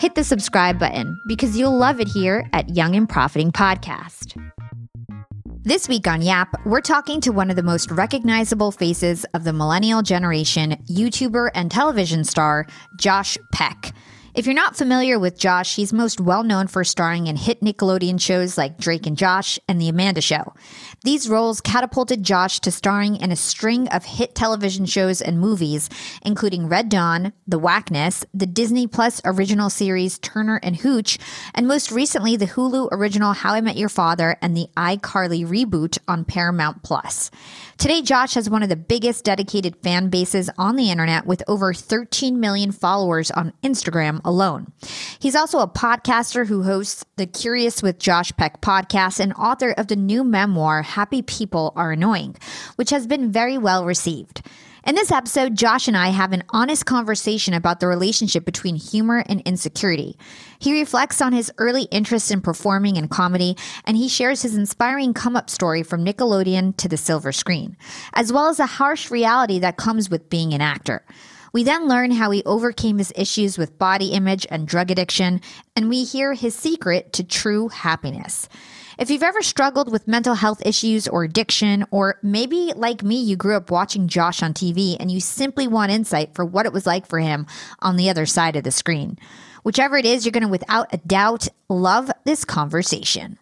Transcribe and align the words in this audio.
hit 0.00 0.14
the 0.14 0.24
subscribe 0.24 0.78
button 0.78 1.20
because 1.26 1.58
you'll 1.58 1.76
love 1.76 2.00
it 2.00 2.08
here 2.08 2.48
at 2.54 2.74
Young 2.74 2.96
and 2.96 3.06
Profiting 3.06 3.52
Podcast. 3.52 4.34
This 5.62 5.90
week 5.90 6.08
on 6.08 6.22
Yap, 6.22 6.48
we're 6.64 6.80
talking 6.80 7.20
to 7.20 7.32
one 7.32 7.50
of 7.50 7.56
the 7.56 7.62
most 7.62 7.90
recognizable 7.90 8.72
faces 8.72 9.26
of 9.34 9.44
the 9.44 9.52
millennial 9.52 10.00
generation, 10.00 10.82
YouTuber 10.90 11.50
and 11.54 11.70
television 11.70 12.24
star, 12.24 12.66
Josh 12.96 13.36
Peck. 13.52 13.92
If 14.32 14.46
you're 14.46 14.54
not 14.54 14.76
familiar 14.76 15.18
with 15.18 15.36
Josh, 15.36 15.74
he's 15.74 15.92
most 15.92 16.20
well 16.20 16.44
known 16.44 16.68
for 16.68 16.84
starring 16.84 17.26
in 17.26 17.34
hit 17.34 17.62
Nickelodeon 17.62 18.20
shows 18.20 18.56
like 18.56 18.78
Drake 18.78 19.04
and 19.04 19.16
Josh 19.16 19.58
and 19.66 19.80
The 19.80 19.88
Amanda 19.88 20.20
Show. 20.20 20.54
These 21.02 21.28
roles 21.28 21.60
catapulted 21.60 22.22
Josh 22.22 22.60
to 22.60 22.70
starring 22.70 23.16
in 23.16 23.32
a 23.32 23.36
string 23.36 23.88
of 23.88 24.04
hit 24.04 24.36
television 24.36 24.86
shows 24.86 25.20
and 25.20 25.40
movies, 25.40 25.90
including 26.24 26.68
Red 26.68 26.88
Dawn, 26.88 27.32
The 27.48 27.58
Wackness, 27.58 28.24
the 28.32 28.46
Disney 28.46 28.86
Plus 28.86 29.20
original 29.24 29.68
series 29.68 30.16
Turner 30.20 30.60
and 30.62 30.76
Hooch, 30.76 31.18
and 31.52 31.66
most 31.66 31.90
recently 31.90 32.36
the 32.36 32.46
Hulu 32.46 32.90
original 32.92 33.32
How 33.32 33.54
I 33.54 33.60
Met 33.60 33.76
Your 33.76 33.88
Father 33.88 34.36
and 34.40 34.56
the 34.56 34.68
iCarly 34.76 35.44
reboot 35.44 35.98
on 36.06 36.24
Paramount 36.24 36.84
Plus. 36.84 37.32
Today, 37.78 38.00
Josh 38.00 38.34
has 38.34 38.48
one 38.48 38.62
of 38.62 38.68
the 38.68 38.76
biggest 38.76 39.24
dedicated 39.24 39.74
fan 39.82 40.08
bases 40.08 40.50
on 40.56 40.76
the 40.76 40.90
internet 40.90 41.26
with 41.26 41.42
over 41.48 41.74
13 41.74 42.38
million 42.38 42.70
followers 42.70 43.32
on 43.32 43.54
Instagram 43.64 44.19
alone. 44.24 44.72
He's 45.18 45.36
also 45.36 45.58
a 45.58 45.68
podcaster 45.68 46.46
who 46.46 46.62
hosts 46.62 47.04
the 47.16 47.26
Curious 47.26 47.82
with 47.82 47.98
Josh 47.98 48.32
Peck 48.36 48.60
podcast 48.60 49.20
and 49.20 49.32
author 49.34 49.72
of 49.72 49.88
the 49.88 49.96
new 49.96 50.24
memoir, 50.24 50.82
Happy 50.82 51.22
People 51.22 51.72
Are 51.76 51.92
Annoying, 51.92 52.36
which 52.76 52.90
has 52.90 53.06
been 53.06 53.30
very 53.30 53.58
well 53.58 53.84
received. 53.84 54.42
In 54.86 54.94
this 54.94 55.12
episode, 55.12 55.56
Josh 55.56 55.88
and 55.88 55.96
I 55.96 56.08
have 56.08 56.32
an 56.32 56.42
honest 56.48 56.86
conversation 56.86 57.52
about 57.52 57.80
the 57.80 57.86
relationship 57.86 58.46
between 58.46 58.76
humor 58.76 59.22
and 59.26 59.42
insecurity. 59.42 60.16
He 60.58 60.72
reflects 60.72 61.20
on 61.20 61.34
his 61.34 61.52
early 61.58 61.82
interest 61.90 62.30
in 62.30 62.40
performing 62.40 62.96
and 62.96 63.10
comedy, 63.10 63.58
and 63.84 63.98
he 63.98 64.08
shares 64.08 64.40
his 64.40 64.56
inspiring 64.56 65.12
come 65.12 65.36
up 65.36 65.50
story 65.50 65.82
from 65.82 66.02
Nickelodeon 66.02 66.78
to 66.78 66.88
the 66.88 66.96
silver 66.96 67.30
screen, 67.30 67.76
as 68.14 68.32
well 68.32 68.46
as 68.46 68.56
the 68.56 68.64
harsh 68.64 69.10
reality 69.10 69.58
that 69.58 69.76
comes 69.76 70.08
with 70.08 70.30
being 70.30 70.54
an 70.54 70.62
actor. 70.62 71.04
We 71.52 71.64
then 71.64 71.88
learn 71.88 72.12
how 72.12 72.30
he 72.30 72.42
overcame 72.44 72.98
his 72.98 73.12
issues 73.16 73.58
with 73.58 73.78
body 73.78 74.08
image 74.08 74.46
and 74.50 74.68
drug 74.68 74.90
addiction, 74.90 75.40
and 75.74 75.88
we 75.88 76.04
hear 76.04 76.34
his 76.34 76.54
secret 76.54 77.12
to 77.14 77.24
true 77.24 77.68
happiness. 77.68 78.48
If 78.98 79.10
you've 79.10 79.22
ever 79.22 79.42
struggled 79.42 79.90
with 79.90 80.06
mental 80.06 80.34
health 80.34 80.64
issues 80.64 81.08
or 81.08 81.24
addiction, 81.24 81.86
or 81.90 82.18
maybe 82.22 82.72
like 82.76 83.02
me, 83.02 83.20
you 83.20 83.34
grew 83.34 83.56
up 83.56 83.70
watching 83.70 84.08
Josh 84.08 84.42
on 84.42 84.52
TV 84.52 84.96
and 85.00 85.10
you 85.10 85.20
simply 85.20 85.66
want 85.66 85.90
insight 85.90 86.34
for 86.34 86.44
what 86.44 86.66
it 86.66 86.72
was 86.72 86.86
like 86.86 87.06
for 87.06 87.18
him 87.18 87.46
on 87.80 87.96
the 87.96 88.10
other 88.10 88.26
side 88.26 88.56
of 88.56 88.64
the 88.64 88.70
screen. 88.70 89.18
Whichever 89.62 89.96
it 89.96 90.06
is, 90.06 90.24
you're 90.24 90.32
going 90.32 90.42
to 90.42 90.48
without 90.48 90.92
a 90.92 90.98
doubt 90.98 91.48
love 91.68 92.10
this 92.24 92.44
conversation. 92.44 93.38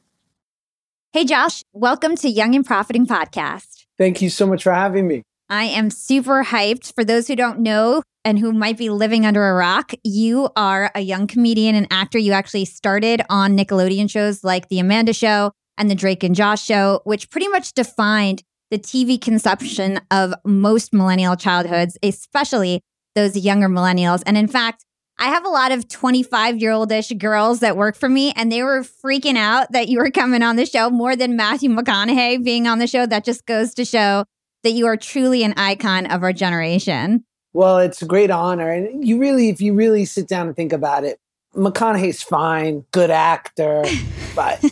Hey, 1.12 1.24
Josh, 1.24 1.64
welcome 1.72 2.16
to 2.16 2.28
Young 2.28 2.54
and 2.54 2.64
Profiting 2.64 3.06
Podcast. 3.06 3.86
Thank 3.98 4.22
you 4.22 4.30
so 4.30 4.46
much 4.46 4.62
for 4.62 4.72
having 4.72 5.08
me. 5.08 5.22
I 5.50 5.64
am 5.64 5.90
super 5.90 6.44
hyped. 6.44 6.94
For 6.94 7.04
those 7.04 7.26
who 7.26 7.36
don't 7.36 7.60
know 7.60 8.02
and 8.24 8.38
who 8.38 8.52
might 8.52 8.76
be 8.76 8.90
living 8.90 9.24
under 9.24 9.48
a 9.48 9.54
rock, 9.54 9.92
you 10.04 10.50
are 10.56 10.90
a 10.94 11.00
young 11.00 11.26
comedian 11.26 11.74
and 11.74 11.86
actor. 11.90 12.18
You 12.18 12.32
actually 12.32 12.66
started 12.66 13.22
on 13.30 13.56
Nickelodeon 13.56 14.10
shows 14.10 14.44
like 14.44 14.68
The 14.68 14.78
Amanda 14.78 15.14
Show 15.14 15.52
and 15.78 15.90
The 15.90 15.94
Drake 15.94 16.22
and 16.22 16.34
Josh 16.34 16.62
Show, 16.62 17.00
which 17.04 17.30
pretty 17.30 17.48
much 17.48 17.72
defined 17.72 18.42
the 18.70 18.78
TV 18.78 19.18
consumption 19.18 20.00
of 20.10 20.34
most 20.44 20.92
millennial 20.92 21.36
childhoods, 21.36 21.96
especially 22.02 22.82
those 23.14 23.34
younger 23.34 23.68
millennials. 23.68 24.22
And 24.26 24.36
in 24.36 24.48
fact, 24.48 24.84
I 25.18 25.28
have 25.28 25.46
a 25.46 25.48
lot 25.48 25.72
of 25.72 25.88
25 25.88 26.58
year 26.58 26.72
oldish 26.72 27.10
girls 27.12 27.60
that 27.60 27.76
work 27.76 27.96
for 27.96 28.08
me, 28.08 28.32
and 28.36 28.52
they 28.52 28.62
were 28.62 28.82
freaking 28.82 29.36
out 29.36 29.72
that 29.72 29.88
you 29.88 29.98
were 29.98 30.10
coming 30.10 30.42
on 30.42 30.56
the 30.56 30.66
show 30.66 30.90
more 30.90 31.16
than 31.16 31.36
Matthew 31.36 31.70
McConaughey 31.70 32.44
being 32.44 32.68
on 32.68 32.78
the 32.78 32.86
show. 32.86 33.06
That 33.06 33.24
just 33.24 33.46
goes 33.46 33.72
to 33.74 33.84
show 33.86 34.24
that 34.62 34.72
you 34.72 34.86
are 34.86 34.96
truly 34.96 35.42
an 35.44 35.54
icon 35.56 36.06
of 36.06 36.22
our 36.22 36.32
generation. 36.32 37.24
Well, 37.52 37.78
it's 37.78 38.02
a 38.02 38.06
great 38.06 38.30
honor. 38.30 38.70
And 38.70 39.06
you 39.06 39.18
really, 39.18 39.48
if 39.48 39.60
you 39.60 39.74
really 39.74 40.04
sit 40.04 40.28
down 40.28 40.46
and 40.46 40.56
think 40.56 40.72
about 40.72 41.04
it, 41.04 41.18
McConaughey's 41.54 42.22
fine, 42.22 42.84
good 42.92 43.10
actor, 43.10 43.84
but 44.36 44.62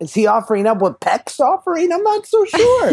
is 0.00 0.14
he 0.14 0.26
offering 0.26 0.66
up 0.66 0.78
what 0.78 1.00
Peck's 1.00 1.40
offering? 1.40 1.92
I'm 1.92 2.02
not 2.02 2.26
so 2.26 2.44
sure. 2.44 2.92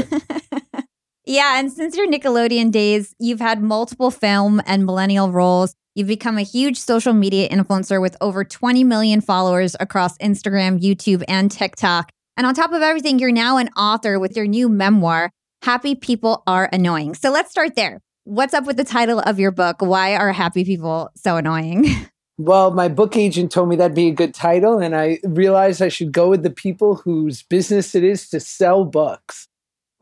yeah. 1.25 1.59
And 1.59 1.71
since 1.71 1.97
your 1.97 2.07
Nickelodeon 2.07 2.71
days, 2.71 3.15
you've 3.19 3.39
had 3.39 3.61
multiple 3.61 4.11
film 4.11 4.61
and 4.65 4.85
millennial 4.85 5.31
roles. 5.31 5.75
You've 5.95 6.07
become 6.07 6.37
a 6.37 6.43
huge 6.43 6.79
social 6.79 7.13
media 7.13 7.47
influencer 7.49 8.01
with 8.01 8.17
over 8.19 8.43
20 8.43 8.83
million 8.83 9.21
followers 9.21 9.75
across 9.79 10.17
Instagram, 10.17 10.81
YouTube, 10.81 11.23
and 11.27 11.51
TikTok. 11.51 12.09
And 12.35 12.47
on 12.47 12.55
top 12.55 12.71
of 12.71 12.81
everything, 12.81 13.19
you're 13.19 13.31
now 13.31 13.57
an 13.57 13.69
author 13.77 14.19
with 14.19 14.35
your 14.35 14.47
new 14.47 14.69
memoir, 14.69 15.29
Happy 15.63 15.95
People 15.95 16.43
Are 16.45 16.69
Annoying. 16.73 17.15
So 17.15 17.31
let's 17.31 17.49
start 17.49 17.75
there. 17.75 18.01
What's 18.25 18.53
up 18.53 18.65
with 18.65 18.75
the 18.75 18.83
title 18.83 19.21
of 19.21 19.39
your 19.39 19.51
book? 19.51 19.77
Why 19.79 20.13
are 20.17 20.33
happy 20.33 20.65
people 20.65 21.09
so 21.15 21.37
annoying? 21.37 21.87
Well, 22.39 22.71
my 22.71 22.87
book 22.87 23.15
agent 23.15 23.51
told 23.51 23.69
me 23.69 23.75
that'd 23.75 23.95
be 23.95 24.07
a 24.07 24.11
good 24.11 24.33
title, 24.33 24.79
and 24.79 24.95
I 24.95 25.19
realized 25.23 25.83
I 25.83 25.89
should 25.89 26.11
go 26.11 26.31
with 26.31 26.41
the 26.41 26.49
people 26.49 26.95
whose 26.95 27.43
business 27.43 27.93
it 27.93 28.03
is 28.03 28.27
to 28.31 28.39
sell 28.39 28.85
books. 28.85 29.47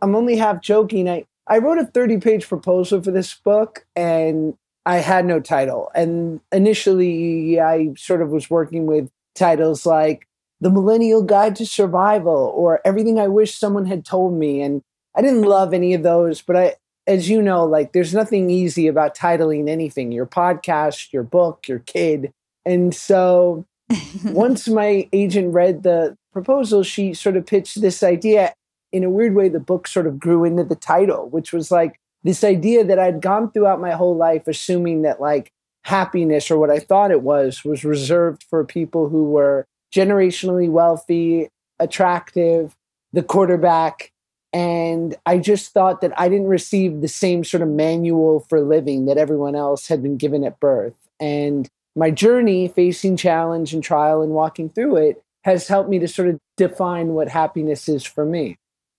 I'm 0.02 0.16
only 0.16 0.38
half 0.38 0.62
joking. 0.62 1.10
I, 1.10 1.26
I 1.48 1.58
wrote 1.58 1.78
a 1.78 1.86
30 1.86 2.20
page 2.20 2.48
proposal 2.48 3.04
for 3.04 3.12
this 3.12 3.34
book, 3.34 3.86
and 3.98 4.54
I 4.86 5.00
had 5.00 5.26
no 5.26 5.42
title. 5.42 5.92
And 5.94 6.40
initially, 6.54 7.60
I 7.60 7.90
sort 7.98 8.22
of 8.22 8.30
was 8.30 8.50
working 8.50 8.86
with 8.86 9.10
titles 9.36 9.86
like 9.86 10.26
The 10.62 10.70
Millennial 10.70 11.24
Guide 11.24 11.58
to 11.58 11.66
Survival 11.66 12.54
or 12.56 12.80
Everything 12.86 13.20
I 13.20 13.28
Wish 13.28 13.56
Someone 13.56 13.88
Had 13.88 14.06
Told 14.06 14.40
Me. 14.40 14.62
And 14.62 14.84
I 15.16 15.22
didn't 15.22 15.44
love 15.44 15.74
any 15.74 15.94
of 15.94 16.04
those, 16.04 16.42
but 16.42 16.56
I, 16.56 16.76
as 17.08 17.30
you 17.30 17.42
know, 17.42 17.66
like 17.66 17.94
there's 17.94 18.14
nothing 18.14 18.50
easy 18.50 18.88
about 18.88 19.16
titling 19.16 19.70
anything 19.70 20.12
your 20.12 20.26
podcast, 20.26 21.12
your 21.12 21.24
book, 21.24 21.68
your 21.68 21.80
kid. 21.80 22.32
And 22.66 22.94
so 22.94 23.66
once 24.26 24.68
my 24.68 25.10
agent 25.12 25.54
read 25.54 25.84
the 25.84 26.16
proposal, 26.32 26.84
she 26.84 27.14
sort 27.14 27.38
of 27.38 27.46
pitched 27.46 27.82
this 27.82 28.04
idea. 28.04 28.54
In 28.92 29.04
a 29.04 29.10
weird 29.10 29.36
way, 29.36 29.50
the 29.50 29.60
book 29.60 29.88
sort 29.88 30.08
of 30.08 30.20
grew 30.20 30.44
into 30.44 30.64
the 30.64 30.76
title, 30.76 31.30
which 31.30 31.54
was 31.54 31.72
like 31.72 31.98
this 32.24 32.44
idea 32.44 32.84
that 32.84 33.00
I'd 33.00 33.22
gone 33.22 33.52
throughout 33.52 33.82
my 33.82 33.92
whole 33.92 34.16
life 34.16 34.48
assuming 34.48 35.02
that 35.02 35.20
like 35.20 35.52
happiness 35.84 36.52
or 36.52 36.58
what 36.58 36.70
I 36.70 36.80
thought 36.80 37.12
it 37.12 37.22
was 37.22 37.66
was 37.66 37.84
reserved 37.84 38.44
for 38.50 38.64
people 38.64 39.10
who 39.10 39.24
were 39.24 39.66
generationally 39.94 40.70
wealthy, 40.70 41.50
attractive, 41.80 42.76
the 43.14 43.24
quarterback, 43.24 44.11
and 44.54 45.16
I 45.26 45.38
just 45.38 45.72
thought 45.72 46.02
that 46.02 46.14
I 46.20 46.28
didn't 46.28 46.48
receive 46.48 47.02
the 47.02 47.08
same 47.08 47.44
sort 47.44 47.64
of 47.64 47.70
manual 47.70 48.42
for 48.50 48.62
living 48.62 49.06
that 49.06 49.18
everyone 49.18 49.56
else 49.56 49.88
had 49.88 50.04
been 50.04 50.18
given 50.18 50.44
at 50.44 50.60
birth. 50.60 50.94
And 51.20 51.70
my 51.96 52.12
journey 52.12 52.68
facing 52.68 53.18
challenge 53.18 53.74
and 53.74 53.84
trial 53.84 54.22
and 54.22 54.32
walking 54.34 54.70
through 54.70 54.98
it 54.98 55.24
has 55.44 55.68
helped 55.68 55.90
me 55.90 56.00
to 56.00 56.08
sort 56.08 56.28
of 56.30 56.38
define 56.58 57.10
what 57.10 57.30
happiness 57.30 57.88
is 57.88 58.04
for 58.04 58.26
me. 58.26 58.58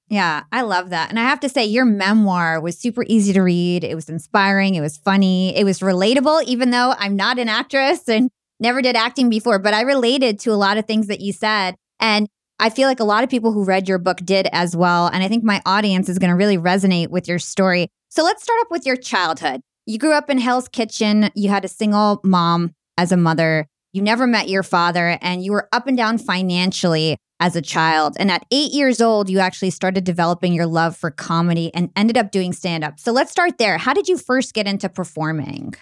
Yeah, 0.09 0.43
I 0.53 0.63
love 0.63 0.91
that. 0.91 1.09
And 1.09 1.19
I 1.19 1.23
have 1.23 1.41
to 1.41 1.49
say, 1.49 1.65
your 1.65 1.87
memoir 1.87 2.61
was 2.61 2.77
super 2.77 3.05
easy 3.07 3.33
to 3.33 3.41
read. 3.41 3.83
It 3.83 3.95
was 3.95 4.11
inspiring. 4.11 4.75
It 4.75 4.81
was 4.81 4.99
funny. 4.99 5.57
It 5.57 5.65
was 5.65 5.81
relatable, 5.81 6.45
even 6.45 6.71
though 6.71 6.95
I'm 6.99 7.17
not 7.17 7.39
an 7.39 7.49
actress 7.49 8.09
and 8.09 8.31
never 8.61 8.83
did 8.83 8.95
acting 8.95 9.31
before, 9.31 9.59
but 9.59 9.73
I 9.73 9.83
related 9.83 10.39
to 10.41 10.51
a 10.51 10.55
lot 10.55 10.77
of 10.77 10.87
things 10.87 11.07
that 11.07 11.21
you 11.21 11.33
said. 11.33 11.77
And 11.99 12.29
I 12.63 12.71
feel 12.71 12.87
like 12.87 13.01
a 13.01 13.05
lot 13.05 13.25
of 13.25 13.29
people 13.29 13.51
who 13.51 13.65
read 13.65 13.89
your 13.89 13.99
book 13.99 14.19
did 14.19 14.49
as 14.53 14.77
well. 14.77 15.09
And 15.09 15.25
I 15.25 15.27
think 15.27 15.43
my 15.43 15.61
audience 15.67 16.09
is 16.09 16.21
going 16.21 16.31
to 16.31 16.37
really 16.37 16.57
resonate 16.57 17.09
with 17.09 17.27
your 17.27 17.41
story. 17.41 17.89
So 18.09 18.23
let's 18.23 18.45
start 18.45 18.61
up 18.61 18.71
with 18.71 18.87
your 18.87 18.95
childhood. 18.95 19.63
You 19.85 19.99
grew 19.99 20.13
up 20.13 20.31
in 20.31 20.39
Hell's 20.39 20.69
Kitchen. 20.69 21.29
You 21.35 21.49
had 21.49 21.65
a 21.65 21.69
single 21.69 22.21
mom 22.23 22.73
as 22.97 23.11
a 23.11 23.17
mother. 23.17 23.67
You 23.93 24.01
never 24.01 24.29
met 24.29 24.49
your 24.49 24.63
father, 24.63 25.19
and 25.21 25.45
you 25.45 25.51
were 25.51 25.69
up 25.73 25.89
and 25.89 25.97
down 25.97 26.19
financially 26.19 27.19
as 27.41 27.57
a 27.57 27.63
child. 27.63 28.17
And 28.21 28.31
at 28.31 28.47
eight 28.53 28.71
years 28.71 29.01
old, 29.01 29.29
you 29.29 29.41
actually 29.41 29.71
started 29.71 30.05
developing 30.05 30.55
your 30.55 30.67
love 30.67 30.97
for 30.97 31.11
comedy 31.11 31.75
and 31.75 31.91
ended 31.97 32.17
up 32.17 32.31
doing 32.31 32.53
stand 32.53 32.85
up. 32.85 33.01
So 33.01 33.11
let's 33.11 33.33
start 33.33 33.59
there. 33.59 33.77
How 33.77 33.93
did 33.93 34.07
you 34.07 34.17
first 34.17 34.55
get 34.55 34.69
into 34.69 34.89
performing? 34.89 35.75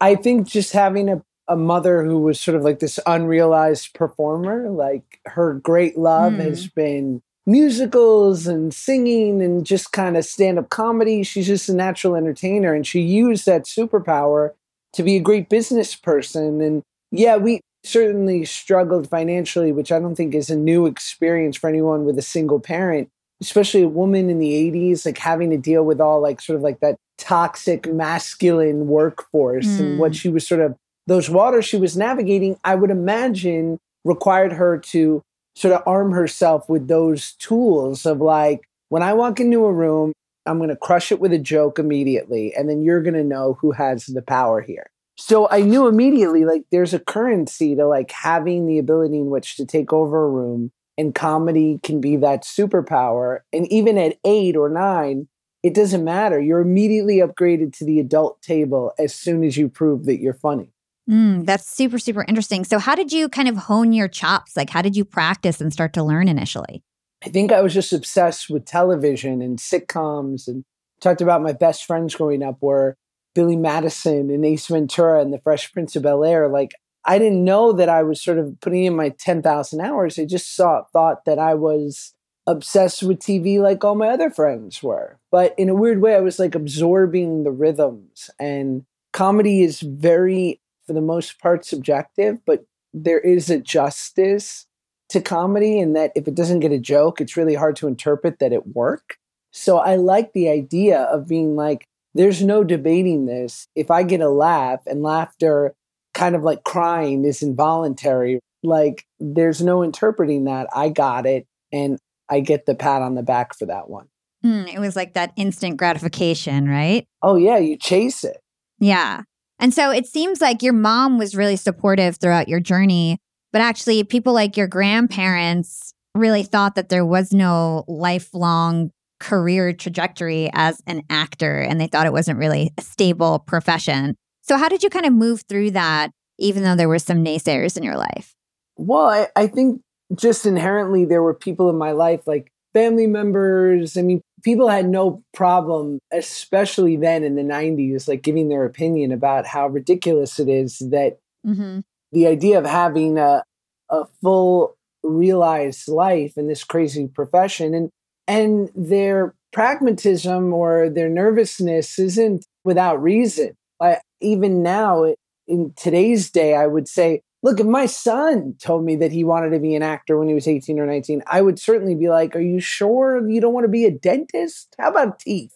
I 0.00 0.14
think 0.14 0.46
just 0.46 0.72
having 0.72 1.08
a, 1.08 1.20
a 1.48 1.56
mother 1.56 2.04
who 2.04 2.18
was 2.18 2.38
sort 2.38 2.56
of 2.56 2.62
like 2.62 2.78
this 2.78 3.00
unrealized 3.06 3.94
performer, 3.94 4.68
like 4.70 5.20
her 5.26 5.54
great 5.54 5.98
love 5.98 6.34
mm. 6.34 6.40
has 6.40 6.68
been 6.68 7.22
musicals 7.46 8.46
and 8.46 8.74
singing 8.74 9.40
and 9.40 9.64
just 9.64 9.90
kind 9.92 10.16
of 10.18 10.24
stand 10.24 10.58
up 10.58 10.68
comedy. 10.68 11.22
She's 11.22 11.46
just 11.46 11.68
a 11.68 11.74
natural 11.74 12.14
entertainer. 12.14 12.74
And 12.74 12.86
she 12.86 13.00
used 13.00 13.46
that 13.46 13.64
superpower 13.64 14.50
to 14.92 15.02
be 15.02 15.16
a 15.16 15.20
great 15.20 15.48
business 15.48 15.96
person. 15.96 16.60
And 16.60 16.82
yeah, 17.10 17.36
we 17.36 17.60
certainly 17.84 18.44
struggled 18.44 19.08
financially, 19.08 19.72
which 19.72 19.90
I 19.90 19.98
don't 19.98 20.14
think 20.14 20.34
is 20.34 20.50
a 20.50 20.56
new 20.56 20.84
experience 20.84 21.56
for 21.56 21.68
anyone 21.68 22.04
with 22.04 22.18
a 22.18 22.22
single 22.22 22.60
parent, 22.60 23.08
especially 23.40 23.82
a 23.82 23.88
woman 23.88 24.28
in 24.28 24.38
the 24.38 24.52
80s, 24.70 25.06
like 25.06 25.16
having 25.16 25.48
to 25.50 25.56
deal 25.56 25.84
with 25.84 26.00
all 26.00 26.20
like 26.20 26.42
sort 26.42 26.56
of 26.56 26.62
like 26.62 26.80
that 26.80 26.96
toxic 27.16 27.90
masculine 27.90 28.88
workforce 28.88 29.66
mm. 29.66 29.80
and 29.80 29.98
what 29.98 30.12
mm. 30.12 30.20
she 30.20 30.28
was 30.28 30.46
sort 30.46 30.60
of 30.60 30.76
those 31.08 31.30
waters 31.30 31.64
she 31.64 31.78
was 31.78 31.96
navigating, 31.96 32.58
I 32.64 32.74
would 32.74 32.90
imagine 32.90 33.78
required 34.04 34.52
her 34.52 34.78
to 34.78 35.22
sort 35.56 35.74
of 35.74 35.82
arm 35.86 36.12
herself 36.12 36.68
with 36.68 36.86
those 36.86 37.32
tools 37.32 38.04
of 38.04 38.20
like, 38.20 38.68
when 38.90 39.02
I 39.02 39.14
walk 39.14 39.40
into 39.40 39.64
a 39.64 39.72
room, 39.72 40.12
I'm 40.46 40.58
going 40.58 40.68
to 40.68 40.76
crush 40.76 41.10
it 41.10 41.18
with 41.18 41.32
a 41.32 41.38
joke 41.38 41.78
immediately. 41.78 42.54
And 42.54 42.68
then 42.68 42.82
you're 42.82 43.02
going 43.02 43.14
to 43.14 43.24
know 43.24 43.58
who 43.60 43.72
has 43.72 44.04
the 44.06 44.22
power 44.22 44.60
here. 44.60 44.90
So 45.16 45.48
I 45.50 45.62
knew 45.62 45.88
immediately, 45.88 46.44
like, 46.44 46.64
there's 46.70 46.94
a 46.94 47.00
currency 47.00 47.74
to 47.74 47.86
like 47.86 48.10
having 48.10 48.66
the 48.66 48.78
ability 48.78 49.16
in 49.16 49.30
which 49.30 49.56
to 49.56 49.66
take 49.66 49.92
over 49.92 50.24
a 50.24 50.30
room. 50.30 50.70
And 50.96 51.14
comedy 51.14 51.80
can 51.82 52.00
be 52.00 52.16
that 52.16 52.42
superpower. 52.42 53.40
And 53.52 53.70
even 53.72 53.96
at 53.98 54.18
eight 54.24 54.56
or 54.56 54.68
nine, 54.68 55.28
it 55.62 55.74
doesn't 55.74 56.04
matter. 56.04 56.40
You're 56.40 56.60
immediately 56.60 57.16
upgraded 57.16 57.76
to 57.78 57.84
the 57.84 57.98
adult 57.98 58.42
table 58.42 58.92
as 58.98 59.14
soon 59.14 59.42
as 59.42 59.56
you 59.56 59.68
prove 59.68 60.06
that 60.06 60.20
you're 60.20 60.34
funny. 60.34 60.70
Mm, 61.08 61.46
that's 61.46 61.66
super, 61.66 61.98
super 61.98 62.24
interesting. 62.28 62.64
So, 62.64 62.78
how 62.78 62.94
did 62.94 63.12
you 63.12 63.28
kind 63.28 63.48
of 63.48 63.56
hone 63.56 63.92
your 63.92 64.08
chops? 64.08 64.56
Like, 64.56 64.70
how 64.70 64.82
did 64.82 64.96
you 64.96 65.04
practice 65.04 65.60
and 65.60 65.72
start 65.72 65.94
to 65.94 66.02
learn 66.02 66.28
initially? 66.28 66.82
I 67.24 67.30
think 67.30 67.50
I 67.50 67.62
was 67.62 67.74
just 67.74 67.92
obsessed 67.92 68.50
with 68.50 68.64
television 68.64 69.42
and 69.42 69.58
sitcoms 69.58 70.46
and 70.46 70.64
talked 71.00 71.20
about 71.20 71.42
my 71.42 71.52
best 71.52 71.84
friends 71.84 72.14
growing 72.14 72.42
up 72.42 72.58
were 72.60 72.96
Billy 73.34 73.56
Madison 73.56 74.30
and 74.30 74.44
Ace 74.44 74.66
Ventura 74.66 75.20
and 75.20 75.32
the 75.32 75.40
Fresh 75.40 75.72
Prince 75.72 75.96
of 75.96 76.02
Bel 76.02 76.24
Air. 76.24 76.48
Like, 76.48 76.72
I 77.04 77.18
didn't 77.18 77.44
know 77.44 77.72
that 77.72 77.88
I 77.88 78.02
was 78.02 78.22
sort 78.22 78.38
of 78.38 78.60
putting 78.60 78.84
in 78.84 78.94
my 78.94 79.08
10,000 79.10 79.80
hours. 79.80 80.18
I 80.18 80.26
just 80.26 80.54
saw, 80.54 80.82
thought 80.92 81.24
that 81.24 81.38
I 81.38 81.54
was 81.54 82.14
obsessed 82.46 83.02
with 83.02 83.18
TV 83.18 83.60
like 83.60 83.82
all 83.84 83.94
my 83.94 84.08
other 84.08 84.30
friends 84.30 84.82
were. 84.82 85.18
But 85.30 85.54
in 85.58 85.68
a 85.68 85.74
weird 85.74 86.00
way, 86.00 86.14
I 86.14 86.20
was 86.20 86.38
like 86.38 86.54
absorbing 86.54 87.44
the 87.44 87.50
rhythms. 87.50 88.30
And 88.38 88.84
comedy 89.12 89.62
is 89.62 89.80
very 89.80 90.60
for 90.88 90.94
the 90.94 91.00
most 91.00 91.38
part 91.38 91.64
subjective, 91.64 92.38
but 92.46 92.64
there 92.92 93.20
is 93.20 93.50
a 93.50 93.60
justice 93.60 94.66
to 95.10 95.20
comedy 95.20 95.78
in 95.78 95.92
that 95.92 96.12
if 96.16 96.26
it 96.26 96.34
doesn't 96.34 96.60
get 96.60 96.72
a 96.72 96.78
joke, 96.78 97.20
it's 97.20 97.36
really 97.36 97.54
hard 97.54 97.76
to 97.76 97.86
interpret 97.86 98.38
that 98.38 98.52
it 98.52 98.66
worked. 98.68 99.18
So 99.52 99.78
I 99.78 99.96
like 99.96 100.32
the 100.32 100.48
idea 100.48 101.02
of 101.02 101.28
being 101.28 101.56
like, 101.56 101.84
there's 102.14 102.42
no 102.42 102.64
debating 102.64 103.26
this. 103.26 103.68
If 103.76 103.90
I 103.90 104.02
get 104.02 104.20
a 104.20 104.30
laugh 104.30 104.80
and 104.86 105.02
laughter 105.02 105.74
kind 106.14 106.34
of 106.34 106.42
like 106.42 106.64
crying 106.64 107.24
is 107.24 107.42
involuntary, 107.42 108.40
like 108.62 109.04
there's 109.20 109.62
no 109.62 109.82
interpreting 109.82 110.44
that. 110.44 110.68
I 110.74 110.88
got 110.88 111.26
it 111.26 111.46
and 111.70 111.98
I 112.30 112.40
get 112.40 112.64
the 112.64 112.74
pat 112.74 113.02
on 113.02 113.14
the 113.14 113.22
back 113.22 113.56
for 113.56 113.66
that 113.66 113.90
one. 113.90 114.08
Mm, 114.44 114.72
it 114.72 114.78
was 114.78 114.96
like 114.96 115.14
that 115.14 115.32
instant 115.36 115.76
gratification, 115.76 116.66
right? 116.66 117.06
Oh, 117.22 117.36
yeah, 117.36 117.58
you 117.58 117.76
chase 117.76 118.24
it. 118.24 118.38
Yeah. 118.78 119.22
And 119.58 119.74
so 119.74 119.90
it 119.90 120.06
seems 120.06 120.40
like 120.40 120.62
your 120.62 120.72
mom 120.72 121.18
was 121.18 121.34
really 121.34 121.56
supportive 121.56 122.16
throughout 122.16 122.48
your 122.48 122.60
journey, 122.60 123.18
but 123.52 123.60
actually, 123.60 124.04
people 124.04 124.32
like 124.32 124.56
your 124.56 124.66
grandparents 124.66 125.92
really 126.14 126.42
thought 126.42 126.74
that 126.74 126.90
there 126.90 127.06
was 127.06 127.32
no 127.32 127.84
lifelong 127.88 128.90
career 129.20 129.72
trajectory 129.72 130.50
as 130.52 130.82
an 130.86 131.02
actor, 131.10 131.60
and 131.60 131.80
they 131.80 131.86
thought 131.86 132.06
it 132.06 132.12
wasn't 132.12 132.38
really 132.38 132.72
a 132.78 132.82
stable 132.82 133.38
profession. 133.40 134.14
So, 134.42 134.56
how 134.56 134.68
did 134.68 134.82
you 134.82 134.90
kind 134.90 135.06
of 135.06 135.12
move 135.12 135.42
through 135.48 135.72
that, 135.72 136.10
even 136.38 136.62
though 136.62 136.76
there 136.76 136.88
were 136.88 136.98
some 136.98 137.24
naysayers 137.24 137.76
in 137.76 137.82
your 137.82 137.96
life? 137.96 138.34
Well, 138.76 139.06
I, 139.06 139.28
I 139.34 139.46
think 139.46 139.80
just 140.14 140.46
inherently 140.46 141.04
there 141.04 141.22
were 141.22 141.34
people 141.34 141.68
in 141.70 141.76
my 141.76 141.92
life 141.92 142.26
like 142.26 142.52
family 142.72 143.06
members. 143.06 143.96
I 143.96 144.02
mean, 144.02 144.20
people 144.42 144.68
had 144.68 144.88
no 144.88 145.22
problem, 145.34 145.98
especially 146.12 146.96
then 146.96 147.24
in 147.24 147.34
the 147.36 147.42
90s, 147.42 148.08
like 148.08 148.22
giving 148.22 148.48
their 148.48 148.64
opinion 148.64 149.12
about 149.12 149.46
how 149.46 149.68
ridiculous 149.68 150.38
it 150.38 150.48
is 150.48 150.78
that 150.78 151.18
mm-hmm. 151.46 151.80
the 152.12 152.26
idea 152.26 152.58
of 152.58 152.66
having 152.66 153.18
a, 153.18 153.42
a 153.90 154.04
full 154.22 154.76
realized 155.02 155.88
life 155.88 156.36
in 156.36 156.48
this 156.48 156.64
crazy 156.64 157.06
profession 157.08 157.74
and 157.74 157.90
and 158.26 158.70
their 158.74 159.34
pragmatism 159.52 160.52
or 160.52 160.90
their 160.90 161.08
nervousness 161.08 161.98
isn't 161.98 162.44
without 162.62 163.02
reason. 163.02 163.54
I, 163.80 163.98
even 164.20 164.62
now, 164.62 165.14
in 165.46 165.72
today's 165.76 166.30
day, 166.30 166.54
I 166.54 166.66
would 166.66 166.88
say 166.88 167.22
Look, 167.42 167.60
if 167.60 167.66
my 167.66 167.86
son 167.86 168.56
told 168.58 168.84
me 168.84 168.96
that 168.96 169.12
he 169.12 169.22
wanted 169.22 169.50
to 169.50 169.60
be 169.60 169.74
an 169.74 169.82
actor 169.82 170.18
when 170.18 170.28
he 170.28 170.34
was 170.34 170.48
18 170.48 170.78
or 170.80 170.86
19, 170.86 171.22
I 171.26 171.40
would 171.40 171.58
certainly 171.58 171.94
be 171.94 172.08
like, 172.08 172.34
Are 172.34 172.40
you 172.40 172.60
sure 172.60 173.28
you 173.28 173.40
don't 173.40 173.54
want 173.54 173.64
to 173.64 173.68
be 173.68 173.84
a 173.84 173.90
dentist? 173.90 174.74
How 174.78 174.90
about 174.90 175.20
teeth? 175.20 175.54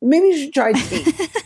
Maybe 0.00 0.28
you 0.28 0.38
should 0.38 0.54
try 0.54 0.72
teeth. 0.72 1.36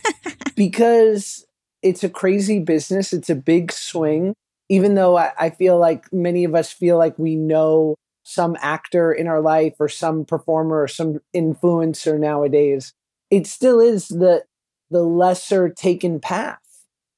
because 0.55 1.45
it's 1.81 2.03
a 2.03 2.09
crazy 2.09 2.59
business, 2.59 3.11
it's 3.11 3.29
a 3.29 3.35
big 3.35 3.71
swing. 3.71 4.33
Even 4.69 4.95
though 4.95 5.17
I, 5.17 5.31
I 5.37 5.49
feel 5.51 5.77
like 5.77 6.11
many 6.11 6.43
of 6.43 6.55
us 6.55 6.71
feel 6.71 6.97
like 6.97 7.19
we 7.19 7.35
know 7.35 7.95
some 8.23 8.57
actor 8.59 9.13
in 9.13 9.27
our 9.27 9.39
life 9.39 9.75
or 9.79 9.87
some 9.87 10.25
performer 10.25 10.81
or 10.81 10.87
some 10.87 11.19
influencer 11.35 12.19
nowadays, 12.19 12.93
it 13.29 13.45
still 13.45 13.79
is 13.79 14.07
the 14.07 14.43
the 14.89 15.03
lesser 15.03 15.69
taken 15.69 16.19
path. 16.19 16.59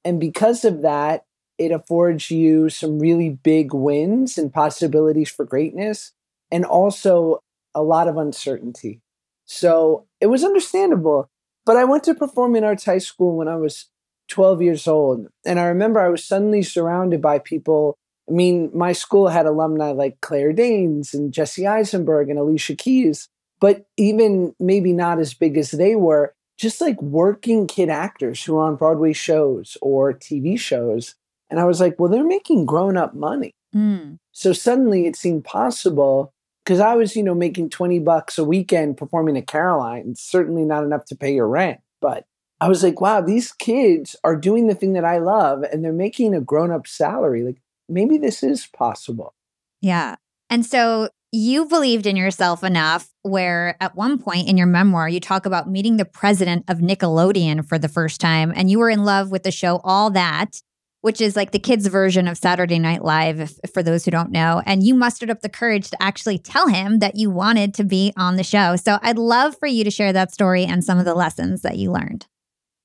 And 0.03 0.19
because 0.19 0.65
of 0.65 0.81
that, 0.81 1.23
it 1.57 1.71
affords 1.71 2.29
you 2.29 2.69
some 2.69 2.99
really 2.99 3.29
big 3.29 3.73
wins 3.73 4.37
and 4.37 4.53
possibilities 4.53 5.29
for 5.29 5.45
greatness 5.45 6.11
and 6.51 6.65
also 6.65 7.41
a 7.73 7.81
lot 7.81 8.07
of 8.07 8.17
uncertainty. 8.17 9.01
So 9.45 10.05
it 10.21 10.27
was 10.27 10.43
understandable. 10.43 11.29
But 11.65 11.77
I 11.77 11.83
went 11.83 12.03
to 12.05 12.15
performing 12.15 12.63
arts 12.63 12.85
high 12.85 12.97
school 12.99 13.35
when 13.35 13.47
I 13.47 13.55
was 13.55 13.87
12 14.29 14.61
years 14.61 14.87
old. 14.87 15.27
And 15.45 15.59
I 15.59 15.65
remember 15.65 15.99
I 15.99 16.09
was 16.09 16.23
suddenly 16.23 16.63
surrounded 16.63 17.21
by 17.21 17.39
people. 17.39 17.97
I 18.29 18.33
mean, 18.33 18.69
my 18.73 18.93
school 18.93 19.27
had 19.27 19.45
alumni 19.45 19.91
like 19.91 20.21
Claire 20.21 20.53
Danes 20.53 21.13
and 21.13 21.33
Jesse 21.33 21.67
Eisenberg 21.67 22.29
and 22.29 22.39
Alicia 22.39 22.75
Keys, 22.75 23.29
but 23.59 23.85
even 23.97 24.53
maybe 24.59 24.93
not 24.93 25.19
as 25.19 25.33
big 25.33 25.57
as 25.57 25.71
they 25.71 25.95
were, 25.95 26.33
just 26.57 26.81
like 26.81 27.01
working 27.01 27.67
kid 27.67 27.89
actors 27.89 28.43
who 28.43 28.55
were 28.55 28.63
on 28.63 28.75
Broadway 28.75 29.13
shows 29.13 29.77
or 29.81 30.13
TV 30.13 30.59
shows 30.59 31.15
and 31.49 31.59
I 31.59 31.65
was 31.65 31.79
like, 31.79 31.99
well, 31.99 32.11
they're 32.11 32.23
making 32.23 32.65
grown 32.65 32.97
up 32.97 33.13
money. 33.13 33.55
Mm. 33.75 34.17
So 34.31 34.53
suddenly 34.53 35.05
it 35.05 35.15
seemed 35.15 35.43
possible 35.43 36.33
because 36.63 36.79
I 36.79 36.95
was, 36.95 37.15
you 37.15 37.23
know, 37.23 37.35
making 37.35 37.69
20 37.69 37.99
bucks 37.99 38.37
a 38.37 38.43
weekend 38.43 38.97
performing 38.97 39.37
at 39.37 39.47
Caroline. 39.47 40.15
certainly 40.15 40.65
not 40.65 40.83
enough 40.83 41.05
to 41.05 41.15
pay 41.15 41.33
your 41.33 41.47
rent. 41.47 41.79
But 42.01 42.25
I 42.59 42.67
was 42.67 42.83
like, 42.83 42.99
wow, 42.99 43.21
these 43.21 43.51
kids 43.53 44.15
are 44.23 44.35
doing 44.35 44.67
the 44.67 44.75
thing 44.75 44.93
that 44.93 45.05
I 45.05 45.19
love 45.19 45.63
and 45.63 45.83
they're 45.83 45.93
making 45.93 46.33
a 46.33 46.41
grown 46.41 46.71
up 46.71 46.87
salary. 46.87 47.43
Like 47.43 47.61
maybe 47.87 48.17
this 48.17 48.43
is 48.43 48.67
possible. 48.67 49.33
Yeah. 49.81 50.15
And 50.49 50.65
so 50.65 51.09
you 51.31 51.65
believed 51.65 52.05
in 52.05 52.15
yourself 52.15 52.63
enough 52.63 53.09
where 53.21 53.75
at 53.79 53.95
one 53.95 54.17
point 54.17 54.47
in 54.47 54.57
your 54.57 54.67
memoir, 54.67 55.07
you 55.07 55.19
talk 55.19 55.45
about 55.45 55.69
meeting 55.69 55.97
the 55.97 56.05
president 56.05 56.65
of 56.67 56.79
Nickelodeon 56.79 57.67
for 57.67 57.77
the 57.77 57.89
first 57.89 58.19
time 58.19 58.51
and 58.55 58.69
you 58.69 58.79
were 58.79 58.89
in 58.89 59.05
love 59.05 59.29
with 59.29 59.43
the 59.43 59.51
show 59.51 59.79
All 59.83 60.09
That 60.09 60.61
which 61.07 61.21
is 61.21 61.37
like 61.37 61.51
the 61.51 61.57
kids' 61.57 61.87
version 61.87 62.27
of 62.27 62.37
Saturday 62.37 62.77
Night 62.77 63.01
Live, 63.01 63.39
if, 63.39 63.57
for 63.73 63.81
those 63.81 64.03
who 64.03 64.11
don't 64.11 64.29
know. 64.29 64.61
And 64.65 64.83
you 64.83 64.93
mustered 64.93 65.29
up 65.29 65.39
the 65.39 65.47
courage 65.47 65.89
to 65.89 66.03
actually 66.03 66.37
tell 66.37 66.67
him 66.67 66.99
that 66.99 67.15
you 67.15 67.29
wanted 67.29 67.73
to 67.75 67.85
be 67.85 68.11
on 68.17 68.35
the 68.35 68.43
show. 68.43 68.75
So 68.75 68.99
I'd 69.01 69.17
love 69.17 69.55
for 69.57 69.67
you 69.67 69.85
to 69.85 69.89
share 69.89 70.11
that 70.11 70.33
story 70.33 70.65
and 70.65 70.83
some 70.83 70.99
of 70.99 71.05
the 71.05 71.15
lessons 71.15 71.61
that 71.61 71.77
you 71.77 71.93
learned. 71.93 72.25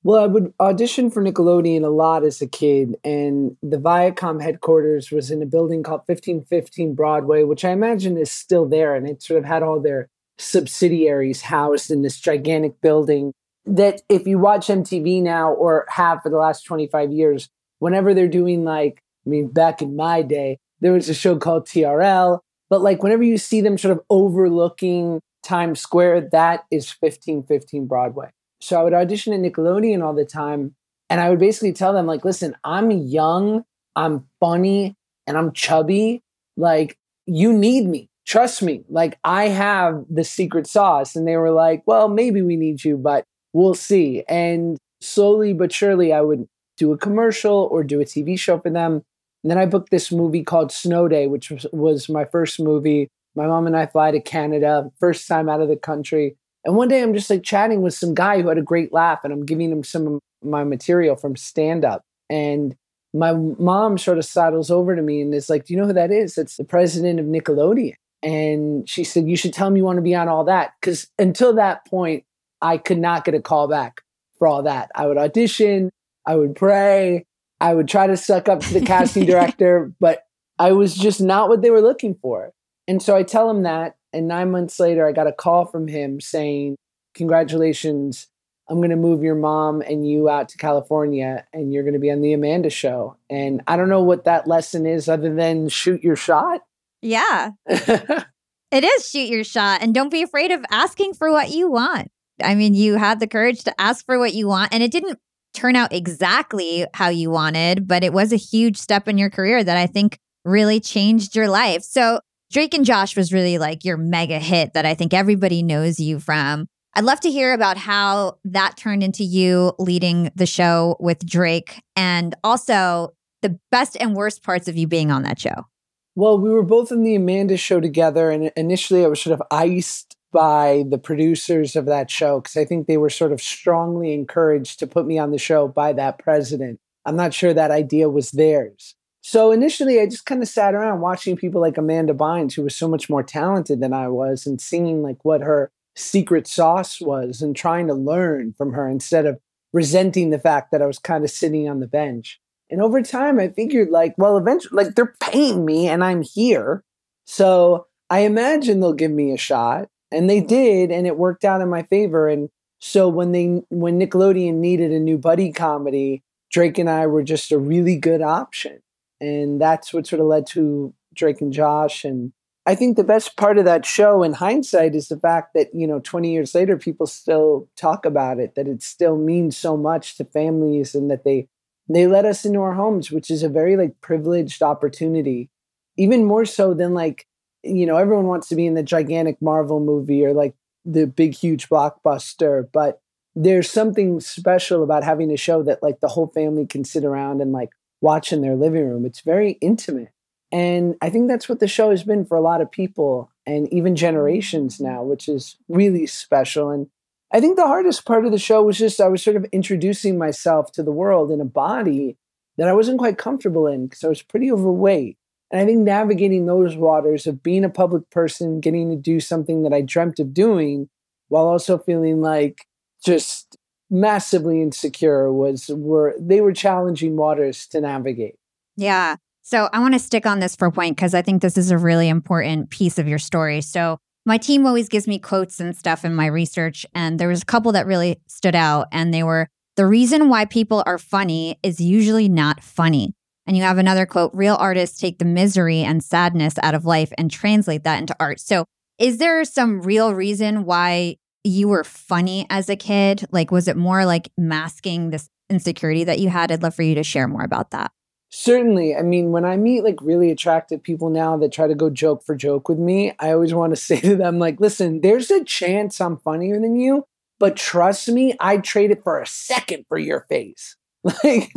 Well, 0.04 0.22
I 0.22 0.28
would 0.28 0.54
audition 0.60 1.10
for 1.10 1.20
Nickelodeon 1.20 1.82
a 1.82 1.88
lot 1.88 2.22
as 2.22 2.40
a 2.40 2.46
kid, 2.46 2.94
and 3.02 3.56
the 3.60 3.78
Viacom 3.78 4.40
headquarters 4.40 5.10
was 5.10 5.32
in 5.32 5.42
a 5.42 5.46
building 5.46 5.82
called 5.82 6.02
1515 6.06 6.94
Broadway, 6.94 7.42
which 7.42 7.64
I 7.64 7.70
imagine 7.70 8.16
is 8.16 8.30
still 8.30 8.68
there. 8.68 8.94
And 8.94 9.08
it 9.08 9.20
sort 9.20 9.38
of 9.38 9.46
had 9.46 9.64
all 9.64 9.80
their 9.80 10.08
subsidiaries 10.38 11.42
housed 11.42 11.90
in 11.90 12.02
this 12.02 12.20
gigantic 12.20 12.80
building. 12.80 13.32
That 13.66 14.02
if 14.08 14.28
you 14.28 14.38
watch 14.38 14.68
MTV 14.68 15.24
now 15.24 15.52
or 15.52 15.86
have 15.88 16.22
for 16.22 16.30
the 16.30 16.36
last 16.36 16.62
25 16.62 17.10
years, 17.10 17.48
whenever 17.82 18.14
they're 18.14 18.28
doing 18.28 18.62
like, 18.64 19.02
I 19.26 19.30
mean, 19.30 19.48
back 19.48 19.82
in 19.82 19.96
my 19.96 20.22
day, 20.22 20.58
there 20.80 20.92
was 20.92 21.08
a 21.08 21.14
show 21.14 21.36
called 21.36 21.66
TRL, 21.66 22.38
but 22.70 22.80
like 22.80 23.02
whenever 23.02 23.24
you 23.24 23.38
see 23.38 23.60
them 23.60 23.76
sort 23.76 23.90
of 23.90 24.04
overlooking 24.08 25.20
Times 25.42 25.80
Square, 25.80 26.28
that 26.30 26.64
is 26.70 26.94
1515 27.00 27.88
Broadway. 27.88 28.30
So 28.60 28.78
I 28.78 28.84
would 28.84 28.94
audition 28.94 29.32
at 29.32 29.40
Nickelodeon 29.40 30.00
all 30.00 30.14
the 30.14 30.24
time. 30.24 30.76
And 31.10 31.20
I 31.20 31.28
would 31.28 31.40
basically 31.40 31.72
tell 31.72 31.92
them, 31.92 32.06
like, 32.06 32.24
listen, 32.24 32.54
I'm 32.62 32.92
young, 32.92 33.64
I'm 33.96 34.28
funny, 34.38 34.94
and 35.26 35.36
I'm 35.36 35.52
chubby. 35.52 36.22
Like, 36.56 36.96
you 37.26 37.52
need 37.52 37.88
me. 37.88 38.08
Trust 38.24 38.62
me. 38.62 38.84
Like, 38.88 39.18
I 39.24 39.48
have 39.48 40.04
the 40.08 40.22
secret 40.22 40.68
sauce. 40.68 41.16
And 41.16 41.26
they 41.26 41.36
were 41.36 41.50
like, 41.50 41.82
well, 41.84 42.08
maybe 42.08 42.42
we 42.42 42.54
need 42.54 42.84
you, 42.84 42.96
but 42.96 43.24
we'll 43.52 43.74
see. 43.74 44.22
And 44.28 44.78
slowly 45.00 45.52
but 45.52 45.72
surely, 45.72 46.12
I 46.12 46.20
would 46.20 46.46
do 46.82 46.92
a 46.92 46.98
commercial 46.98 47.68
or 47.70 47.84
do 47.84 48.00
a 48.00 48.04
TV 48.04 48.36
show 48.36 48.58
for 48.58 48.70
them. 48.70 49.02
And 49.44 49.50
then 49.50 49.58
I 49.58 49.66
booked 49.66 49.90
this 49.90 50.10
movie 50.10 50.42
called 50.42 50.72
Snow 50.72 51.06
Day, 51.06 51.28
which 51.28 51.50
was, 51.50 51.64
was 51.72 52.08
my 52.08 52.24
first 52.24 52.58
movie. 52.58 53.08
My 53.36 53.46
mom 53.46 53.68
and 53.68 53.76
I 53.76 53.86
fly 53.86 54.10
to 54.10 54.20
Canada, 54.20 54.90
first 54.98 55.28
time 55.28 55.48
out 55.48 55.60
of 55.60 55.68
the 55.68 55.76
country. 55.76 56.36
And 56.64 56.74
one 56.74 56.88
day 56.88 57.02
I'm 57.02 57.14
just 57.14 57.30
like 57.30 57.44
chatting 57.44 57.82
with 57.82 57.94
some 57.94 58.14
guy 58.14 58.42
who 58.42 58.48
had 58.48 58.58
a 58.58 58.62
great 58.62 58.92
laugh, 58.92 59.20
and 59.22 59.32
I'm 59.32 59.46
giving 59.46 59.70
him 59.70 59.84
some 59.84 60.06
of 60.06 60.20
my 60.42 60.64
material 60.64 61.14
from 61.14 61.36
stand 61.36 61.84
up. 61.84 62.02
And 62.28 62.74
my 63.14 63.32
mom 63.32 63.96
sort 63.96 64.18
of 64.18 64.24
sidles 64.24 64.70
over 64.70 64.96
to 64.96 65.02
me 65.02 65.20
and 65.20 65.32
is 65.32 65.48
like, 65.48 65.66
Do 65.66 65.74
you 65.74 65.80
know 65.80 65.86
who 65.86 65.92
that 65.92 66.10
is? 66.10 66.36
It's 66.36 66.56
the 66.56 66.64
president 66.64 67.20
of 67.20 67.26
Nickelodeon. 67.26 67.94
And 68.22 68.88
she 68.88 69.04
said, 69.04 69.28
You 69.28 69.36
should 69.36 69.52
tell 69.52 69.68
him 69.68 69.76
you 69.76 69.84
want 69.84 69.96
to 69.96 70.02
be 70.02 70.14
on 70.14 70.28
all 70.28 70.44
that. 70.44 70.72
Because 70.80 71.08
until 71.18 71.54
that 71.54 71.86
point, 71.86 72.24
I 72.60 72.76
could 72.78 72.98
not 72.98 73.24
get 73.24 73.34
a 73.34 73.40
call 73.40 73.68
back 73.68 74.02
for 74.38 74.48
all 74.48 74.62
that. 74.64 74.90
I 74.94 75.06
would 75.06 75.18
audition, 75.18 75.90
I 76.26 76.36
would 76.36 76.54
pray, 76.54 77.26
I 77.60 77.74
would 77.74 77.88
try 77.88 78.06
to 78.06 78.16
suck 78.16 78.48
up 78.48 78.60
to 78.60 78.74
the 78.74 78.84
casting 78.84 79.26
director, 79.26 79.92
but 80.00 80.24
I 80.58 80.72
was 80.72 80.94
just 80.94 81.20
not 81.20 81.48
what 81.48 81.62
they 81.62 81.70
were 81.70 81.80
looking 81.80 82.14
for. 82.14 82.52
And 82.88 83.02
so 83.02 83.16
I 83.16 83.22
tell 83.22 83.48
him 83.48 83.62
that. 83.62 83.96
And 84.12 84.28
nine 84.28 84.50
months 84.50 84.78
later, 84.78 85.06
I 85.06 85.12
got 85.12 85.26
a 85.26 85.32
call 85.32 85.64
from 85.64 85.88
him 85.88 86.20
saying, 86.20 86.76
Congratulations, 87.14 88.28
I'm 88.68 88.78
going 88.78 88.90
to 88.90 88.96
move 88.96 89.22
your 89.22 89.34
mom 89.34 89.82
and 89.82 90.06
you 90.06 90.28
out 90.28 90.48
to 90.50 90.58
California 90.58 91.46
and 91.52 91.72
you're 91.72 91.82
going 91.82 91.92
to 91.94 92.00
be 92.00 92.10
on 92.10 92.20
the 92.20 92.32
Amanda 92.32 92.70
show. 92.70 93.16
And 93.28 93.62
I 93.66 93.76
don't 93.76 93.88
know 93.88 94.02
what 94.02 94.24
that 94.24 94.46
lesson 94.46 94.86
is 94.86 95.08
other 95.08 95.34
than 95.34 95.68
shoot 95.68 96.02
your 96.02 96.16
shot. 96.16 96.62
Yeah. 97.02 97.50
it 97.66 98.24
is 98.72 99.08
shoot 99.08 99.28
your 99.28 99.44
shot. 99.44 99.82
And 99.82 99.94
don't 99.94 100.10
be 100.10 100.22
afraid 100.22 100.52
of 100.52 100.64
asking 100.70 101.14
for 101.14 101.30
what 101.30 101.50
you 101.50 101.70
want. 101.70 102.10
I 102.42 102.54
mean, 102.54 102.74
you 102.74 102.96
had 102.96 103.20
the 103.20 103.26
courage 103.26 103.64
to 103.64 103.80
ask 103.80 104.06
for 104.06 104.18
what 104.18 104.34
you 104.34 104.48
want, 104.48 104.72
and 104.72 104.82
it 104.82 104.90
didn't 104.90 105.18
turn 105.52 105.76
out 105.76 105.92
exactly 105.92 106.86
how 106.94 107.08
you 107.08 107.30
wanted, 107.30 107.86
but 107.86 108.04
it 108.04 108.12
was 108.12 108.32
a 108.32 108.36
huge 108.36 108.76
step 108.76 109.08
in 109.08 109.18
your 109.18 109.30
career 109.30 109.62
that 109.62 109.76
I 109.76 109.86
think 109.86 110.18
really 110.44 110.80
changed 110.80 111.36
your 111.36 111.48
life. 111.48 111.82
So, 111.82 112.20
Drake 112.50 112.74
and 112.74 112.84
Josh 112.84 113.16
was 113.16 113.32
really 113.32 113.56
like 113.58 113.84
your 113.84 113.96
mega 113.96 114.38
hit 114.38 114.74
that 114.74 114.84
I 114.84 114.94
think 114.94 115.14
everybody 115.14 115.62
knows 115.62 115.98
you 115.98 116.20
from. 116.20 116.66
I'd 116.94 117.04
love 117.04 117.20
to 117.20 117.30
hear 117.30 117.54
about 117.54 117.78
how 117.78 118.36
that 118.44 118.76
turned 118.76 119.02
into 119.02 119.24
you 119.24 119.72
leading 119.78 120.30
the 120.34 120.44
show 120.44 120.96
with 121.00 121.24
Drake 121.24 121.82
and 121.96 122.34
also 122.44 123.14
the 123.40 123.58
best 123.70 123.96
and 123.98 124.14
worst 124.14 124.42
parts 124.42 124.68
of 124.68 124.76
you 124.76 124.86
being 124.86 125.10
on 125.10 125.22
that 125.22 125.40
show. 125.40 125.66
Well, 126.14 126.38
we 126.38 126.50
were 126.50 126.62
both 126.62 126.92
in 126.92 127.02
the 127.02 127.14
Amanda 127.14 127.56
show 127.56 127.80
together, 127.80 128.30
and 128.30 128.52
initially 128.56 129.02
I 129.02 129.08
was 129.08 129.22
sort 129.22 129.32
of 129.32 129.46
iced 129.50 130.14
by 130.32 130.84
the 130.88 130.98
producers 130.98 131.76
of 131.76 131.86
that 131.86 132.10
show 132.10 132.40
because 132.40 132.56
I 132.56 132.64
think 132.64 132.86
they 132.86 132.96
were 132.96 133.10
sort 133.10 133.32
of 133.32 133.40
strongly 133.40 134.12
encouraged 134.14 134.78
to 134.80 134.86
put 134.86 135.06
me 135.06 135.18
on 135.18 135.30
the 135.30 135.38
show 135.38 135.68
by 135.68 135.92
that 135.92 136.18
president. 136.18 136.80
I'm 137.04 137.16
not 137.16 137.34
sure 137.34 137.54
that 137.54 137.70
idea 137.70 138.08
was 138.08 138.30
theirs. 138.30 138.94
So 139.20 139.52
initially, 139.52 140.00
I 140.00 140.06
just 140.06 140.26
kind 140.26 140.42
of 140.42 140.48
sat 140.48 140.74
around 140.74 141.00
watching 141.00 141.36
people 141.36 141.60
like 141.60 141.78
Amanda 141.78 142.12
Bynes, 142.12 142.54
who 142.54 142.62
was 142.62 142.74
so 142.74 142.88
much 142.88 143.08
more 143.08 143.22
talented 143.22 143.80
than 143.80 143.92
I 143.92 144.08
was, 144.08 144.46
and 144.46 144.60
seeing 144.60 145.02
like 145.02 145.24
what 145.24 145.42
her 145.42 145.70
secret 145.94 146.48
sauce 146.48 147.00
was 147.00 147.40
and 147.40 147.54
trying 147.54 147.86
to 147.86 147.94
learn 147.94 148.52
from 148.52 148.72
her 148.72 148.88
instead 148.88 149.26
of 149.26 149.38
resenting 149.72 150.30
the 150.30 150.38
fact 150.38 150.72
that 150.72 150.82
I 150.82 150.86
was 150.86 150.98
kind 150.98 151.22
of 151.22 151.30
sitting 151.30 151.68
on 151.68 151.80
the 151.80 151.86
bench. 151.86 152.40
And 152.68 152.82
over 152.82 153.02
time, 153.02 153.38
I 153.38 153.48
figured 153.48 153.90
like, 153.90 154.14
well, 154.16 154.36
eventually, 154.36 154.84
like 154.84 154.94
they're 154.94 155.14
paying 155.20 155.64
me 155.64 155.88
and 155.88 156.02
I'm 156.02 156.22
here. 156.22 156.82
So 157.24 157.86
I 158.10 158.20
imagine 158.20 158.80
they'll 158.80 158.92
give 158.92 159.10
me 159.10 159.32
a 159.32 159.38
shot. 159.38 159.88
And 160.12 160.28
they 160.28 160.40
did, 160.40 160.90
and 160.90 161.06
it 161.06 161.16
worked 161.16 161.44
out 161.44 161.60
in 161.60 161.68
my 161.68 161.82
favor. 161.84 162.28
And 162.28 162.50
so 162.78 163.08
when 163.08 163.32
they 163.32 163.62
when 163.70 163.98
Nickelodeon 163.98 164.54
needed 164.54 164.92
a 164.92 165.00
new 165.00 165.18
buddy 165.18 165.52
comedy, 165.52 166.22
Drake 166.50 166.78
and 166.78 166.90
I 166.90 167.06
were 167.06 167.22
just 167.22 167.52
a 167.52 167.58
really 167.58 167.96
good 167.96 168.22
option 168.22 168.80
and 169.22 169.60
that's 169.60 169.94
what 169.94 170.06
sort 170.06 170.20
of 170.20 170.26
led 170.26 170.46
to 170.48 170.92
Drake 171.14 171.40
and 171.40 171.52
Josh. 171.52 172.04
And 172.04 172.32
I 172.66 172.74
think 172.74 172.96
the 172.96 173.04
best 173.04 173.36
part 173.36 173.56
of 173.56 173.64
that 173.64 173.86
show, 173.86 174.22
in 174.24 174.32
hindsight, 174.34 174.96
is 174.96 175.08
the 175.08 175.18
fact 175.18 175.54
that 175.54 175.68
you 175.72 175.86
know, 175.86 176.00
20 176.00 176.32
years 176.32 176.54
later, 176.54 176.76
people 176.76 177.06
still 177.06 177.68
talk 177.76 178.04
about 178.04 178.40
it. 178.40 178.56
That 178.56 178.66
it 178.66 178.82
still 178.82 179.16
means 179.16 179.56
so 179.56 179.76
much 179.76 180.16
to 180.16 180.24
families, 180.24 180.94
and 180.94 181.10
that 181.10 181.24
they 181.24 181.46
they 181.88 182.06
let 182.08 182.24
us 182.24 182.44
into 182.44 182.60
our 182.60 182.74
homes, 182.74 183.12
which 183.12 183.30
is 183.30 183.44
a 183.44 183.48
very 183.48 183.76
like 183.76 184.00
privileged 184.00 184.60
opportunity, 184.60 185.48
even 185.96 186.24
more 186.24 186.44
so 186.44 186.74
than 186.74 186.94
like 186.94 187.26
you 187.62 187.86
know, 187.86 187.96
everyone 187.96 188.26
wants 188.26 188.48
to 188.48 188.56
be 188.56 188.66
in 188.66 188.74
the 188.74 188.82
gigantic 188.82 189.40
Marvel 189.40 189.80
movie 189.80 190.24
or 190.24 190.32
like 190.32 190.54
the 190.84 191.06
big 191.06 191.34
huge 191.34 191.68
blockbuster, 191.68 192.66
but 192.72 193.00
there's 193.34 193.70
something 193.70 194.20
special 194.20 194.82
about 194.82 195.04
having 195.04 195.30
a 195.30 195.36
show 195.36 195.62
that 195.62 195.82
like 195.82 196.00
the 196.00 196.08
whole 196.08 196.26
family 196.28 196.66
can 196.66 196.84
sit 196.84 197.04
around 197.04 197.40
and 197.40 197.52
like 197.52 197.70
watch 198.00 198.32
in 198.32 198.42
their 198.42 198.56
living 198.56 198.86
room. 198.88 199.06
It's 199.06 199.20
very 199.20 199.52
intimate. 199.60 200.10
And 200.50 200.96
I 201.00 201.08
think 201.08 201.28
that's 201.28 201.48
what 201.48 201.60
the 201.60 201.68
show 201.68 201.90
has 201.90 202.02
been 202.02 202.26
for 202.26 202.36
a 202.36 202.42
lot 202.42 202.60
of 202.60 202.70
people 202.70 203.30
and 203.46 203.72
even 203.72 203.96
generations 203.96 204.80
now, 204.80 205.02
which 205.02 205.28
is 205.28 205.56
really 205.68 206.06
special. 206.06 206.70
And 206.70 206.88
I 207.32 207.40
think 207.40 207.56
the 207.56 207.66
hardest 207.66 208.04
part 208.04 208.26
of 208.26 208.32
the 208.32 208.38
show 208.38 208.62
was 208.62 208.76
just 208.76 209.00
I 209.00 209.08
was 209.08 209.22
sort 209.22 209.36
of 209.36 209.46
introducing 209.46 210.18
myself 210.18 210.70
to 210.72 210.82
the 210.82 210.92
world 210.92 211.30
in 211.30 211.40
a 211.40 211.46
body 211.46 212.18
that 212.58 212.68
I 212.68 212.74
wasn't 212.74 212.98
quite 212.98 213.16
comfortable 213.16 213.66
in 213.66 213.86
because 213.86 214.04
I 214.04 214.08
was 214.08 214.20
pretty 214.20 214.52
overweight. 214.52 215.16
And 215.52 215.60
I 215.60 215.66
think 215.66 215.80
navigating 215.80 216.46
those 216.46 216.76
waters 216.76 217.26
of 217.26 217.42
being 217.42 217.62
a 217.62 217.68
public 217.68 218.08
person, 218.10 218.58
getting 218.58 218.90
to 218.90 218.96
do 218.96 219.20
something 219.20 219.62
that 219.62 219.74
I 219.74 219.82
dreamt 219.82 220.18
of 220.18 220.32
doing 220.32 220.88
while 221.28 221.46
also 221.46 221.78
feeling 221.78 222.22
like 222.22 222.66
just 223.04 223.58
massively 223.90 224.62
insecure 224.62 225.30
was 225.30 225.68
were 225.68 226.14
they 226.18 226.40
were 226.40 226.54
challenging 226.54 227.16
waters 227.16 227.66
to 227.68 227.80
navigate. 227.80 228.36
Yeah. 228.76 229.16
So 229.42 229.68
I 229.72 229.80
want 229.80 229.92
to 229.92 230.00
stick 230.00 230.24
on 230.24 230.40
this 230.40 230.56
for 230.56 230.66
a 230.66 230.72
point 230.72 230.96
because 230.96 231.14
I 231.14 231.20
think 231.20 231.42
this 231.42 231.58
is 231.58 231.70
a 231.70 231.76
really 231.76 232.08
important 232.08 232.70
piece 232.70 232.98
of 232.98 233.06
your 233.06 233.18
story. 233.18 233.60
So 233.60 233.98
my 234.24 234.38
team 234.38 234.66
always 234.66 234.88
gives 234.88 235.06
me 235.06 235.18
quotes 235.18 235.60
and 235.60 235.76
stuff 235.76 236.04
in 236.04 236.14
my 236.14 236.26
research, 236.26 236.86
and 236.94 237.18
there 237.18 237.28
was 237.28 237.42
a 237.42 237.46
couple 237.46 237.72
that 237.72 237.86
really 237.86 238.20
stood 238.28 238.54
out, 238.54 238.86
and 238.92 239.12
they 239.12 239.24
were 239.24 239.48
the 239.76 239.84
reason 239.84 240.28
why 240.28 240.44
people 240.44 240.82
are 240.86 240.98
funny 240.98 241.58
is 241.62 241.80
usually 241.80 242.28
not 242.28 242.62
funny. 242.62 243.14
And 243.46 243.56
you 243.56 243.62
have 243.62 243.78
another 243.78 244.06
quote 244.06 244.30
real 244.34 244.54
artists 244.54 245.00
take 245.00 245.18
the 245.18 245.24
misery 245.24 245.80
and 245.80 246.02
sadness 246.02 246.54
out 246.62 246.74
of 246.74 246.84
life 246.84 247.12
and 247.18 247.30
translate 247.30 247.84
that 247.84 247.98
into 247.98 248.16
art. 248.20 248.40
So, 248.40 248.64
is 248.98 249.18
there 249.18 249.44
some 249.44 249.82
real 249.82 250.14
reason 250.14 250.64
why 250.64 251.16
you 251.44 251.68
were 251.68 251.84
funny 251.84 252.46
as 252.50 252.68
a 252.68 252.76
kid? 252.76 253.24
Like, 253.32 253.50
was 253.50 253.66
it 253.66 253.76
more 253.76 254.04
like 254.04 254.30
masking 254.38 255.10
this 255.10 255.28
insecurity 255.50 256.04
that 256.04 256.20
you 256.20 256.28
had? 256.28 256.52
I'd 256.52 256.62
love 256.62 256.74
for 256.74 256.82
you 256.82 256.94
to 256.94 257.02
share 257.02 257.26
more 257.26 257.42
about 257.42 257.72
that. 257.72 257.90
Certainly. 258.34 258.96
I 258.96 259.02
mean, 259.02 259.30
when 259.30 259.44
I 259.44 259.58
meet 259.58 259.84
like 259.84 260.00
really 260.00 260.30
attractive 260.30 260.82
people 260.82 261.10
now 261.10 261.36
that 261.36 261.52
try 261.52 261.66
to 261.66 261.74
go 261.74 261.90
joke 261.90 262.24
for 262.24 262.34
joke 262.34 262.66
with 262.66 262.78
me, 262.78 263.12
I 263.18 263.32
always 263.32 263.52
want 263.52 263.72
to 263.72 263.76
say 263.80 264.00
to 264.00 264.16
them, 264.16 264.38
like, 264.38 264.60
listen, 264.60 265.00
there's 265.00 265.30
a 265.30 265.44
chance 265.44 266.00
I'm 266.00 266.16
funnier 266.16 266.58
than 266.58 266.76
you, 266.76 267.04
but 267.38 267.56
trust 267.56 268.08
me, 268.08 268.34
I'd 268.40 268.64
trade 268.64 268.90
it 268.90 269.02
for 269.02 269.20
a 269.20 269.26
second 269.26 269.84
for 269.88 269.98
your 269.98 270.20
face. 270.30 270.76
Like, 271.24 271.52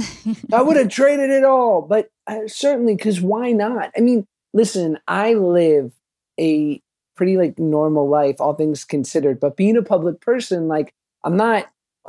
I 0.52 0.62
would 0.64 0.76
have 0.76 0.90
traded 0.90 1.30
it 1.30 1.44
all, 1.44 1.84
but 1.84 2.10
uh, 2.26 2.48
certainly, 2.48 2.96
because 2.96 3.22
why 3.22 3.52
not? 3.52 3.92
I 3.96 4.02
mean, 4.02 4.26
listen, 4.54 4.98
I 5.08 5.34
live 5.36 5.92
a 6.40 6.82
pretty 7.16 7.38
like 7.38 7.60
normal 7.60 8.10
life, 8.10 8.38
all 8.40 8.56
things 8.56 8.84
considered. 8.84 9.40
But 9.40 9.56
being 9.56 9.78
a 9.78 9.84
public 9.84 10.20
person, 10.20 10.68
like 10.68 10.94
I'm 11.24 11.38
not 11.38 11.68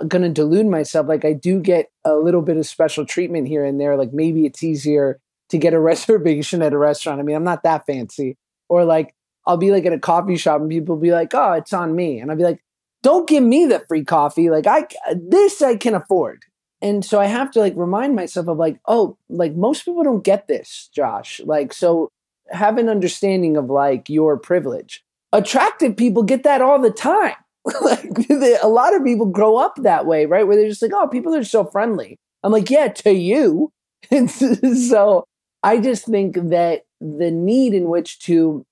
gonna 0.08 0.30
delude 0.30 0.66
myself. 0.66 1.08
Like 1.08 1.26
I 1.26 1.34
do 1.34 1.60
get 1.60 1.90
a 2.04 2.14
little 2.14 2.42
bit 2.42 2.56
of 2.56 2.66
special 2.66 3.04
treatment 3.04 3.48
here 3.48 3.64
and 3.64 3.78
there. 3.78 3.96
Like 3.96 4.14
maybe 4.14 4.46
it's 4.46 4.62
easier 4.62 5.20
to 5.50 5.58
get 5.58 5.74
a 5.74 5.80
reservation 5.92 6.62
at 6.62 6.72
a 6.72 6.78
restaurant. 6.78 7.20
I 7.20 7.22
mean, 7.22 7.36
I'm 7.36 7.44
not 7.44 7.62
that 7.64 7.86
fancy. 7.86 8.36
Or 8.68 8.84
like 8.84 9.14
I'll 9.46 9.58
be 9.58 9.70
like 9.70 9.84
at 9.84 9.92
a 9.92 9.98
coffee 9.98 10.36
shop 10.36 10.60
and 10.60 10.70
people 10.70 10.96
be 10.96 11.12
like, 11.12 11.34
"Oh, 11.34 11.52
it's 11.52 11.72
on 11.72 11.94
me," 11.94 12.18
and 12.18 12.30
I'll 12.30 12.36
be 12.36 12.42
like, 12.42 12.60
don't 13.02 13.28
give 13.28 13.44
me 13.44 13.66
the 13.66 13.84
free 13.86 14.04
coffee. 14.04 14.50
Like 14.50 14.66
I 14.66 14.88
this 15.14 15.62
I 15.62 15.76
can 15.76 15.94
afford. 15.94 16.42
And 16.82 17.04
so 17.04 17.18
I 17.18 17.26
have 17.26 17.50
to 17.52 17.60
like 17.60 17.74
remind 17.76 18.14
myself 18.14 18.48
of 18.48 18.58
like, 18.58 18.78
oh, 18.86 19.16
like 19.28 19.54
most 19.54 19.84
people 19.84 20.02
don't 20.02 20.24
get 20.24 20.46
this, 20.46 20.90
Josh. 20.94 21.40
Like 21.44 21.72
so 21.72 22.10
have 22.50 22.78
an 22.78 22.88
understanding 22.88 23.56
of 23.56 23.70
like 23.70 24.08
your 24.08 24.38
privilege. 24.38 25.02
Attractive 25.32 25.96
people 25.96 26.22
get 26.22 26.44
that 26.44 26.62
all 26.62 26.80
the 26.80 26.90
time. 26.90 27.34
like 27.82 28.04
a 28.30 28.68
lot 28.68 28.94
of 28.94 29.04
people 29.04 29.26
grow 29.26 29.56
up 29.56 29.76
that 29.82 30.06
way, 30.06 30.26
right? 30.26 30.46
Where 30.46 30.56
they're 30.56 30.68
just 30.68 30.82
like, 30.82 30.92
oh, 30.94 31.08
people 31.08 31.34
are 31.34 31.44
so 31.44 31.64
friendly. 31.64 32.18
I'm 32.42 32.52
like, 32.52 32.70
yeah, 32.70 32.88
to 32.88 33.12
you. 33.12 33.72
And 34.08 34.30
so 34.30 35.24
I 35.64 35.78
just 35.80 36.06
think 36.06 36.36
that 36.36 36.82
the 37.00 37.32
need 37.32 37.74
in 37.74 37.88
which 37.88 38.20
to 38.20 38.64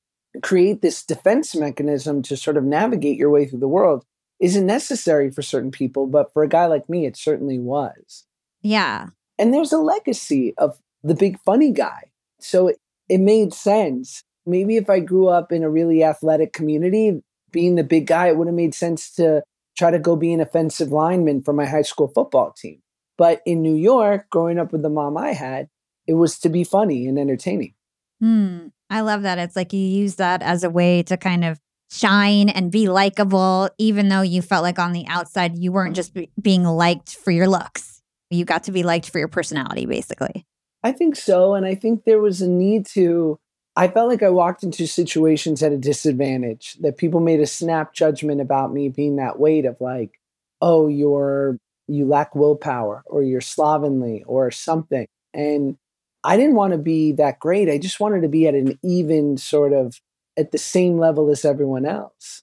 create 0.43 0.81
this 0.81 1.05
defense 1.05 1.57
mechanism 1.57 2.23
to 2.23 2.37
sort 2.37 2.57
of 2.57 2.63
navigate 2.63 3.19
your 3.19 3.31
way 3.31 3.47
through 3.47 3.59
the 3.59 3.67
world 3.67 4.05
isn't 4.45 4.67
necessary 4.67 5.31
for 5.31 5.41
certain 5.41 5.71
people, 5.71 6.07
but 6.07 6.31
for 6.35 6.43
a 6.43 6.49
guy 6.49 6.67
like 6.67 6.87
me, 6.87 7.07
it 7.07 7.17
certainly 7.17 7.59
was. 7.59 8.27
Yeah. 8.61 9.07
And 9.39 9.55
there's 9.55 9.73
a 9.73 9.79
legacy 9.79 10.53
of 10.59 10.79
the 11.03 11.15
big 11.15 11.39
funny 11.41 11.73
guy. 11.73 12.11
So 12.41 12.69
it, 12.69 12.77
it 13.09 13.21
made 13.21 13.55
sense. 13.55 14.23
Maybe 14.45 14.77
if 14.77 14.91
I 14.91 15.01
grew 15.01 15.29
up 15.29 15.51
in 15.51 15.63
a 15.63 15.71
really 15.71 16.05
athletic 16.05 16.53
community, 16.53 17.23
being 17.53 17.77
the 17.77 17.85
big 17.85 18.07
guy, 18.07 18.29
it 18.29 18.37
would 18.37 18.47
have 18.47 18.55
made 18.55 18.75
sense 18.75 19.11
to 19.13 19.43
try 19.79 19.91
to 19.91 19.99
go 19.99 20.15
be 20.15 20.35
an 20.35 20.43
offensive 20.43 20.93
lineman 20.93 21.41
for 21.41 21.55
my 21.55 21.65
high 21.65 21.83
school 21.83 22.09
football 22.09 22.53
team. 22.53 22.83
But 23.17 23.41
in 23.47 23.63
New 23.63 23.75
York, 23.75 24.29
growing 24.29 24.59
up 24.59 24.73
with 24.73 24.83
the 24.83 24.91
mom 24.91 25.17
I 25.17 25.33
had, 25.33 25.69
it 26.07 26.15
was 26.15 26.39
to 26.41 26.51
be 26.51 26.65
funny 26.65 27.07
and 27.07 27.19
entertaining. 27.19 27.73
Hmm. 28.21 28.67
I 28.91 29.01
love 29.01 29.23
that. 29.23 29.39
It's 29.39 29.57
like 29.57 29.73
you 29.73 29.81
use 29.81 30.17
that 30.17 30.43
as 30.43 30.65
a 30.65 30.71
way 30.71 31.03
to 31.05 31.17
kind 31.17 31.45
of 31.47 31.59
shine 31.91 32.49
and 32.49 32.73
be 32.73 32.89
likable, 32.89 33.71
even 33.79 34.09
though 34.09 34.23
you 34.23 34.43
felt 34.43 34.63
like 34.63 34.79
on 34.79 34.93
the 34.93 35.07
outside 35.07 35.59
you 35.59 35.71
weren't 35.73 35.95
just 35.95 36.15
be- 36.15 36.31
being 36.41 36.65
liked 36.65 37.17
for 37.17 37.31
your 37.31 37.47
looks. 37.47 38.03
You 38.31 38.45
got 38.45 38.65
to 38.65 38.73
be 38.73 38.83
liked 38.83 39.11
for 39.11 39.19
your 39.19 39.29
personality, 39.29 39.87
basically. 39.87 40.45
I 40.83 40.93
think 40.93 41.17
so. 41.17 41.55
And 41.55 41.65
I 41.65 41.75
think 41.75 42.05
there 42.05 42.21
was 42.21 42.43
a 42.43 42.49
need 42.49 42.87
to, 42.89 43.39
I 43.77 43.89
felt 43.89 44.09
like 44.09 44.23
I 44.23 44.31
walked 44.31 44.63
into 44.63 44.87
situations 44.87 45.63
at 45.63 45.73
a 45.73 45.79
disadvantage, 45.79 46.75
that 46.81 46.99
people 46.99 47.21
made 47.21 47.41
a 47.41 47.47
snap 47.47 47.95
judgment 47.95 48.41
about 48.41 48.73
me 48.73 48.89
being 48.89 49.17
that 49.17 49.39
weight 49.39 49.65
of 49.65 49.81
like, 49.81 50.21
oh, 50.61 50.89
you're, 50.89 51.59
you 51.87 52.07
lack 52.07 52.35
willpower 52.35 53.03
or 53.07 53.23
you're 53.23 53.41
slovenly 53.41 54.25
or 54.27 54.51
something. 54.51 55.07
And 55.33 55.77
I 56.23 56.37
didn't 56.37 56.55
want 56.55 56.73
to 56.73 56.79
be 56.79 57.13
that 57.13 57.39
great. 57.39 57.69
I 57.69 57.79
just 57.79 58.01
wanted 58.01 58.23
to 58.23 58.29
be 58.29 58.49
at 58.49 58.55
an 58.55 58.79
even 58.83 59.37
sort 59.37 59.73
of 59.73 60.01
at 60.37 60.53
the 60.53 60.59
same 60.59 60.99
level 60.99 61.31
as 61.31 61.45
everyone 61.45 61.87
else. 61.87 62.43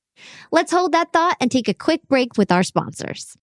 Let's 0.51 0.71
hold 0.71 0.91
that 0.91 1.13
thought 1.13 1.38
and 1.39 1.51
take 1.51 1.67
a 1.67 1.74
quick 1.74 2.07
break 2.07 2.38
with 2.38 2.51
our 2.51 2.63
sponsors. 2.63 3.38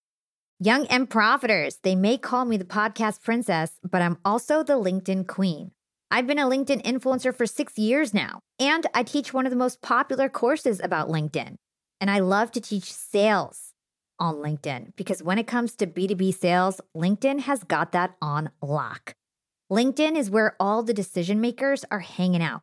Young 0.61 0.87
and 0.87 1.09
Profiters, 1.09 1.79
they 1.83 1.95
may 1.95 2.19
call 2.19 2.45
me 2.45 2.57
the 2.57 2.65
podcast 2.65 3.23
princess, 3.23 3.73
but 3.89 4.03
I'm 4.03 4.19
also 4.25 4.63
the 4.63 4.75
LinkedIn 4.75 5.29
queen. 5.29 5.71
I've 6.11 6.27
been 6.27 6.39
a 6.39 6.47
LinkedIn 6.47 6.83
influencer 6.83 7.35
for 7.35 7.47
six 7.47 7.79
years 7.79 8.15
now, 8.15 8.41
and 8.59 8.87
I 8.95 9.03
teach 9.03 9.33
one 9.33 9.47
of 9.47 9.51
the 9.51 9.57
most 9.57 9.83
popular 9.83 10.29
courses 10.29 10.81
about 10.83 11.09
LinkedIn. 11.09 11.57
And 12.01 12.11
I 12.11 12.21
love 12.21 12.51
to 12.53 12.61
teach 12.61 12.93
sales 12.93 13.73
on 14.19 14.37
LinkedIn 14.37 14.97
because 14.97 15.23
when 15.23 15.39
it 15.39 15.47
comes 15.47 15.75
to 15.77 15.87
B2B 15.87 16.35
sales, 16.35 16.81
LinkedIn 16.97 17.41
has 17.41 17.63
got 17.63 17.93
that 17.93 18.17
on 18.23 18.51
lock. 18.63 19.15
LinkedIn 19.71 20.17
is 20.17 20.31
where 20.31 20.57
all 20.59 20.83
the 20.83 20.95
decision 20.95 21.41
makers 21.41 21.85
are 21.91 22.01
hanging 22.01 22.43
out. 22.43 22.63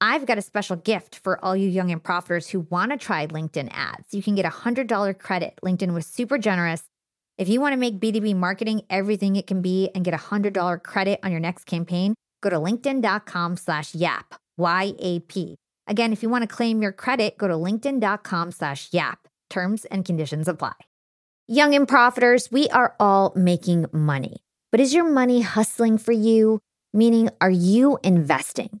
I've 0.00 0.26
got 0.26 0.38
a 0.38 0.42
special 0.42 0.76
gift 0.76 1.16
for 1.16 1.44
all 1.44 1.56
you 1.56 1.68
young 1.68 1.90
and 1.90 2.02
profiters 2.02 2.50
who 2.50 2.60
want 2.70 2.92
to 2.92 2.98
try 2.98 3.26
LinkedIn 3.26 3.68
ads. 3.72 4.14
You 4.14 4.22
can 4.22 4.36
get 4.36 4.46
a 4.46 4.50
$100 4.50 5.18
credit. 5.18 5.58
LinkedIn 5.64 5.92
was 5.92 6.06
super 6.06 6.38
generous. 6.38 6.84
If 7.36 7.48
you 7.48 7.60
want 7.60 7.72
to 7.72 7.76
make 7.76 7.98
B2B 7.98 8.36
marketing 8.36 8.82
everything 8.90 9.36
it 9.36 9.46
can 9.46 9.60
be 9.60 9.90
and 9.94 10.04
get 10.04 10.14
a 10.14 10.18
$100 10.18 10.82
credit 10.82 11.18
on 11.22 11.30
your 11.32 11.40
next 11.40 11.64
campaign, 11.64 12.14
go 12.40 12.50
to 12.50 12.56
linkedin.com 12.56 13.56
slash 13.56 13.94
yap, 13.94 14.34
Y-A-P. 14.56 15.56
Again, 15.88 16.12
if 16.12 16.22
you 16.22 16.28
want 16.28 16.42
to 16.42 16.48
claim 16.48 16.80
your 16.80 16.92
credit, 16.92 17.36
go 17.38 17.48
to 17.48 17.54
linkedin.com 17.54 18.52
slash 18.52 18.88
yap. 18.92 19.26
Terms 19.50 19.84
and 19.86 20.04
conditions 20.04 20.46
apply. 20.46 20.74
Young 21.48 21.74
and 21.74 21.88
profiters, 21.88 22.52
we 22.52 22.68
are 22.68 22.94
all 23.00 23.32
making 23.34 23.86
money. 23.92 24.36
But 24.70 24.80
is 24.80 24.92
your 24.92 25.08
money 25.08 25.40
hustling 25.40 25.96
for 25.96 26.12
you? 26.12 26.60
Meaning, 26.92 27.30
are 27.40 27.50
you 27.50 27.98
investing? 28.04 28.80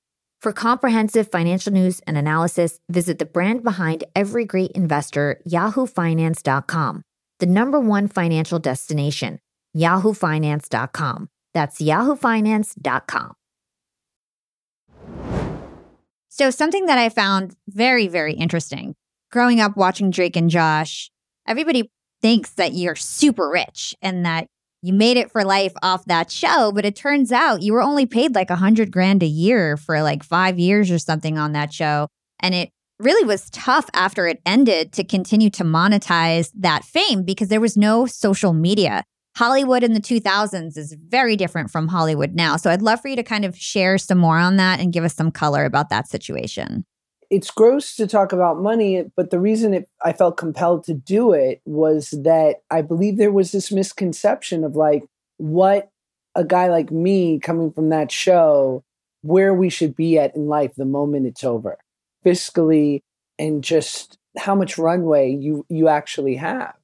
For 0.41 0.51
comprehensive 0.51 1.29
financial 1.29 1.71
news 1.71 2.01
and 2.07 2.17
analysis, 2.17 2.79
visit 2.89 3.19
the 3.19 3.27
brand 3.27 3.63
behind 3.63 4.05
every 4.15 4.43
great 4.43 4.71
investor, 4.71 5.39
yahoofinance.com, 5.47 7.03
the 7.37 7.45
number 7.45 7.79
one 7.79 8.07
financial 8.07 8.57
destination, 8.57 9.37
yahoofinance.com. 9.77 11.29
That's 11.53 11.79
yahoofinance.com. 11.79 13.33
So, 16.29 16.49
something 16.49 16.87
that 16.87 16.97
I 16.97 17.09
found 17.09 17.55
very, 17.67 18.07
very 18.07 18.33
interesting 18.33 18.95
growing 19.31 19.59
up 19.59 19.77
watching 19.77 20.09
Drake 20.09 20.35
and 20.35 20.49
Josh, 20.49 21.11
everybody 21.47 21.91
thinks 22.21 22.49
that 22.51 22.73
you're 22.73 22.95
super 22.95 23.47
rich 23.47 23.95
and 24.01 24.25
that 24.25 24.47
you 24.81 24.93
made 24.93 25.17
it 25.17 25.31
for 25.31 25.43
life 25.43 25.73
off 25.83 26.05
that 26.05 26.31
show, 26.31 26.71
but 26.71 26.85
it 26.85 26.95
turns 26.95 27.31
out 27.31 27.61
you 27.61 27.73
were 27.73 27.81
only 27.81 28.05
paid 28.05 28.33
like 28.33 28.49
a 28.49 28.55
hundred 28.55 28.91
grand 28.91 29.21
a 29.21 29.27
year 29.27 29.77
for 29.77 30.01
like 30.01 30.23
five 30.23 30.57
years 30.57 30.89
or 30.89 30.97
something 30.97 31.37
on 31.37 31.51
that 31.53 31.71
show. 31.71 32.07
And 32.39 32.55
it 32.55 32.69
really 32.99 33.25
was 33.25 33.49
tough 33.51 33.89
after 33.93 34.27
it 34.27 34.41
ended 34.45 34.91
to 34.93 35.03
continue 35.03 35.49
to 35.51 35.63
monetize 35.63 36.51
that 36.55 36.83
fame 36.83 37.23
because 37.23 37.49
there 37.49 37.61
was 37.61 37.77
no 37.77 38.05
social 38.05 38.53
media. 38.53 39.03
Hollywood 39.37 39.83
in 39.83 39.93
the 39.93 40.01
2000s 40.01 40.77
is 40.77 40.95
very 41.07 41.35
different 41.35 41.71
from 41.71 41.87
Hollywood 41.87 42.33
now. 42.33 42.57
So 42.57 42.69
I'd 42.69 42.81
love 42.81 43.01
for 43.01 43.07
you 43.07 43.15
to 43.15 43.23
kind 43.23 43.45
of 43.45 43.55
share 43.55 43.97
some 43.97 44.17
more 44.17 44.37
on 44.37 44.57
that 44.57 44.79
and 44.79 44.91
give 44.91 45.03
us 45.03 45.13
some 45.13 45.31
color 45.31 45.63
about 45.63 45.89
that 45.89 46.07
situation. 46.07 46.85
It's 47.31 47.49
gross 47.49 47.95
to 47.95 48.07
talk 48.07 48.33
about 48.33 48.61
money, 48.61 49.05
but 49.15 49.29
the 49.29 49.39
reason 49.39 49.73
it, 49.73 49.89
I 50.03 50.11
felt 50.11 50.35
compelled 50.35 50.83
to 50.83 50.93
do 50.93 51.31
it 51.31 51.61
was 51.63 52.09
that 52.11 52.57
I 52.69 52.81
believe 52.81 53.17
there 53.17 53.31
was 53.31 53.53
this 53.53 53.71
misconception 53.71 54.65
of 54.65 54.75
like 54.75 55.05
what 55.37 55.89
a 56.35 56.43
guy 56.43 56.67
like 56.67 56.91
me 56.91 57.39
coming 57.39 57.71
from 57.71 57.87
that 57.89 58.11
show, 58.11 58.83
where 59.21 59.53
we 59.53 59.69
should 59.69 59.95
be 59.95 60.19
at 60.19 60.35
in 60.35 60.47
life 60.47 60.75
the 60.75 60.85
moment 60.85 61.25
it's 61.25 61.45
over, 61.45 61.77
fiscally, 62.25 63.01
and 63.39 63.63
just 63.63 64.17
how 64.37 64.53
much 64.53 64.77
runway 64.77 65.31
you 65.31 65.65
you 65.69 65.87
actually 65.87 66.35
have. 66.35 66.75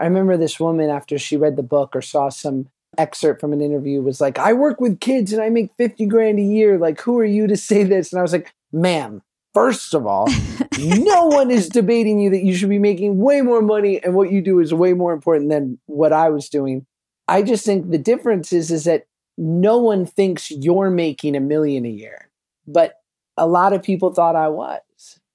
I 0.00 0.04
remember 0.04 0.36
this 0.36 0.58
woman 0.58 0.90
after 0.90 1.18
she 1.18 1.36
read 1.36 1.54
the 1.54 1.62
book 1.62 1.94
or 1.94 2.02
saw 2.02 2.30
some 2.30 2.68
excerpt 2.98 3.40
from 3.40 3.52
an 3.52 3.60
interview 3.60 4.02
was 4.02 4.20
like, 4.20 4.38
I 4.38 4.52
work 4.54 4.80
with 4.80 5.00
kids 5.00 5.32
and 5.32 5.42
I 5.42 5.50
make 5.50 5.70
50 5.76 6.06
grand 6.06 6.38
a 6.38 6.42
year. 6.42 6.78
Like, 6.78 7.00
who 7.00 7.18
are 7.18 7.24
you 7.24 7.46
to 7.46 7.56
say 7.56 7.84
this? 7.84 8.12
And 8.12 8.18
I 8.18 8.22
was 8.22 8.32
like, 8.32 8.52
ma'am, 8.72 9.22
first 9.54 9.94
of 9.94 10.06
all, 10.06 10.28
no 10.78 11.26
one 11.26 11.50
is 11.50 11.68
debating 11.68 12.18
you 12.18 12.30
that 12.30 12.42
you 12.42 12.54
should 12.54 12.68
be 12.68 12.78
making 12.78 13.18
way 13.18 13.40
more 13.40 13.62
money 13.62 14.02
and 14.02 14.14
what 14.14 14.30
you 14.30 14.42
do 14.42 14.58
is 14.58 14.74
way 14.74 14.92
more 14.92 15.12
important 15.12 15.48
than 15.48 15.78
what 15.86 16.12
I 16.12 16.28
was 16.28 16.48
doing. 16.48 16.84
I 17.28 17.42
just 17.42 17.64
think 17.64 17.90
the 17.90 17.98
difference 17.98 18.52
is, 18.52 18.70
is 18.70 18.84
that 18.84 19.06
no 19.38 19.78
one 19.78 20.04
thinks 20.04 20.50
you're 20.50 20.90
making 20.90 21.36
a 21.36 21.40
million 21.40 21.86
a 21.86 21.90
year, 21.90 22.28
but 22.66 23.00
a 23.36 23.46
lot 23.46 23.72
of 23.72 23.82
people 23.82 24.12
thought 24.12 24.36
I 24.36 24.48
was. 24.48 24.80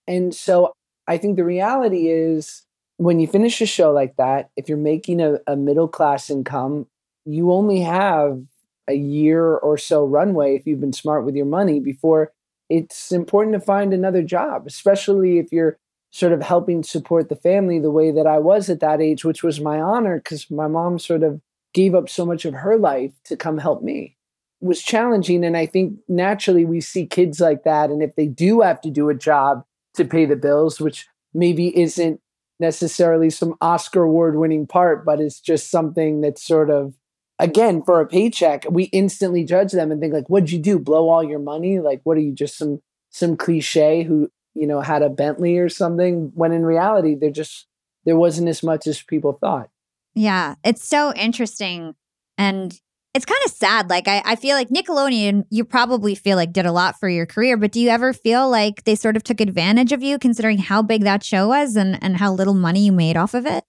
And 0.07 0.33
so 0.33 0.73
I 1.07 1.17
think 1.17 1.35
the 1.35 1.43
reality 1.43 2.09
is 2.09 2.63
when 2.97 3.19
you 3.19 3.27
finish 3.27 3.59
a 3.61 3.65
show 3.65 3.91
like 3.91 4.15
that, 4.17 4.49
if 4.55 4.69
you're 4.69 4.77
making 4.77 5.21
a, 5.21 5.39
a 5.47 5.55
middle 5.55 5.87
class 5.87 6.29
income, 6.29 6.87
you 7.25 7.51
only 7.51 7.81
have 7.81 8.41
a 8.87 8.93
year 8.93 9.55
or 9.55 9.77
so 9.77 10.05
runway 10.05 10.55
if 10.55 10.65
you've 10.65 10.79
been 10.79 10.93
smart 10.93 11.25
with 11.25 11.35
your 11.35 11.45
money 11.45 11.79
before 11.79 12.31
it's 12.69 13.11
important 13.11 13.53
to 13.55 13.59
find 13.59 13.93
another 13.93 14.23
job, 14.23 14.65
especially 14.67 15.39
if 15.39 15.51
you're 15.51 15.77
sort 16.11 16.33
of 16.33 16.41
helping 16.41 16.83
support 16.83 17.29
the 17.29 17.35
family 17.35 17.79
the 17.79 17.91
way 17.91 18.11
that 18.11 18.27
I 18.27 18.39
was 18.39 18.69
at 18.69 18.79
that 18.79 19.01
age, 19.01 19.23
which 19.23 19.43
was 19.43 19.59
my 19.59 19.79
honor 19.79 20.17
because 20.17 20.49
my 20.49 20.67
mom 20.67 20.97
sort 20.99 21.23
of 21.23 21.41
gave 21.73 21.93
up 21.93 22.09
so 22.09 22.25
much 22.25 22.45
of 22.45 22.53
her 22.53 22.77
life 22.77 23.11
to 23.25 23.37
come 23.37 23.57
help 23.57 23.83
me. 23.83 24.17
It 24.61 24.67
was 24.67 24.81
challenging. 24.81 25.45
And 25.45 25.55
I 25.55 25.65
think 25.65 25.99
naturally 26.07 26.65
we 26.65 26.81
see 26.81 27.05
kids 27.05 27.39
like 27.39 27.63
that. 27.63 27.89
And 27.89 28.01
if 28.01 28.15
they 28.15 28.25
do 28.25 28.61
have 28.61 28.81
to 28.81 28.89
do 28.89 29.09
a 29.09 29.15
job 29.15 29.63
to 29.95 30.05
pay 30.05 30.25
the 30.25 30.35
bills, 30.35 30.79
which 30.79 31.07
maybe 31.33 31.77
isn't 31.79 32.19
necessarily 32.59 33.29
some 33.29 33.55
Oscar 33.61 34.03
award 34.03 34.35
winning 34.35 34.67
part, 34.67 35.05
but 35.05 35.21
it's 35.21 35.39
just 35.39 35.69
something 35.69 36.21
that's 36.21 36.43
sort 36.43 36.69
of 36.69 36.93
again 37.39 37.81
for 37.81 38.01
a 38.01 38.05
paycheck, 38.05 38.65
we 38.69 38.83
instantly 38.85 39.43
judge 39.43 39.71
them 39.71 39.91
and 39.91 39.99
think 39.99 40.13
like, 40.13 40.27
what'd 40.27 40.51
you 40.51 40.59
do? 40.59 40.77
Blow 40.77 41.09
all 41.09 41.23
your 41.23 41.39
money? 41.39 41.79
Like, 41.79 42.01
what 42.03 42.17
are 42.17 42.21
you 42.21 42.33
just 42.33 42.57
some 42.57 42.81
some 43.09 43.35
cliche 43.35 44.03
who, 44.03 44.29
you 44.53 44.67
know, 44.67 44.81
had 44.81 45.01
a 45.01 45.09
Bentley 45.09 45.57
or 45.57 45.69
something? 45.69 46.31
When 46.35 46.51
in 46.51 46.65
reality, 46.65 47.15
there 47.15 47.31
just 47.31 47.65
there 48.05 48.17
wasn't 48.17 48.49
as 48.49 48.61
much 48.61 48.87
as 48.87 49.01
people 49.01 49.33
thought. 49.33 49.69
Yeah. 50.15 50.55
It's 50.63 50.87
so 50.87 51.13
interesting. 51.13 51.95
And 52.37 52.77
it's 53.13 53.25
kind 53.25 53.41
of 53.45 53.51
sad. 53.51 53.89
Like 53.89 54.07
I, 54.07 54.21
I 54.25 54.35
feel 54.35 54.55
like 54.55 54.69
Nickelodeon, 54.69 55.45
you 55.49 55.65
probably 55.65 56.15
feel 56.15 56.37
like 56.37 56.53
did 56.53 56.65
a 56.65 56.71
lot 56.71 56.99
for 56.99 57.09
your 57.09 57.25
career, 57.25 57.57
but 57.57 57.71
do 57.71 57.79
you 57.79 57.89
ever 57.89 58.13
feel 58.13 58.49
like 58.49 58.83
they 58.83 58.95
sort 58.95 59.15
of 59.15 59.23
took 59.23 59.41
advantage 59.41 59.91
of 59.91 60.03
you 60.03 60.19
considering 60.19 60.57
how 60.57 60.81
big 60.81 61.03
that 61.03 61.23
show 61.23 61.47
was 61.47 61.75
and, 61.75 62.01
and 62.03 62.17
how 62.17 62.31
little 62.31 62.53
money 62.53 62.85
you 62.85 62.91
made 62.91 63.17
off 63.17 63.33
of 63.33 63.45
it? 63.45 63.63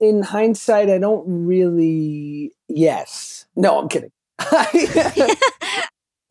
In 0.00 0.22
hindsight, 0.22 0.88
I 0.88 0.98
don't 0.98 1.24
really 1.26 2.52
yes. 2.68 3.46
No, 3.56 3.78
I'm 3.78 3.88
kidding. 3.88 4.10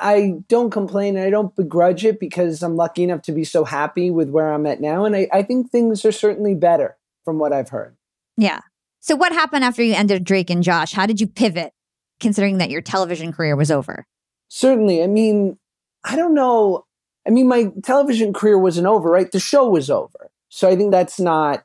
I 0.02 0.36
don't 0.48 0.72
complain 0.72 1.18
and 1.18 1.26
I 1.26 1.30
don't 1.30 1.56
begrudge 1.56 2.06
it 2.06 2.20
because 2.20 2.64
I'm 2.64 2.76
lucky 2.76 3.04
enough 3.04 3.22
to 3.24 3.32
be 3.32 3.44
so 3.44 3.66
happy 3.66 4.10
with 4.10 4.30
where 4.30 4.54
I'm 4.54 4.66
at 4.66 4.80
now. 4.80 5.06
And 5.06 5.16
I, 5.16 5.28
I 5.32 5.44
think 5.44 5.70
things 5.70 6.06
are 6.06 6.12
certainly 6.12 6.56
better 6.56 6.98
from 7.26 7.38
what 7.38 7.52
I've 7.52 7.70
heard. 7.70 7.96
Yeah. 8.38 8.62
So 9.02 9.16
what 9.16 9.34
happened 9.34 9.66
after 9.66 9.84
you 9.84 9.94
ended 9.94 10.24
Drake 10.24 10.50
and 10.50 10.64
Josh? 10.64 10.94
How 10.94 11.06
did 11.06 11.20
you 11.22 11.28
pivot? 11.28 11.74
considering 12.20 12.58
that 12.58 12.70
your 12.70 12.82
television 12.82 13.32
career 13.32 13.56
was 13.56 13.72
over? 13.72 14.06
Certainly. 14.50 15.04
I 15.04 15.08
mean, 15.08 15.58
I 16.04 16.16
don't 16.16 16.34
know. 16.34 16.86
I 17.28 17.32
mean, 17.32 17.48
my 17.48 17.72
television 17.84 18.34
career 18.34 18.58
wasn't 18.58 18.88
over, 18.88 19.10
right? 19.10 19.32
The 19.32 19.40
show 19.40 19.68
was 19.68 19.90
over. 19.90 20.32
So 20.50 20.68
I 20.68 20.76
think 20.76 20.92
that's 20.92 21.20
not 21.20 21.64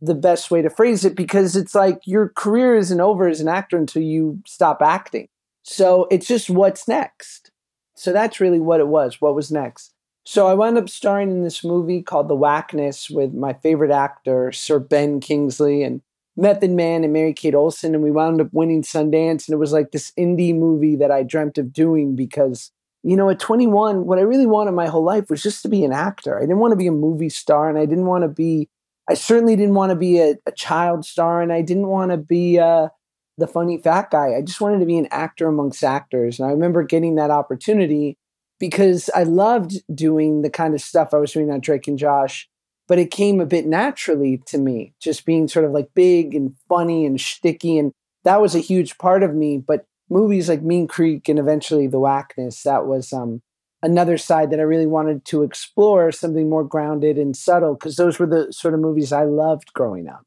the 0.00 0.14
best 0.14 0.50
way 0.50 0.62
to 0.62 0.70
phrase 0.70 1.04
it 1.04 1.14
because 1.14 1.56
it's 1.56 1.74
like 1.74 2.00
your 2.04 2.30
career 2.30 2.76
isn't 2.76 3.00
over 3.00 3.28
as 3.28 3.40
an 3.40 3.48
actor 3.48 3.76
until 3.76 4.02
you 4.02 4.40
stop 4.46 4.80
acting. 4.82 5.28
So 5.62 6.06
it's 6.10 6.26
just 6.26 6.48
what's 6.48 6.88
next. 6.88 7.50
So 7.94 8.12
that's 8.12 8.40
really 8.40 8.60
what 8.60 8.80
it 8.80 8.88
was. 8.88 9.20
What 9.20 9.34
was 9.34 9.50
next? 9.50 9.92
So 10.24 10.46
I 10.46 10.54
wound 10.54 10.78
up 10.78 10.88
starring 10.88 11.30
in 11.30 11.42
this 11.42 11.64
movie 11.64 12.02
called 12.02 12.28
The 12.28 12.36
Wackness 12.36 13.10
with 13.10 13.34
my 13.34 13.52
favorite 13.52 13.90
actor, 13.90 14.52
Sir 14.52 14.78
Ben 14.78 15.20
Kingsley, 15.20 15.82
and 15.82 16.02
Method 16.36 16.70
Man 16.70 17.04
and 17.04 17.12
Mary 17.12 17.32
Kate 17.32 17.54
Olsen, 17.54 17.94
and 17.94 18.02
we 18.02 18.10
wound 18.10 18.40
up 18.40 18.48
winning 18.52 18.82
Sundance. 18.82 19.46
And 19.46 19.54
it 19.54 19.58
was 19.58 19.72
like 19.72 19.90
this 19.90 20.12
indie 20.18 20.54
movie 20.54 20.96
that 20.96 21.10
I 21.10 21.22
dreamt 21.22 21.58
of 21.58 21.72
doing 21.72 22.16
because, 22.16 22.70
you 23.02 23.16
know, 23.16 23.28
at 23.28 23.38
21, 23.40 24.06
what 24.06 24.18
I 24.18 24.22
really 24.22 24.46
wanted 24.46 24.72
my 24.72 24.86
whole 24.86 25.04
life 25.04 25.28
was 25.28 25.42
just 25.42 25.62
to 25.62 25.68
be 25.68 25.84
an 25.84 25.92
actor. 25.92 26.38
I 26.38 26.42
didn't 26.42 26.58
want 26.58 26.72
to 26.72 26.76
be 26.76 26.86
a 26.86 26.92
movie 26.92 27.28
star, 27.28 27.68
and 27.68 27.78
I 27.78 27.86
didn't 27.86 28.06
want 28.06 28.22
to 28.22 28.28
be, 28.28 28.68
I 29.10 29.14
certainly 29.14 29.56
didn't 29.56 29.74
want 29.74 29.90
to 29.90 29.96
be 29.96 30.18
a, 30.20 30.36
a 30.46 30.52
child 30.52 31.04
star, 31.04 31.42
and 31.42 31.52
I 31.52 31.62
didn't 31.62 31.88
want 31.88 32.12
to 32.12 32.16
be 32.16 32.58
uh, 32.58 32.88
the 33.36 33.46
funny 33.46 33.78
fat 33.78 34.10
guy. 34.10 34.34
I 34.36 34.42
just 34.42 34.60
wanted 34.60 34.78
to 34.80 34.86
be 34.86 34.98
an 34.98 35.08
actor 35.10 35.48
amongst 35.48 35.82
actors. 35.82 36.38
And 36.38 36.48
I 36.48 36.52
remember 36.52 36.82
getting 36.84 37.16
that 37.16 37.30
opportunity 37.30 38.16
because 38.58 39.10
I 39.14 39.24
loved 39.24 39.74
doing 39.94 40.42
the 40.42 40.50
kind 40.50 40.74
of 40.74 40.80
stuff 40.80 41.12
I 41.12 41.18
was 41.18 41.32
doing 41.32 41.50
on 41.50 41.60
Drake 41.60 41.88
and 41.88 41.98
Josh 41.98 42.48
but 42.90 42.98
it 42.98 43.12
came 43.12 43.38
a 43.40 43.46
bit 43.46 43.68
naturally 43.68 44.42
to 44.46 44.58
me, 44.58 44.92
just 45.00 45.24
being 45.24 45.46
sort 45.46 45.64
of 45.64 45.70
like 45.70 45.88
big 45.94 46.34
and 46.34 46.56
funny 46.68 47.06
and 47.06 47.20
sticky. 47.20 47.78
And 47.78 47.92
that 48.24 48.40
was 48.40 48.56
a 48.56 48.58
huge 48.58 48.98
part 48.98 49.22
of 49.22 49.32
me. 49.32 49.58
But 49.58 49.84
movies 50.10 50.48
like 50.48 50.60
Mean 50.60 50.88
Creek 50.88 51.28
and 51.28 51.38
eventually 51.38 51.86
The 51.86 52.00
Wackness, 52.00 52.64
that 52.64 52.86
was 52.86 53.12
um, 53.12 53.42
another 53.82 54.18
side 54.18 54.50
that 54.50 54.60
I 54.60 54.64
really 54.64 54.86
wanted 54.86 55.24
to 55.26 55.42
explore, 55.42 56.12
something 56.12 56.50
more 56.50 56.64
grounded 56.64 57.16
and 57.16 57.36
subtle, 57.36 57.74
because 57.74 57.96
those 57.96 58.18
were 58.18 58.26
the 58.26 58.52
sort 58.52 58.74
of 58.74 58.80
movies 58.80 59.12
I 59.12 59.24
loved 59.24 59.72
growing 59.72 60.08
up. 60.08 60.22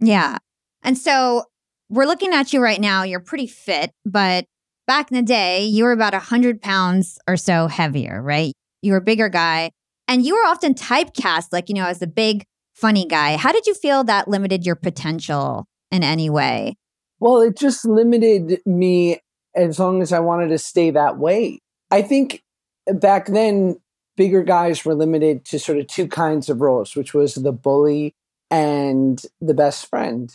Yeah. 0.00 0.38
And 0.82 0.98
so 0.98 1.44
we're 1.88 2.06
looking 2.06 2.32
at 2.32 2.52
you 2.52 2.60
right 2.60 2.80
now. 2.80 3.02
You're 3.02 3.20
pretty 3.20 3.46
fit, 3.46 3.92
but 4.04 4.44
back 4.86 5.10
in 5.10 5.16
the 5.16 5.22
day, 5.22 5.64
you 5.64 5.84
were 5.84 5.92
about 5.92 6.12
100 6.12 6.60
pounds 6.60 7.18
or 7.28 7.36
so 7.36 7.68
heavier, 7.68 8.20
right? 8.20 8.52
You 8.82 8.92
were 8.92 8.98
a 8.98 9.02
bigger 9.02 9.28
guy. 9.28 9.70
And 10.08 10.26
you 10.26 10.34
were 10.34 10.44
often 10.44 10.74
typecast, 10.74 11.46
like, 11.52 11.68
you 11.68 11.74
know, 11.74 11.86
as 11.86 12.00
the 12.00 12.06
big 12.06 12.44
funny 12.74 13.06
guy. 13.06 13.36
How 13.36 13.52
did 13.52 13.66
you 13.66 13.74
feel 13.74 14.04
that 14.04 14.28
limited 14.28 14.66
your 14.66 14.74
potential 14.74 15.66
in 15.90 16.02
any 16.02 16.28
way? 16.28 16.76
Well, 17.20 17.40
it 17.40 17.56
just 17.56 17.84
limited 17.84 18.60
me 18.66 19.20
as 19.54 19.78
long 19.78 20.02
as 20.02 20.12
I 20.12 20.18
wanted 20.18 20.48
to 20.48 20.58
stay 20.58 20.90
that 20.90 21.18
way. 21.18 21.60
I 21.90 22.02
think 22.02 22.41
back 22.86 23.26
then, 23.26 23.80
bigger 24.16 24.42
guys 24.42 24.84
were 24.84 24.94
limited 24.94 25.44
to 25.46 25.58
sort 25.58 25.78
of 25.78 25.86
two 25.86 26.06
kinds 26.06 26.48
of 26.48 26.60
roles, 26.60 26.94
which 26.94 27.14
was 27.14 27.34
the 27.34 27.52
bully 27.52 28.14
and 28.50 29.22
the 29.40 29.54
best 29.54 29.88
friend. 29.88 30.34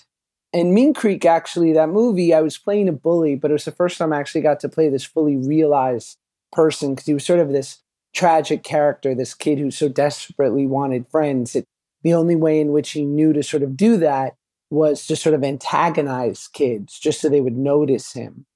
And 0.53 0.73
Mean 0.73 0.93
Creek, 0.93 1.25
actually, 1.25 1.73
that 1.73 1.89
movie, 1.89 2.33
I 2.33 2.41
was 2.41 2.57
playing 2.57 2.89
a 2.89 2.93
bully, 2.93 3.35
but 3.35 3.51
it 3.51 3.53
was 3.53 3.65
the 3.65 3.71
first 3.71 3.97
time 3.97 4.11
I 4.11 4.19
actually 4.19 4.41
got 4.41 4.59
to 4.61 4.69
play 4.69 4.89
this 4.89 5.03
fully 5.03 5.35
realized 5.35 6.17
person 6.51 6.95
because 6.95 7.05
he 7.05 7.13
was 7.13 7.25
sort 7.25 7.39
of 7.39 7.51
this 7.51 7.83
tragic 8.15 8.63
character, 8.63 9.13
this 9.13 9.35
kid 9.35 9.59
who 9.59 9.69
so 9.69 9.87
desperately 9.87 10.65
wanted 10.65 11.07
friends. 11.07 11.55
It, 11.55 11.65
the 12.01 12.15
only 12.15 12.35
way 12.35 12.59
in 12.59 12.71
which 12.71 12.91
he 12.91 13.05
knew 13.05 13.33
to 13.33 13.43
sort 13.43 13.61
of 13.61 13.77
do 13.77 13.97
that 13.97 14.35
was 14.71 15.05
to 15.07 15.15
sort 15.15 15.35
of 15.35 15.43
antagonize 15.43 16.47
kids 16.47 16.97
just 16.97 17.21
so 17.21 17.29
they 17.29 17.41
would 17.41 17.57
notice 17.57 18.13
him. 18.13 18.46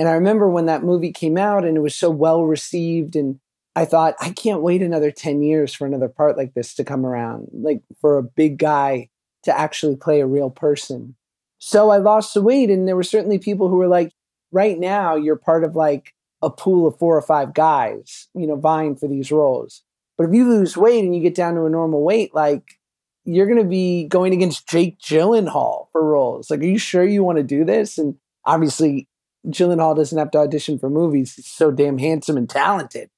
And 0.00 0.08
I 0.08 0.12
remember 0.12 0.48
when 0.48 0.64
that 0.64 0.82
movie 0.82 1.12
came 1.12 1.36
out 1.36 1.62
and 1.62 1.76
it 1.76 1.80
was 1.80 1.94
so 1.94 2.08
well 2.08 2.46
received 2.46 3.16
and 3.16 3.38
I 3.76 3.84
thought 3.84 4.14
I 4.18 4.30
can't 4.30 4.62
wait 4.62 4.80
another 4.80 5.10
10 5.10 5.42
years 5.42 5.74
for 5.74 5.86
another 5.86 6.08
part 6.08 6.38
like 6.38 6.54
this 6.54 6.72
to 6.76 6.84
come 6.84 7.04
around, 7.04 7.48
like 7.52 7.82
for 8.00 8.16
a 8.16 8.22
big 8.22 8.56
guy 8.56 9.10
to 9.42 9.54
actually 9.54 9.96
play 9.96 10.22
a 10.22 10.26
real 10.26 10.48
person. 10.48 11.16
So 11.58 11.90
I 11.90 11.98
lost 11.98 12.32
the 12.32 12.40
weight 12.40 12.70
and 12.70 12.88
there 12.88 12.96
were 12.96 13.02
certainly 13.02 13.36
people 13.36 13.68
who 13.68 13.76
were 13.76 13.88
like 13.88 14.14
right 14.52 14.78
now 14.78 15.16
you're 15.16 15.36
part 15.36 15.64
of 15.64 15.76
like 15.76 16.14
a 16.40 16.48
pool 16.48 16.86
of 16.86 16.98
four 16.98 17.14
or 17.14 17.20
five 17.20 17.52
guys, 17.52 18.28
you 18.34 18.46
know, 18.46 18.56
vying 18.56 18.96
for 18.96 19.06
these 19.06 19.30
roles. 19.30 19.82
But 20.16 20.28
if 20.28 20.34
you 20.34 20.48
lose 20.48 20.78
weight 20.78 21.04
and 21.04 21.14
you 21.14 21.20
get 21.20 21.34
down 21.34 21.56
to 21.56 21.66
a 21.66 21.70
normal 21.70 22.02
weight, 22.02 22.34
like 22.34 22.80
you're 23.26 23.46
going 23.46 23.62
to 23.62 23.68
be 23.68 24.04
going 24.04 24.32
against 24.32 24.66
Jake 24.66 24.98
Gyllenhaal 24.98 25.88
for 25.92 26.02
roles. 26.02 26.50
Like, 26.50 26.60
are 26.60 26.64
you 26.64 26.78
sure 26.78 27.04
you 27.04 27.22
want 27.22 27.36
to 27.36 27.44
do 27.44 27.66
this? 27.66 27.98
And 27.98 28.16
obviously, 28.46 29.09
Gyllenhaal 29.46 29.96
doesn't 29.96 30.18
have 30.18 30.30
to 30.32 30.38
audition 30.38 30.78
for 30.78 30.90
movies. 30.90 31.34
He's 31.34 31.46
so 31.46 31.70
damn 31.70 31.98
handsome 31.98 32.36
and 32.36 32.48
talented. 32.48 33.10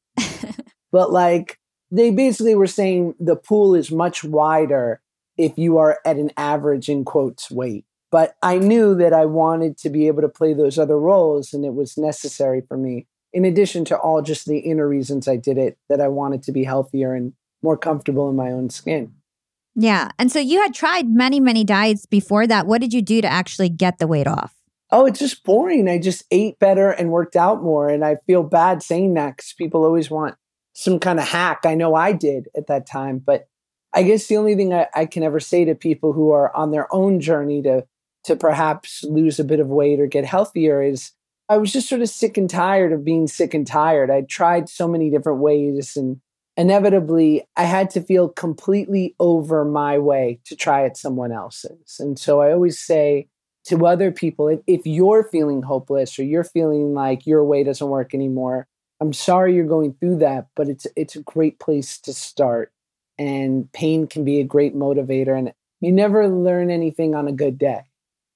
but 0.92 1.12
like, 1.12 1.58
they 1.90 2.11
basically 2.11 2.54
were 2.54 2.66
saying 2.66 3.14
the 3.20 3.37
pool 3.37 3.74
is 3.74 3.90
much 3.90 4.24
wider 4.24 5.00
if 5.37 5.52
you 5.56 5.78
are 5.78 5.98
at 6.06 6.16
an 6.16 6.30
average 6.37 6.88
in 6.88 7.04
quotes 7.04 7.50
weight. 7.50 7.85
But 8.11 8.37
I 8.42 8.58
knew 8.58 8.94
that 8.96 9.12
I 9.12 9.24
wanted 9.24 9.78
to 9.78 9.90
be 9.90 10.06
able 10.06 10.22
to 10.22 10.28
play 10.28 10.52
those 10.52 10.78
other 10.78 10.98
roles, 10.98 11.54
and 11.54 11.64
it 11.64 11.74
was 11.74 11.96
necessary 11.96 12.61
for 12.61 12.76
me, 12.76 13.06
in 13.32 13.44
addition 13.44 13.85
to 13.87 13.96
all 13.96 14.20
just 14.20 14.46
the 14.46 14.58
inner 14.58 14.87
reasons 14.87 15.26
I 15.26 15.37
did 15.37 15.56
it, 15.56 15.78
that 15.88 16.00
I 16.00 16.08
wanted 16.08 16.42
to 16.44 16.52
be 16.52 16.64
healthier 16.64 17.14
and 17.14 17.32
more 17.62 17.78
comfortable 17.78 18.28
in 18.28 18.37
my 18.37 18.50
own 18.52 18.68
skin. 18.68 19.14
Yeah. 19.74 20.11
And 20.18 20.30
so 20.30 20.38
you 20.38 20.61
had 20.61 20.74
tried 20.74 21.08
many, 21.08 21.40
many 21.40 21.64
diets 21.64 22.04
before 22.04 22.46
that. 22.46 22.66
What 22.66 22.82
did 22.82 22.92
you 22.92 23.00
do 23.00 23.22
to 23.22 23.28
actually 23.28 23.70
get 23.70 23.98
the 23.98 24.06
weight 24.06 24.26
off? 24.26 24.54
Oh, 24.92 25.07
it's 25.07 25.18
just 25.18 25.42
boring. 25.42 25.88
I 25.88 25.98
just 25.98 26.24
ate 26.31 26.59
better 26.59 26.90
and 26.90 27.11
worked 27.11 27.35
out 27.35 27.62
more. 27.62 27.88
And 27.88 28.05
I 28.05 28.16
feel 28.26 28.42
bad 28.42 28.83
saying 28.83 29.14
that 29.14 29.38
because 29.38 29.55
people 29.57 29.85
always 29.85 30.11
want 30.11 30.37
some 30.74 30.98
kind 31.00 31.18
of 31.18 31.26
hack. 31.26 31.61
I 31.64 31.74
know 31.74 31.94
I 31.94 32.12
did 32.12 32.48
at 32.57 32.66
that 32.66 32.87
time. 32.87 33.18
But 33.18 33.48
I 33.94 34.02
guess 34.02 34.26
the 34.26 34.37
only 34.37 34.55
thing 34.55 34.72
I, 34.74 34.88
I 34.94 35.07
can 35.07 35.22
ever 35.22 35.40
say 35.40 35.64
to 35.64 35.74
people 35.74 36.12
who 36.12 36.31
are 36.31 36.55
on 36.55 36.70
their 36.70 36.92
own 36.94 37.20
journey 37.20 37.62
to 37.62 37.87
to 38.24 38.37
perhaps 38.37 39.02
lose 39.02 39.40
a 39.40 39.44
bit 39.44 39.59
of 39.59 39.66
weight 39.66 39.98
or 39.98 40.07
get 40.07 40.24
healthier 40.24 40.81
is 40.81 41.11
I 41.48 41.57
was 41.57 41.72
just 41.72 41.88
sort 41.88 42.02
of 42.02 42.09
sick 42.09 42.37
and 42.37 42.48
tired 42.48 42.92
of 42.92 43.05
being 43.05 43.26
sick 43.26 43.52
and 43.52 43.66
tired. 43.66 44.11
I 44.11 44.20
tried 44.22 44.68
so 44.68 44.87
many 44.87 45.11
different 45.11 45.40
ways 45.40 45.96
and 45.96 46.20
inevitably 46.57 47.42
I 47.57 47.64
had 47.64 47.90
to 47.90 48.00
feel 48.00 48.28
completely 48.28 49.16
over 49.18 49.64
my 49.64 49.98
way 49.98 50.38
to 50.44 50.55
try 50.55 50.85
it 50.85 50.96
someone 50.96 51.33
else's. 51.33 51.96
And 51.98 52.16
so 52.16 52.40
I 52.40 52.52
always 52.52 52.78
say 52.78 53.28
to 53.64 53.87
other 53.87 54.11
people 54.11 54.48
if, 54.48 54.61
if 54.66 54.81
you're 54.85 55.25
feeling 55.25 55.62
hopeless 55.62 56.18
or 56.18 56.25
you're 56.25 56.44
feeling 56.44 56.94
like 56.94 57.27
your 57.27 57.44
way 57.44 57.62
doesn't 57.62 57.88
work 57.88 58.14
anymore, 58.14 58.66
I'm 59.01 59.12
sorry 59.12 59.55
you're 59.55 59.64
going 59.64 59.94
through 59.94 60.18
that, 60.18 60.48
but 60.55 60.68
it's 60.68 60.87
it's 60.96 61.16
a 61.16 61.22
great 61.22 61.59
place 61.59 61.98
to 62.01 62.12
start. 62.12 62.72
And 63.18 63.70
pain 63.72 64.07
can 64.07 64.25
be 64.25 64.40
a 64.40 64.44
great 64.44 64.75
motivator 64.75 65.38
and 65.38 65.53
you 65.81 65.92
never 65.92 66.29
learn 66.29 66.70
anything 66.70 67.14
on 67.14 67.27
a 67.27 67.33
good 67.33 67.59
day. 67.59 67.83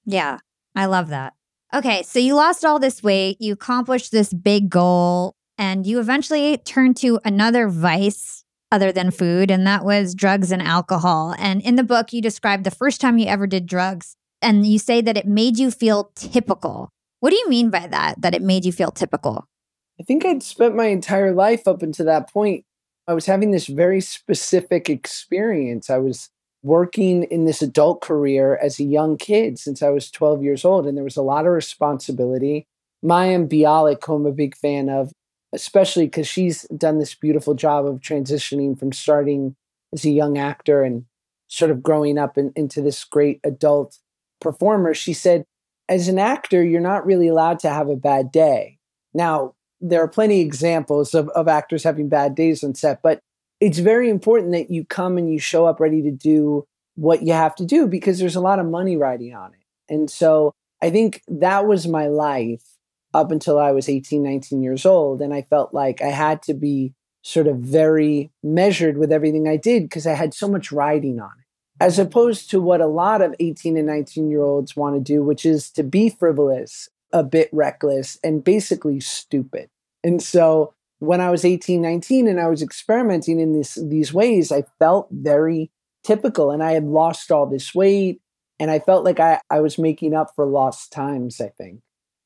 Yeah, 0.05 0.39
I 0.75 0.87
love 0.87 1.09
that. 1.09 1.35
Okay, 1.73 2.03
so 2.03 2.19
you 2.19 2.35
lost 2.35 2.65
all 2.65 2.79
this 2.79 3.03
weight, 3.03 3.41
you 3.41 3.53
accomplished 3.53 4.11
this 4.11 4.33
big 4.33 4.69
goal, 4.69 5.35
and 5.57 5.87
you 5.87 6.01
eventually 6.01 6.59
turned 6.59 6.97
to 6.99 7.21
another 7.25 7.69
vice 7.69 8.45
other 8.73 8.93
than 8.93 9.11
food, 9.11 9.51
and 9.51 9.67
that 9.67 9.85
was 9.85 10.15
drugs 10.15 10.51
and 10.51 10.63
alcohol. 10.63 11.35
And 11.39 11.63
in 11.63 11.77
the 11.77 11.85
book, 11.85 12.13
you 12.13 12.21
described 12.21 12.65
the 12.65 12.71
first 12.71 13.01
time 13.01 13.19
you 13.19 13.27
ever 13.27 13.47
did 13.47 13.67
drugs, 13.67 14.17
and 14.43 14.67
you 14.67 14.79
say 14.79 15.01
that 15.01 15.17
it 15.17 15.27
made 15.27 15.59
you 15.59 15.71
feel 15.71 16.11
typical. 16.15 16.91
What 17.21 17.31
do 17.31 17.37
you 17.37 17.49
mean 17.49 17.71
by 17.71 17.87
that, 17.87 18.21
that 18.21 18.35
it 18.35 18.43
made 18.43 18.65
you 18.65 18.73
feel 18.73 18.91
typical? 18.91 19.47
I 19.99 20.03
think 20.03 20.25
I'd 20.25 20.43
spent 20.43 20.77
my 20.77 20.87
entire 20.87 21.33
life 21.33 21.67
up 21.67 21.83
until 21.83 22.07
that 22.07 22.31
point. 22.31 22.65
I 23.09 23.15
was 23.15 23.27
having 23.27 23.51
this 23.51 23.67
very 23.67 24.01
specific 24.01 24.91
experience. 24.91 25.89
I 25.89 25.99
was 25.99 26.29
working 26.63 27.23
in 27.25 27.45
this 27.45 27.63
adult 27.63 28.03
career 28.03 28.57
as 28.57 28.79
a 28.79 28.85
young 28.85 29.17
kid 29.17 29.59
since 29.59 29.83
I 29.83 29.91
was 29.91 30.11
12 30.11 30.43
years 30.43 30.65
old, 30.65 30.87
and 30.87 30.97
there 30.97 31.05
was 31.05 31.17
a 31.17 31.23
lot 31.23 31.47
of 31.47 31.53
responsibility. 31.53 32.67
Mayim 33.05 33.49
Bialik, 33.49 34.05
who 34.05 34.17
I'm 34.17 34.27
a 34.27 34.33
big 34.33 34.57
fan 34.57 34.89
of, 34.89 35.13
especially 35.53 36.07
because 36.07 36.27
she's 36.27 36.63
done 36.77 36.99
this 36.99 37.15
beautiful 37.15 37.55
job 37.55 37.87
of 37.87 38.01
transitioning 38.01 38.79
from 38.79 38.93
starting 38.93 39.55
as 39.93 40.05
a 40.05 40.11
young 40.11 40.37
actor 40.37 40.83
and 40.83 41.05
sort 41.47 41.71
of 41.71 41.83
growing 41.83 42.19
up 42.19 42.37
in, 42.37 42.53
into 42.57 42.83
this 42.83 43.05
great 43.05 43.41
adult 43.45 43.99
performer. 44.47 44.95
She 44.95 45.13
said, 45.13 45.45
as 45.89 46.09
an 46.09 46.19
actor, 46.19 46.63
you're 46.63 46.81
not 46.81 47.07
really 47.07 47.29
allowed 47.29 47.59
to 47.61 47.71
have 47.71 47.89
a 47.89 47.97
bad 47.97 48.31
day. 48.31 48.79
Now, 49.15 49.55
there 49.81 50.03
are 50.03 50.09
plenty 50.09 50.41
of 50.41 50.47
examples 50.47 51.15
of, 51.15 51.29
of 51.31 51.49
actors 51.49 51.83
having 51.83 52.09
bad 52.09 52.35
days 52.35 52.63
on 52.63 52.75
set, 52.75 53.01
but 53.03 53.21
it's 53.61 53.79
very 53.79 54.09
important 54.09 54.53
that 54.53 54.71
you 54.71 54.85
come 54.85 55.19
and 55.19 55.33
you 55.33 55.39
show 55.39 55.67
up 55.67 55.81
ready 55.81 56.03
to 56.03 56.11
do 56.11 56.65
what 56.95 57.23
you 57.23 57.33
have 57.33 57.55
to 57.57 57.65
do 57.65 57.87
because 57.87 58.19
there's 58.19 58.37
a 58.37 58.41
lot 58.41 58.59
of 58.59 58.67
money 58.67 58.97
riding 58.97 59.35
on 59.35 59.53
it. 59.53 59.93
And 59.93 60.11
so 60.11 60.53
I 60.83 60.91
think 60.91 61.23
that 61.29 61.67
was 61.67 61.87
my 61.87 62.07
life 62.07 62.63
up 63.15 63.31
until 63.31 63.59
I 63.59 63.73
was 63.73 63.89
18, 63.89 64.23
19 64.23 64.63
years 64.63 64.87
old. 64.87 65.21
And 65.21 65.33
I 65.33 65.43
felt 65.43 65.73
like 65.75 66.03
I 66.03 66.09
had 66.09 66.43
to 66.43 66.55
be 66.55 66.95
sort 67.23 67.47
of 67.47 67.57
very 67.59 68.31
measured 68.43 68.99
with 68.99 69.11
everything 69.11 69.49
I 69.49 69.57
did 69.57 69.85
because 69.85 70.07
I 70.07 70.15
had 70.15 70.33
so 70.33 70.49
much 70.49 70.71
riding 70.71 71.19
on 71.19 71.33
it, 71.39 71.46
as 71.81 71.99
opposed 71.99 72.51
to 72.51 72.61
what 72.61 72.81
a 72.81 72.87
lot 72.87 73.23
of 73.23 73.35
18 73.39 73.77
and 73.77 73.87
19 73.87 74.31
year 74.31 74.43
olds 74.43 74.77
want 74.77 74.97
to 74.97 75.01
do, 75.01 75.23
which 75.23 75.45
is 75.45 75.71
to 75.73 75.83
be 75.83 76.09
frivolous, 76.09 76.89
a 77.13 77.23
bit 77.23 77.49
reckless, 77.53 78.19
and 78.25 78.43
basically 78.43 79.01
stupid. 79.01 79.69
And 80.03 80.23
so 80.23 80.75
when 80.99 81.21
I 81.21 81.31
was 81.31 81.45
18, 81.45 81.83
19 81.83 82.27
and 82.29 82.41
I 82.41 82.49
was 82.49 82.63
experimenting 82.63 83.41
in 83.41 83.53
this, 83.53 83.75
these 83.75 84.13
ways, 84.13 84.51
I 84.51 84.65
felt 84.79 85.09
very 85.11 85.71
typical 86.05 86.51
and 86.51 86.63
I 86.63 86.73
had 86.73 86.85
lost 86.85 87.31
all 87.31 87.47
this 87.47 87.75
weight 87.75 88.21
and 88.59 88.71
I 88.71 88.79
felt 88.79 89.05
like 89.05 89.21
I, 89.21 89.41
I 89.51 89.61
was 89.61 89.79
making 89.79 90.15
up 90.15 90.33
for 90.35 90.47
lost 90.47 90.93
times, 90.93 91.41
I 91.41 91.49
think. 91.49 91.81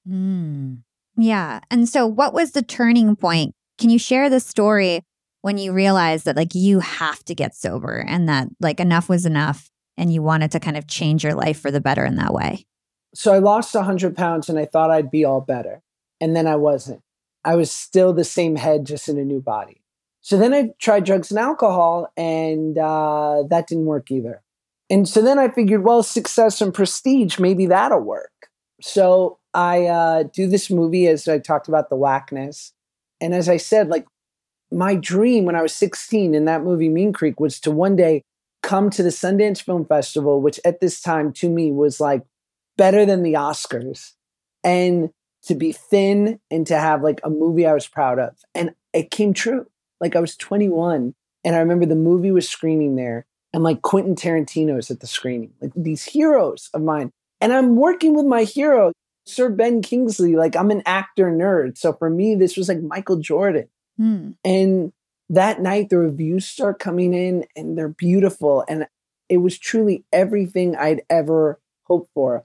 Mm. 0.09 0.83
Yeah. 1.17 1.61
And 1.71 1.89
so, 1.89 2.07
what 2.07 2.33
was 2.33 2.53
the 2.53 2.63
turning 2.63 3.17
point? 3.17 3.55
Can 3.79 3.91
you 3.91 3.99
share 3.99 4.31
the 4.31 4.41
story 4.41 5.03
when 5.43 5.59
you 5.59 5.73
realized 5.73 6.25
that, 6.25 6.37
like, 6.37 6.55
you 6.55 6.81
have 6.81 7.25
to 7.25 7.35
get 7.35 7.55
sober 7.55 8.05
and 8.07 8.29
that, 8.29 8.49
like, 8.61 8.81
enough 8.81 9.09
was 9.09 9.27
enough 9.27 9.71
and 9.97 10.13
you 10.13 10.23
wanted 10.23 10.51
to 10.53 10.61
kind 10.61 10.77
of 10.77 10.87
change 10.87 11.25
your 11.25 11.35
life 11.35 11.61
for 11.61 11.71
the 11.71 11.81
better 11.81 12.05
in 12.05 12.17
that 12.17 12.33
way? 12.33 12.67
So, 13.15 13.33
I 13.33 13.39
lost 13.39 13.75
100 13.75 14.17
pounds 14.17 14.49
and 14.49 14.59
I 14.59 14.67
thought 14.67 14.91
I'd 14.91 15.11
be 15.11 15.25
all 15.25 15.41
better. 15.41 15.83
And 16.21 16.37
then 16.37 16.47
I 16.47 16.57
wasn't. 16.57 17.03
I 17.45 17.57
was 17.57 17.71
still 17.71 18.13
the 18.13 18.25
same 18.25 18.57
head, 18.57 18.85
just 18.85 19.09
in 19.09 19.19
a 19.19 19.25
new 19.25 19.41
body. 19.41 19.81
So 20.21 20.37
then 20.37 20.53
I 20.53 20.71
tried 20.79 21.05
drugs 21.05 21.31
and 21.31 21.41
alcohol, 21.41 22.13
and 22.17 22.77
uh, 22.77 23.45
that 23.49 23.67
didn't 23.67 23.87
work 23.87 24.11
either. 24.11 24.43
And 24.91 25.09
so 25.09 25.23
then 25.23 25.39
I 25.39 25.49
figured, 25.49 25.85
well, 25.85 26.03
success 26.03 26.61
and 26.61 26.75
prestige, 26.75 27.39
maybe 27.39 27.67
that'll 27.67 28.01
work. 28.01 28.49
So 28.83 29.39
I 29.55 29.87
uh, 29.87 30.25
do 30.25 30.47
this 30.49 30.69
movie 30.69 31.07
as 31.07 31.27
I 31.27 31.39
talked 31.39 31.69
about 31.69 31.89
the 31.89 31.97
Wackness. 31.97 32.73
And 33.21 33.35
as 33.35 33.49
I 33.49 33.57
said, 33.57 33.89
like 33.89 34.07
my 34.71 34.95
dream 34.95 35.45
when 35.45 35.57
I 35.57 35.63
was 35.63 35.73
16 35.75 36.35
in 36.35 36.45
that 36.45 36.63
movie, 36.63 36.89
Mean 36.89 37.13
Creek, 37.13 37.41
was 37.41 37.59
to 37.61 37.71
one 37.71 37.97
day 37.97 38.23
come 38.63 38.91
to 38.91 39.03
the 39.03 39.09
Sundance 39.09 39.63
Film 39.63 39.85
Festival, 39.85 40.41
which 40.41 40.61
at 40.65 40.81
this 40.81 41.01
time 41.01 41.33
to 41.35 41.49
me 41.49 41.73
was 41.73 42.01
like 42.01 42.23
better 42.77 43.05
than 43.05 43.23
the 43.23 43.35
Oscars, 43.35 44.13
and 44.63 45.11
to 45.43 45.55
be 45.55 45.73
thin 45.73 46.39
and 46.51 46.67
to 46.67 46.79
have 46.79 47.03
like 47.03 47.21
a 47.25 47.31
movie 47.31 47.67
I 47.67 47.73
was 47.73 47.89
proud 47.89 48.19
of. 48.19 48.37
And 48.55 48.75
it 48.93 49.11
came 49.11 49.33
true. 49.33 49.67
Like 50.01 50.17
I 50.17 50.21
was 50.21 50.37
21 50.37 51.15
and 51.45 51.57
I 51.57 51.59
remember 51.59 51.87
the 51.87 51.95
movie 51.95 52.31
was 52.31 52.49
screening 52.49 52.97
there 52.97 53.27
and 53.53 53.63
like 53.63 53.83
Quentin 53.83 54.15
Tarantino's 54.15 54.91
at 54.91 55.01
the 55.01 55.07
screening, 55.07 55.53
like 55.61 55.73
these 55.75 56.05
heroes 56.05 56.71
of 56.75 56.83
mine. 56.83 57.11
And 57.41 57.53
I'm 57.53 57.77
working 57.77 58.15
with 58.15 58.27
my 58.27 58.45
hero, 58.45 58.93
Sir 59.25 59.49
Ben 59.49 59.83
Kingsley. 59.83 60.37
Like 60.37 60.57
I'm 60.57 60.71
an 60.71 60.83
actor 60.87 61.31
nerd. 61.31 61.79
So 61.79 61.93
for 61.95 62.11
me, 62.11 62.35
this 62.35 62.57
was 62.57 62.69
like 62.69 62.83
Michael 62.83 63.17
Jordan. 63.17 63.69
Hmm. 64.01 64.31
And 64.43 64.93
that 65.29 65.61
night, 65.61 65.91
the 65.91 65.99
reviews 65.99 66.47
start 66.47 66.79
coming 66.79 67.13
in 67.13 67.45
and 67.55 67.77
they're 67.77 67.89
beautiful. 67.89 68.65
And 68.67 68.87
it 69.29 69.37
was 69.37 69.59
truly 69.59 70.07
everything 70.11 70.75
I'd 70.75 71.03
ever 71.11 71.61
hoped 71.83 72.11
for. 72.15 72.45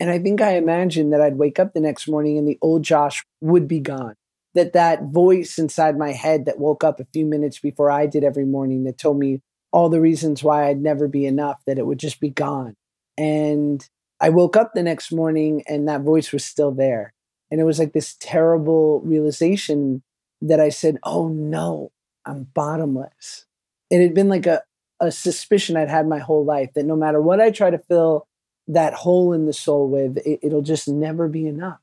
And 0.00 0.10
I 0.10 0.18
think 0.18 0.40
I 0.40 0.56
imagined 0.56 1.12
that 1.12 1.20
I'd 1.20 1.36
wake 1.36 1.60
up 1.60 1.74
the 1.74 1.80
next 1.80 2.08
morning 2.08 2.38
and 2.38 2.48
the 2.48 2.58
old 2.62 2.84
Josh 2.84 3.22
would 3.42 3.68
be 3.68 3.80
gone. 3.80 4.14
That 4.54 4.72
that 4.72 5.02
voice 5.04 5.58
inside 5.58 5.98
my 5.98 6.12
head 6.12 6.46
that 6.46 6.58
woke 6.58 6.82
up 6.82 7.00
a 7.00 7.06
few 7.12 7.26
minutes 7.26 7.58
before 7.58 7.90
I 7.90 8.06
did 8.06 8.24
every 8.24 8.46
morning 8.46 8.84
that 8.84 8.96
told 8.96 9.18
me 9.18 9.42
all 9.72 9.90
the 9.90 10.00
reasons 10.00 10.42
why 10.42 10.68
I'd 10.68 10.80
never 10.80 11.06
be 11.06 11.26
enough, 11.26 11.60
that 11.66 11.78
it 11.78 11.86
would 11.86 11.98
just 11.98 12.18
be 12.18 12.30
gone. 12.30 12.76
And 13.18 13.86
I 14.20 14.30
woke 14.30 14.56
up 14.56 14.72
the 14.72 14.82
next 14.82 15.12
morning 15.12 15.64
and 15.68 15.86
that 15.86 16.00
voice 16.00 16.32
was 16.32 16.44
still 16.46 16.72
there. 16.72 17.12
And 17.50 17.60
it 17.60 17.64
was 17.64 17.78
like 17.78 17.92
this 17.92 18.16
terrible 18.20 19.00
realization 19.00 20.02
that 20.44 20.60
I 20.60 20.68
said, 20.68 20.98
oh 21.02 21.28
no, 21.28 21.90
I'm 22.26 22.44
bottomless. 22.54 23.46
It 23.90 24.02
had 24.02 24.14
been 24.14 24.28
like 24.28 24.46
a, 24.46 24.62
a 25.00 25.10
suspicion 25.10 25.76
I'd 25.76 25.90
had 25.90 26.06
my 26.06 26.18
whole 26.18 26.44
life 26.44 26.70
that 26.74 26.84
no 26.84 26.96
matter 26.96 27.20
what 27.20 27.40
I 27.40 27.50
try 27.50 27.70
to 27.70 27.78
fill 27.78 28.26
that 28.68 28.94
hole 28.94 29.32
in 29.32 29.46
the 29.46 29.52
soul 29.52 29.88
with, 29.88 30.18
it, 30.18 30.40
it'll 30.42 30.62
just 30.62 30.88
never 30.88 31.28
be 31.28 31.46
enough. 31.46 31.80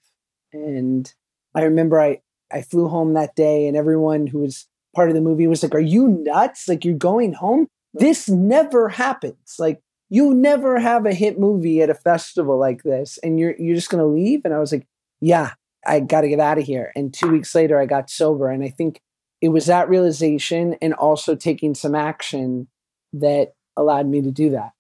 And 0.54 1.12
I 1.56 1.64
remember 1.64 2.00
I, 2.00 2.22
I 2.52 2.62
flew 2.62 2.88
home 2.88 3.14
that 3.14 3.36
day 3.36 3.68
and 3.68 3.76
everyone 3.76 4.28
who 4.28 4.40
was 4.40 4.68
part 4.96 5.10
of 5.10 5.16
the 5.16 5.22
movie 5.22 5.48
was 5.48 5.64
like, 5.64 5.76
Are 5.76 5.80
you 5.80 6.08
nuts? 6.08 6.68
Like, 6.68 6.86
you're 6.86 6.96
going 6.96 7.34
home? 7.34 7.68
This 7.94 8.30
never 8.30 8.90
happens. 8.90 9.56
Like, 9.58 9.82
you 10.10 10.34
never 10.34 10.78
have 10.80 11.06
a 11.06 11.14
hit 11.14 11.40
movie 11.40 11.82
at 11.82 11.90
a 11.90 11.96
festival 11.96 12.60
like 12.60 12.84
this 12.84 13.18
and 13.20 13.40
you're 13.40 13.56
you're 13.58 13.76
just 13.76 13.90
going 13.90 14.04
to 14.04 14.06
leave 14.08 14.42
and 14.44 14.54
I 14.54 14.60
was 14.60 14.72
like, 14.72 14.86
yeah, 15.22 15.52
I 15.86 16.00
got 16.00 16.22
to 16.22 16.30
get 16.30 16.40
out 16.40 16.58
of 16.58 16.66
here. 16.66 16.92
And 16.96 17.14
2 17.14 17.30
weeks 17.30 17.56
later 17.56 17.80
I 17.80 17.86
got 17.86 18.10
sober 18.10 18.50
and 18.50 18.64
I 18.64 18.70
think 18.70 19.02
it 19.42 19.50
was 19.50 19.66
that 19.66 19.90
realization 19.90 20.76
and 20.82 20.94
also 20.94 21.36
taking 21.36 21.74
some 21.74 21.96
action 21.96 22.68
that 23.14 23.54
allowed 23.76 24.08
me 24.08 24.22
to 24.22 24.32
do 24.32 24.52
that. 24.52 24.72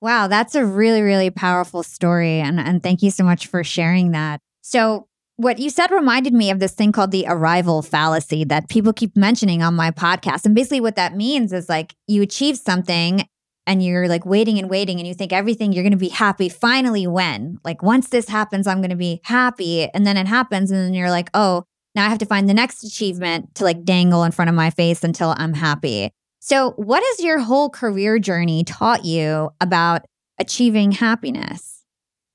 Wow, 0.00 0.28
that's 0.28 0.54
a 0.54 0.64
really, 0.64 1.02
really 1.02 1.30
powerful 1.30 1.82
story. 1.82 2.40
And, 2.40 2.58
and 2.58 2.82
thank 2.82 3.02
you 3.02 3.10
so 3.10 3.24
much 3.24 3.48
for 3.48 3.62
sharing 3.62 4.12
that. 4.12 4.40
So, 4.62 5.06
what 5.36 5.58
you 5.58 5.70
said 5.70 5.90
reminded 5.90 6.34
me 6.34 6.50
of 6.50 6.58
this 6.58 6.74
thing 6.74 6.92
called 6.92 7.12
the 7.12 7.24
arrival 7.26 7.80
fallacy 7.80 8.44
that 8.44 8.68
people 8.68 8.92
keep 8.92 9.16
mentioning 9.16 9.62
on 9.62 9.74
my 9.74 9.90
podcast. 9.90 10.44
And 10.44 10.54
basically, 10.54 10.82
what 10.82 10.96
that 10.96 11.16
means 11.16 11.52
is 11.52 11.68
like 11.68 11.94
you 12.06 12.20
achieve 12.20 12.58
something 12.58 13.26
and 13.70 13.84
you're 13.84 14.08
like 14.08 14.26
waiting 14.26 14.58
and 14.58 14.68
waiting 14.68 14.98
and 14.98 15.06
you 15.06 15.14
think 15.14 15.32
everything 15.32 15.72
you're 15.72 15.84
going 15.84 15.92
to 15.92 15.96
be 15.96 16.08
happy 16.08 16.48
finally 16.48 17.06
when? 17.06 17.60
Like 17.64 17.84
once 17.84 18.08
this 18.08 18.28
happens 18.28 18.66
i'm 18.66 18.78
going 18.78 18.90
to 18.90 18.96
be 18.96 19.20
happy. 19.22 19.88
And 19.94 20.04
then 20.04 20.16
it 20.16 20.26
happens 20.26 20.72
and 20.72 20.80
then 20.80 20.92
you're 20.92 21.08
like 21.08 21.30
oh 21.34 21.62
now 21.94 22.04
i 22.04 22.08
have 22.08 22.18
to 22.18 22.26
find 22.26 22.48
the 22.48 22.54
next 22.54 22.82
achievement 22.82 23.54
to 23.54 23.64
like 23.64 23.84
dangle 23.84 24.24
in 24.24 24.32
front 24.32 24.48
of 24.48 24.56
my 24.56 24.70
face 24.70 25.04
until 25.04 25.34
i'm 25.38 25.54
happy. 25.54 26.10
So 26.40 26.72
what 26.72 27.00
has 27.04 27.24
your 27.24 27.38
whole 27.38 27.70
career 27.70 28.18
journey 28.18 28.64
taught 28.64 29.04
you 29.04 29.50
about 29.60 30.02
achieving 30.40 30.90
happiness? 30.90 31.84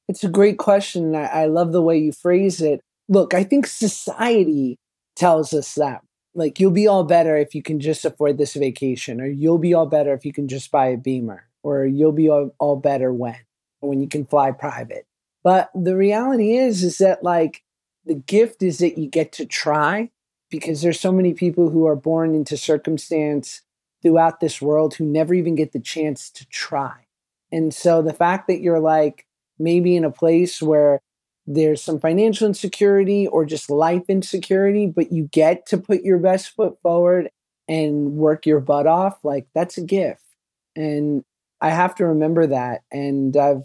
It's 0.08 0.24
a 0.24 0.30
great 0.30 0.58
question 0.58 1.15
I, 1.15 1.26
I 1.26 1.45
love 1.48 1.74
the 1.74 1.82
way 1.82 1.98
you 1.98 2.13
phrase 2.13 2.62
it. 2.62 2.80
Look 3.10 3.34
i 3.34 3.43
think 3.43 3.67
society 3.67 4.78
tells 5.17 5.54
us 5.54 5.76
that 5.76 6.02
like 6.36 6.60
you'll 6.60 6.71
be 6.71 6.88
all 6.88 7.04
better 7.04 7.38
if 7.38 7.56
you 7.56 7.63
can 7.63 7.80
just 7.80 8.06
afford 8.06 8.38
this 8.38 8.54
vacation 8.54 9.21
or 9.21 9.26
you'll 9.26 9.58
be 9.58 9.74
all 9.74 9.86
better 9.86 10.13
if 10.13 10.26
you 10.26 10.34
can 10.34 10.48
just 10.48 10.69
buy 10.69 10.88
a 10.88 10.98
beamer 10.98 11.48
or 11.63 11.86
you'll 11.86 12.12
be 12.12 12.30
all, 12.30 12.54
all 12.60 12.76
better 12.76 13.12
when 13.12 13.38
when 13.80 14.02
you 14.02 14.08
can 14.08 14.26
fly 14.26 14.52
private. 14.52 15.08
But 15.43 15.71
the 15.74 15.95
reality 15.95 16.56
is 16.56 16.84
is 16.84 16.98
that 17.00 17.24
like 17.24 17.63
the 18.06 18.15
gift 18.15 18.62
is 18.62 18.80
that 18.80 18.98
you 18.98 19.08
get 19.08 19.32
to 19.34 19.45
try 19.45 20.12
because 20.50 20.82
there's 20.82 21.00
so 21.00 21.12
many 21.12 21.34
people 21.34 21.69
who 21.69 21.88
are 21.88 21.95
born 21.95 22.36
into 22.36 22.58
circumstance 22.58 23.62
throughout 24.02 24.39
this 24.39 24.62
world 24.62 24.93
who 24.93 25.06
never 25.06 25.34
even 25.34 25.56
get 25.56 25.71
the 25.71 25.80
chance 25.80 26.30
to 26.30 26.45
try. 26.48 27.08
And 27.52 27.74
so 27.74 28.02
the 28.02 28.13
fact 28.13 28.48
that 28.48 28.62
you're 28.62 28.80
like 28.80 29.26
maybe 29.58 29.95
in 29.95 30.04
a 30.04 30.12
place 30.12 30.62
where 30.62 31.00
there's 31.47 31.81
some 31.81 31.99
financial 31.99 32.47
insecurity 32.47 33.27
or 33.27 33.45
just 33.45 33.69
life 33.69 34.03
insecurity, 34.08 34.88
but 34.88 35.12
you 35.12 35.29
get 35.31 35.65
to 35.67 35.77
put 35.77 36.03
your 36.03 36.17
best 36.17 36.55
foot 36.55 36.79
forward 36.81 37.29
and 37.67 38.13
work 38.13 38.45
your 38.45 38.60
butt 38.60 38.88
off, 38.88 39.23
like 39.23 39.47
that's 39.53 39.77
a 39.77 39.84
gift. 39.84 40.23
And 40.75 41.23
I 41.62 41.69
have 41.69 41.95
to 41.95 42.05
remember 42.05 42.47
that. 42.47 42.81
And 42.91 43.36
I've, 43.38 43.63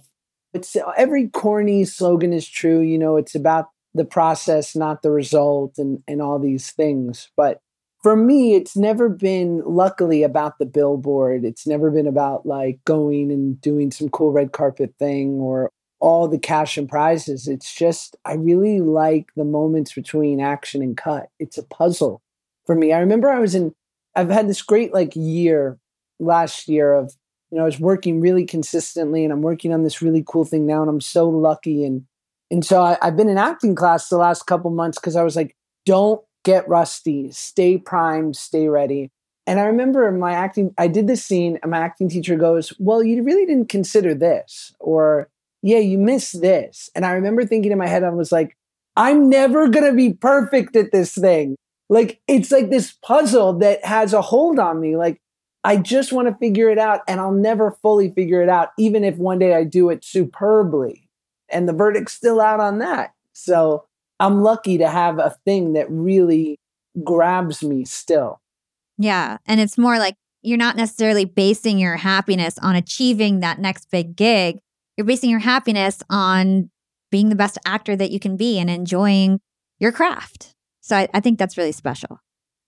it's 0.52 0.76
every 0.96 1.28
corny 1.28 1.84
slogan 1.84 2.32
is 2.32 2.48
true. 2.48 2.80
You 2.80 2.98
know, 2.98 3.16
it's 3.16 3.34
about 3.34 3.68
the 3.94 4.04
process, 4.04 4.76
not 4.76 5.02
the 5.02 5.10
result, 5.10 5.74
and, 5.78 6.02
and 6.06 6.22
all 6.22 6.38
these 6.38 6.70
things. 6.70 7.30
But 7.36 7.60
for 8.02 8.16
me, 8.16 8.54
it's 8.54 8.76
never 8.76 9.08
been, 9.08 9.62
luckily, 9.64 10.22
about 10.22 10.58
the 10.58 10.66
billboard. 10.66 11.44
It's 11.44 11.66
never 11.66 11.90
been 11.90 12.06
about 12.06 12.46
like 12.46 12.80
going 12.84 13.30
and 13.30 13.60
doing 13.60 13.90
some 13.90 14.08
cool 14.08 14.32
red 14.32 14.52
carpet 14.52 14.94
thing 14.98 15.34
or 15.34 15.70
all 16.00 16.26
the 16.26 16.38
cash 16.38 16.76
and 16.76 16.88
prizes. 16.88 17.46
It's 17.46 17.74
just, 17.74 18.16
I 18.24 18.34
really 18.34 18.80
like 18.80 19.26
the 19.36 19.44
moments 19.44 19.92
between 19.92 20.40
action 20.40 20.82
and 20.82 20.96
cut. 20.96 21.28
It's 21.38 21.58
a 21.58 21.62
puzzle 21.62 22.22
for 22.66 22.74
me. 22.74 22.92
I 22.92 22.98
remember 23.00 23.30
I 23.30 23.38
was 23.38 23.54
in, 23.54 23.74
I've 24.16 24.30
had 24.30 24.48
this 24.48 24.62
great 24.62 24.92
like 24.92 25.14
year 25.14 25.78
last 26.18 26.68
year 26.68 26.94
of, 26.94 27.14
you 27.50 27.58
know, 27.58 27.62
I 27.62 27.66
was 27.66 27.78
working 27.78 28.20
really 28.20 28.46
consistently 28.46 29.24
and 29.24 29.32
I'm 29.32 29.42
working 29.42 29.72
on 29.72 29.84
this 29.84 30.00
really 30.00 30.24
cool 30.26 30.44
thing 30.44 30.66
now 30.66 30.80
and 30.80 30.88
I'm 30.88 31.00
so 31.00 31.28
lucky. 31.28 31.84
And, 31.84 32.06
and 32.50 32.64
so 32.64 32.82
I, 32.82 32.96
I've 33.02 33.16
been 33.16 33.28
in 33.28 33.38
acting 33.38 33.74
class 33.74 34.08
the 34.08 34.16
last 34.16 34.46
couple 34.46 34.70
months 34.70 34.98
because 34.98 35.16
I 35.16 35.22
was 35.22 35.36
like, 35.36 35.54
don't 35.84 36.22
get 36.44 36.68
rusty, 36.68 37.30
stay 37.30 37.76
primed, 37.76 38.36
stay 38.36 38.68
ready. 38.68 39.10
And 39.46 39.58
I 39.58 39.64
remember 39.64 40.10
my 40.12 40.32
acting, 40.32 40.74
I 40.78 40.86
did 40.86 41.06
this 41.06 41.24
scene, 41.24 41.58
and 41.62 41.70
my 41.70 41.78
acting 41.78 42.08
teacher 42.08 42.36
goes, 42.36 42.72
Well, 42.78 43.02
you 43.02 43.22
really 43.22 43.46
didn't 43.46 43.68
consider 43.68 44.14
this, 44.14 44.72
or 44.78 45.28
yeah, 45.62 45.78
you 45.78 45.98
missed 45.98 46.40
this. 46.40 46.90
And 46.94 47.04
I 47.04 47.12
remember 47.12 47.44
thinking 47.44 47.72
in 47.72 47.78
my 47.78 47.86
head, 47.86 48.04
I 48.04 48.10
was 48.10 48.32
like, 48.32 48.56
I'm 48.96 49.28
never 49.28 49.68
going 49.68 49.86
to 49.86 49.96
be 49.96 50.12
perfect 50.12 50.76
at 50.76 50.92
this 50.92 51.14
thing. 51.14 51.56
Like, 51.88 52.20
it's 52.26 52.50
like 52.50 52.70
this 52.70 52.94
puzzle 53.02 53.54
that 53.58 53.84
has 53.84 54.12
a 54.12 54.22
hold 54.22 54.58
on 54.58 54.80
me. 54.80 54.96
Like, 54.96 55.20
I 55.64 55.76
just 55.76 56.12
want 56.12 56.28
to 56.28 56.34
figure 56.34 56.70
it 56.70 56.78
out 56.78 57.00
and 57.06 57.20
I'll 57.20 57.32
never 57.32 57.72
fully 57.82 58.10
figure 58.10 58.42
it 58.42 58.48
out, 58.48 58.70
even 58.78 59.04
if 59.04 59.16
one 59.16 59.38
day 59.38 59.54
I 59.54 59.64
do 59.64 59.90
it 59.90 60.04
superbly. 60.04 61.08
And 61.48 61.68
the 61.68 61.72
verdict's 61.72 62.14
still 62.14 62.40
out 62.40 62.60
on 62.60 62.78
that. 62.78 63.12
So 63.32 63.84
I'm 64.18 64.42
lucky 64.42 64.78
to 64.78 64.88
have 64.88 65.18
a 65.18 65.36
thing 65.44 65.74
that 65.74 65.90
really 65.90 66.58
grabs 67.04 67.62
me 67.62 67.84
still. 67.84 68.40
Yeah. 68.96 69.38
And 69.46 69.60
it's 69.60 69.76
more 69.76 69.98
like 69.98 70.14
you're 70.42 70.58
not 70.58 70.76
necessarily 70.76 71.24
basing 71.24 71.78
your 71.78 71.96
happiness 71.96 72.58
on 72.58 72.76
achieving 72.76 73.40
that 73.40 73.58
next 73.58 73.90
big 73.90 74.16
gig 74.16 74.60
you're 75.00 75.06
basing 75.06 75.30
your 75.30 75.38
happiness 75.38 76.02
on 76.10 76.68
being 77.10 77.30
the 77.30 77.34
best 77.34 77.56
actor 77.64 77.96
that 77.96 78.10
you 78.10 78.20
can 78.20 78.36
be 78.36 78.58
and 78.58 78.68
enjoying 78.68 79.40
your 79.78 79.92
craft. 79.92 80.54
So 80.82 80.94
I, 80.94 81.08
I 81.14 81.20
think 81.20 81.38
that's 81.38 81.56
really 81.56 81.72
special. 81.72 82.20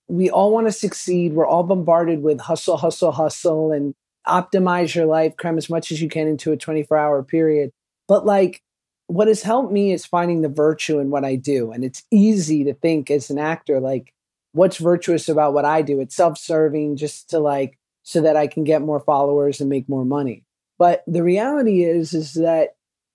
We 0.08 0.30
all 0.30 0.50
want 0.50 0.66
to 0.66 0.72
succeed. 0.72 1.34
We're 1.34 1.46
all 1.46 1.62
bombarded 1.62 2.22
with 2.22 2.40
hustle, 2.40 2.78
hustle, 2.78 3.12
hustle, 3.12 3.70
and 3.70 3.94
optimize 4.26 4.94
your 4.94 5.04
life, 5.04 5.36
cram 5.36 5.58
as 5.58 5.68
much 5.68 5.92
as 5.92 6.00
you 6.00 6.08
can 6.08 6.26
into 6.26 6.52
a 6.52 6.56
24 6.56 6.96
hour 6.96 7.22
period. 7.22 7.70
But 8.08 8.24
like, 8.24 8.62
what 9.08 9.28
has 9.28 9.42
helped 9.42 9.70
me 9.70 9.92
is 9.92 10.06
finding 10.06 10.40
the 10.40 10.48
virtue 10.48 11.00
in 11.00 11.10
what 11.10 11.26
I 11.26 11.36
do. 11.36 11.70
And 11.70 11.84
it's 11.84 12.02
easy 12.10 12.64
to 12.64 12.72
think 12.72 13.10
as 13.10 13.28
an 13.28 13.38
actor, 13.38 13.78
like, 13.78 14.14
what's 14.52 14.78
virtuous 14.78 15.28
about 15.28 15.52
what 15.52 15.66
I 15.66 15.82
do? 15.82 16.00
It's 16.00 16.16
self 16.16 16.38
serving 16.38 16.96
just 16.96 17.28
to 17.28 17.40
like, 17.40 17.78
so 18.04 18.22
that 18.22 18.36
I 18.36 18.46
can 18.46 18.64
get 18.64 18.80
more 18.80 19.00
followers 19.00 19.60
and 19.60 19.68
make 19.68 19.86
more 19.86 20.06
money. 20.06 20.44
But 20.78 21.02
the 21.06 21.22
reality 21.22 21.84
is, 21.84 22.14
is 22.14 22.34
that 22.34 22.70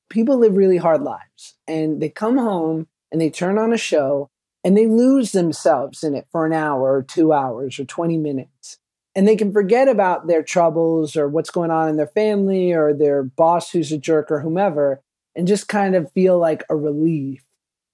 people 0.10 0.38
live 0.38 0.56
really 0.56 0.78
hard 0.78 1.02
lives 1.02 1.56
and 1.68 2.02
they 2.02 2.10
come 2.10 2.38
home 2.38 2.88
and 3.12 3.20
they 3.20 3.30
turn 3.30 3.58
on 3.58 3.74
a 3.74 3.78
show 3.78 4.30
and 4.64 4.78
they 4.78 4.88
lose 4.88 5.32
themselves 5.32 6.04
in 6.04 6.16
it 6.16 6.28
for 6.32 6.46
an 6.46 6.54
hour 6.54 6.98
or 6.98 7.04
two 7.04 7.34
hours 7.34 7.80
or 7.80 7.86
20 7.86 8.18
minutes. 8.18 8.78
And 9.16 9.28
they 9.28 9.36
can 9.36 9.52
forget 9.52 9.88
about 9.88 10.28
their 10.28 10.44
troubles 10.44 11.16
or 11.16 11.28
what's 11.28 11.50
going 11.50 11.72
on 11.72 11.90
in 11.90 11.98
their 11.98 12.08
family 12.08 12.72
or 12.72 12.94
their 12.94 13.24
boss 13.24 13.72
who's 13.72 13.92
a 13.92 13.98
jerk 13.98 14.30
or 14.30 14.42
whomever 14.42 15.02
and 15.36 15.48
just 15.48 15.68
kind 15.68 15.96
of 15.96 16.12
feel 16.12 16.38
like 16.38 16.64
a 16.70 16.76
relief 16.76 17.44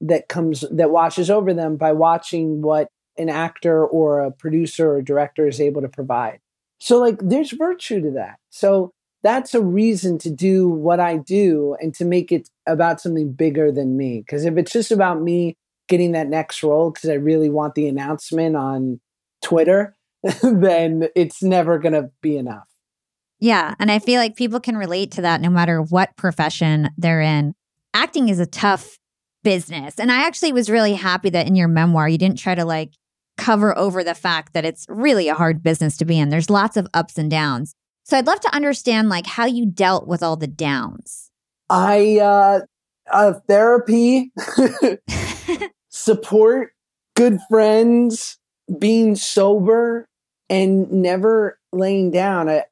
that 0.02 0.28
comes 0.28 0.66
that 0.70 0.92
washes 0.92 1.30
over 1.30 1.54
them 1.54 1.78
by 1.78 1.94
watching 1.94 2.62
what 2.62 2.90
an 3.18 3.30
actor 3.30 3.86
or 3.86 4.22
a 4.22 4.32
producer 4.32 4.96
or 4.96 5.02
director 5.02 5.48
is 5.48 5.62
able 5.62 5.82
to 5.82 5.88
provide. 5.88 6.40
So 6.80 6.98
like 7.00 7.20
there's 7.22 7.52
virtue 7.52 8.02
to 8.02 8.12
that. 8.12 8.40
So 8.50 8.92
that's 9.24 9.54
a 9.54 9.62
reason 9.62 10.18
to 10.20 10.30
do 10.30 10.68
what 10.68 11.00
I 11.00 11.18
do 11.18 11.76
and 11.80 11.94
to 11.96 12.06
make 12.06 12.32
it 12.32 12.50
about 12.68 13.02
something 13.02 13.32
bigger 13.32 13.72
than 13.72 13.98
me. 13.98 14.20
Because 14.20 14.46
if 14.46 14.58
it's 14.58 14.72
just 14.72 14.92
about 14.92 15.22
me 15.22 15.56
getting 15.88 16.12
that 16.12 16.28
next 16.28 16.62
role 16.62 16.92
because 16.92 17.10
I 17.10 17.16
really 17.16 17.50
want 17.50 17.76
the 17.76 17.88
announcement 17.88 18.56
on 18.56 19.00
Twitter, 19.42 19.96
then 20.42 21.08
it's 21.16 21.42
never 21.42 21.80
going 21.80 21.94
to 21.94 22.10
be 22.22 22.38
enough. 22.38 22.68
Yeah. 23.40 23.76
And 23.80 23.92
I 23.92 24.00
feel 24.00 24.20
like 24.20 24.36
people 24.36 24.60
can 24.60 24.78
relate 24.78 25.12
to 25.12 25.22
that 25.22 25.42
no 25.42 25.50
matter 25.50 25.82
what 25.82 26.16
profession 26.16 26.90
they're 26.98 27.22
in. 27.22 27.54
Acting 27.94 28.30
is 28.30 28.40
a 28.40 28.46
tough 28.46 28.98
business. 29.44 30.00
And 30.00 30.12
I 30.12 30.26
actually 30.26 30.54
was 30.54 30.70
really 30.70 30.94
happy 30.94 31.30
that 31.30 31.48
in 31.48 31.56
your 31.56 31.68
memoir, 31.68 32.08
you 32.08 32.18
didn't 32.18 32.40
try 32.40 32.56
to 32.56 32.66
like 32.66 32.94
cover 33.38 33.78
over 33.78 34.04
the 34.04 34.16
fact 34.16 34.54
that 34.54 34.66
it's 34.66 34.86
really 34.88 35.28
a 35.28 35.36
hard 35.36 35.62
business 35.62 35.98
to 35.98 36.06
be 36.06 36.18
in. 36.18 36.30
There's 36.30 36.50
lots 36.50 36.78
of 36.78 36.88
ups 36.94 37.18
and 37.18 37.30
downs. 37.30 37.76
So 38.04 38.18
I'd 38.18 38.28
love 38.28 38.42
to 38.42 38.54
understand 38.54 39.10
like 39.10 39.26
how 39.26 39.46
you 39.46 39.66
dealt 39.66 40.08
with 40.08 40.22
all 40.22 40.36
the 40.36 40.48
downs. 40.48 41.32
I 41.70 42.20
uh, 42.20 42.60
uh 43.10 43.34
therapy, 43.48 44.32
support, 45.90 46.74
good 47.16 47.40
friends, 47.50 48.38
being 48.78 49.16
sober 49.16 50.08
and 50.50 50.92
never 50.92 51.60
laying 51.72 52.12
down. 52.12 52.50
I 52.50 52.66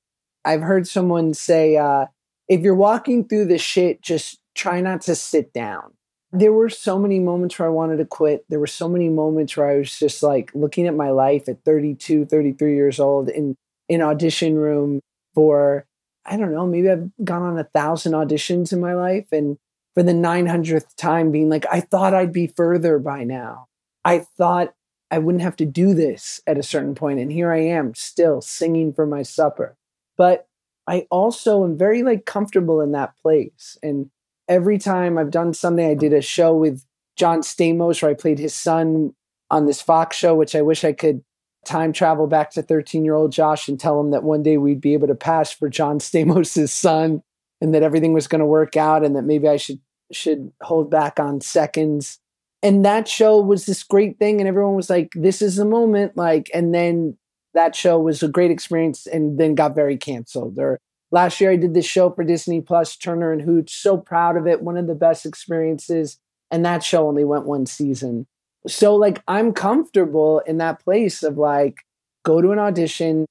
I've 0.43 0.61
heard 0.61 0.87
someone 0.87 1.33
say 1.33 1.77
uh 1.77 2.07
if 2.49 2.61
you're 2.61 2.75
walking 2.75 3.27
through 3.27 3.45
the 3.45 3.57
shit 3.57 4.01
just 4.01 4.37
try 4.53 4.81
not 4.81 5.01
to 5.01 5.15
sit 5.15 5.53
down. 5.53 5.93
There 6.33 6.53
were 6.53 6.69
so 6.69 6.97
many 6.99 7.19
moments 7.19 7.57
where 7.57 7.67
I 7.67 7.71
wanted 7.71 7.97
to 7.97 8.05
quit. 8.05 8.45
There 8.49 8.59
were 8.59 8.67
so 8.67 8.87
many 8.89 9.09
moments 9.09 9.55
where 9.55 9.69
I 9.69 9.77
was 9.77 9.97
just 9.97 10.23
like 10.23 10.51
looking 10.53 10.87
at 10.87 10.95
my 10.95 11.09
life 11.09 11.47
at 11.49 11.63
32, 11.63 12.25
33 12.25 12.75
years 12.75 12.99
old 12.99 13.29
in 13.29 13.55
an 13.89 14.01
audition 14.01 14.55
room 14.55 15.01
for 15.33 15.85
I 16.25 16.37
don't 16.37 16.53
know, 16.53 16.67
maybe 16.67 16.89
I've 16.89 17.09
gone 17.23 17.41
on 17.41 17.57
a 17.57 17.63
thousand 17.63 18.13
auditions 18.13 18.71
in 18.71 18.79
my 18.79 18.93
life. 18.93 19.27
And 19.31 19.57
for 19.93 20.03
the 20.03 20.11
900th 20.11 20.95
time, 20.95 21.31
being 21.31 21.49
like, 21.49 21.65
I 21.71 21.81
thought 21.81 22.13
I'd 22.13 22.31
be 22.31 22.47
further 22.47 22.99
by 22.99 23.23
now. 23.23 23.67
I 24.05 24.19
thought 24.19 24.73
I 25.09 25.17
wouldn't 25.17 25.43
have 25.43 25.57
to 25.57 25.65
do 25.65 25.93
this 25.93 26.39
at 26.47 26.57
a 26.57 26.63
certain 26.63 26.95
point, 26.95 27.19
And 27.19 27.31
here 27.31 27.51
I 27.51 27.59
am 27.59 27.93
still 27.95 28.41
singing 28.41 28.93
for 28.93 29.05
my 29.05 29.23
supper. 29.23 29.75
But 30.17 30.47
I 30.87 31.07
also 31.11 31.63
am 31.63 31.77
very 31.77 32.03
like 32.03 32.25
comfortable 32.25 32.81
in 32.81 32.91
that 32.93 33.17
place. 33.21 33.77
And 33.83 34.09
every 34.47 34.77
time 34.77 35.17
I've 35.17 35.31
done 35.31 35.53
something, 35.53 35.85
I 35.85 35.95
did 35.95 36.13
a 36.13 36.21
show 36.21 36.55
with 36.55 36.85
John 37.17 37.41
Stamos 37.41 38.01
where 38.01 38.11
I 38.11 38.15
played 38.15 38.39
his 38.39 38.55
son 38.55 39.13
on 39.49 39.65
this 39.65 39.81
Fox 39.81 40.15
show, 40.15 40.33
which 40.33 40.55
I 40.55 40.61
wish 40.61 40.83
I 40.83 40.93
could 40.93 41.23
time 41.65 41.93
travel 41.93 42.27
back 42.27 42.51
to 42.51 42.61
13 42.61 43.05
year 43.05 43.15
old 43.15 43.31
Josh 43.31 43.67
and 43.67 43.79
tell 43.79 43.99
him 43.99 44.11
that 44.11 44.23
one 44.23 44.43
day 44.43 44.57
we'd 44.57 44.81
be 44.81 44.93
able 44.93 45.07
to 45.07 45.15
pass 45.15 45.51
for 45.51 45.69
John 45.69 45.99
Stamos' 45.99 46.69
son 46.69 47.21
and 47.59 47.73
that 47.73 47.83
everything 47.83 48.13
was 48.13 48.27
going 48.27 48.39
to 48.39 48.45
work 48.45 48.75
out 48.75 49.05
and 49.05 49.15
that 49.15 49.23
maybe 49.23 49.47
I 49.47 49.57
should 49.57 49.79
should 50.11 50.51
hold 50.61 50.91
back 50.91 51.19
on 51.19 51.39
seconds. 51.39 52.19
And 52.63 52.83
that 52.83 53.07
show 53.07 53.39
was 53.39 53.65
this 53.65 53.83
great 53.83 54.19
thing 54.19 54.39
and 54.39 54.47
everyone 54.47 54.75
was 54.75 54.89
like 54.89 55.11
this 55.15 55.41
is 55.41 55.55
the 55.55 55.65
moment 55.65 56.17
like 56.17 56.49
and 56.53 56.73
then 56.73 57.17
that 57.53 57.75
show 57.75 57.99
was 57.99 58.23
a 58.23 58.27
great 58.27 58.51
experience 58.51 59.07
and 59.07 59.39
then 59.39 59.55
got 59.55 59.75
very 59.75 59.97
canceled 59.97 60.57
or 60.57 60.79
last 61.11 61.41
year 61.41 61.51
I 61.51 61.57
did 61.57 61.73
this 61.73 61.85
show 61.85 62.09
for 62.09 62.23
Disney 62.23 62.61
Plus, 62.61 62.95
Turner 62.95 63.31
and 63.31 63.41
Hooch. 63.41 63.73
So 63.73 63.97
proud 63.97 64.37
of 64.37 64.47
it. 64.47 64.61
One 64.61 64.77
of 64.77 64.87
the 64.87 64.95
best 64.95 65.25
experiences. 65.25 66.17
And 66.49 66.65
that 66.65 66.83
show 66.83 67.07
only 67.07 67.23
went 67.23 67.45
one 67.45 67.65
season. 67.65 68.27
So, 68.67 68.95
like, 68.95 69.21
I'm 69.27 69.53
comfortable 69.53 70.39
in 70.45 70.57
that 70.57 70.83
place 70.83 71.23
of 71.23 71.37
like, 71.37 71.77
go 72.23 72.41
to 72.41 72.51
an 72.51 72.59
audition, 72.59 73.25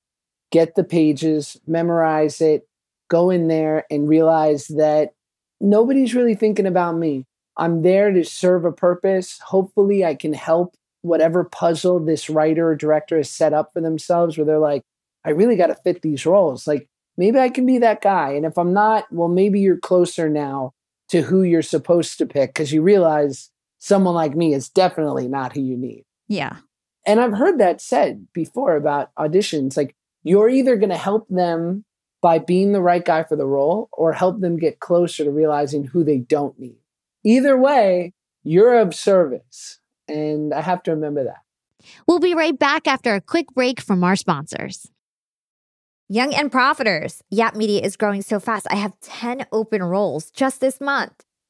get 0.50 0.74
the 0.74 0.84
pages, 0.84 1.60
memorize 1.66 2.40
it, 2.40 2.66
go 3.08 3.30
in 3.30 3.48
there 3.48 3.84
and 3.90 4.08
realize 4.08 4.66
that 4.68 5.12
nobody's 5.60 6.14
really 6.14 6.34
thinking 6.34 6.66
about 6.66 6.96
me. 6.96 7.24
I'm 7.56 7.82
there 7.82 8.10
to 8.10 8.24
serve 8.24 8.64
a 8.64 8.72
purpose. 8.72 9.38
Hopefully, 9.40 10.04
I 10.04 10.14
can 10.14 10.32
help 10.32 10.74
whatever 11.02 11.44
puzzle 11.44 12.00
this 12.00 12.28
writer 12.28 12.68
or 12.68 12.76
director 12.76 13.16
has 13.16 13.30
set 13.30 13.52
up 13.52 13.72
for 13.72 13.80
themselves, 13.80 14.36
where 14.36 14.44
they're 14.44 14.58
like, 14.58 14.82
I 15.24 15.30
really 15.30 15.56
got 15.56 15.66
to 15.68 15.74
fit 15.74 16.02
these 16.02 16.26
roles. 16.26 16.66
Like, 16.66 16.88
maybe 17.16 17.38
I 17.38 17.50
can 17.50 17.66
be 17.66 17.78
that 17.78 18.00
guy. 18.00 18.32
And 18.32 18.46
if 18.46 18.56
I'm 18.56 18.72
not, 18.72 19.12
well, 19.12 19.28
maybe 19.28 19.60
you're 19.60 19.76
closer 19.76 20.28
now 20.28 20.72
to 21.08 21.22
who 21.22 21.42
you're 21.42 21.62
supposed 21.62 22.18
to 22.18 22.26
pick 22.26 22.54
because 22.54 22.72
you 22.72 22.82
realize 22.82 23.50
someone 23.80 24.14
like 24.14 24.36
me 24.36 24.54
is 24.54 24.68
definitely 24.68 25.26
not 25.26 25.54
who 25.54 25.60
you 25.60 25.76
need. 25.76 26.04
Yeah. 26.28 26.58
And 27.04 27.18
I've 27.18 27.32
heard 27.32 27.58
that 27.58 27.80
said 27.80 28.28
before 28.32 28.76
about 28.76 29.12
auditions. 29.16 29.76
Like, 29.76 29.96
you're 30.22 30.50
either 30.50 30.76
going 30.76 30.90
to 30.90 30.96
help 30.96 31.26
them 31.28 31.84
by 32.20 32.38
being 32.38 32.72
the 32.72 32.82
right 32.82 33.04
guy 33.04 33.24
for 33.24 33.36
the 33.36 33.46
role 33.46 33.88
or 33.92 34.12
help 34.12 34.40
them 34.40 34.58
get 34.58 34.78
closer 34.78 35.24
to 35.24 35.30
realizing 35.30 35.84
who 35.84 36.04
they 36.04 36.18
don't 36.18 36.58
need. 36.60 36.76
Either 37.24 37.56
way, 37.56 38.12
you're 38.44 38.78
of 38.78 38.94
service. 38.94 39.80
And 40.06 40.52
I 40.52 40.60
have 40.60 40.82
to 40.84 40.90
remember 40.90 41.24
that. 41.24 41.42
We'll 42.06 42.18
be 42.18 42.34
right 42.34 42.58
back 42.58 42.86
after 42.86 43.14
a 43.14 43.20
quick 43.20 43.46
break 43.54 43.80
from 43.80 44.04
our 44.04 44.16
sponsors. 44.16 44.90
Young 46.08 46.34
and 46.34 46.52
Profiters. 46.52 47.22
Yap 47.30 47.54
Media 47.54 47.80
is 47.80 47.96
growing 47.96 48.20
so 48.20 48.38
fast. 48.40 48.66
I 48.70 48.76
have 48.76 49.00
10 49.00 49.46
open 49.52 49.82
roles 49.82 50.30
just 50.30 50.60
this 50.60 50.80
month. 50.80 51.24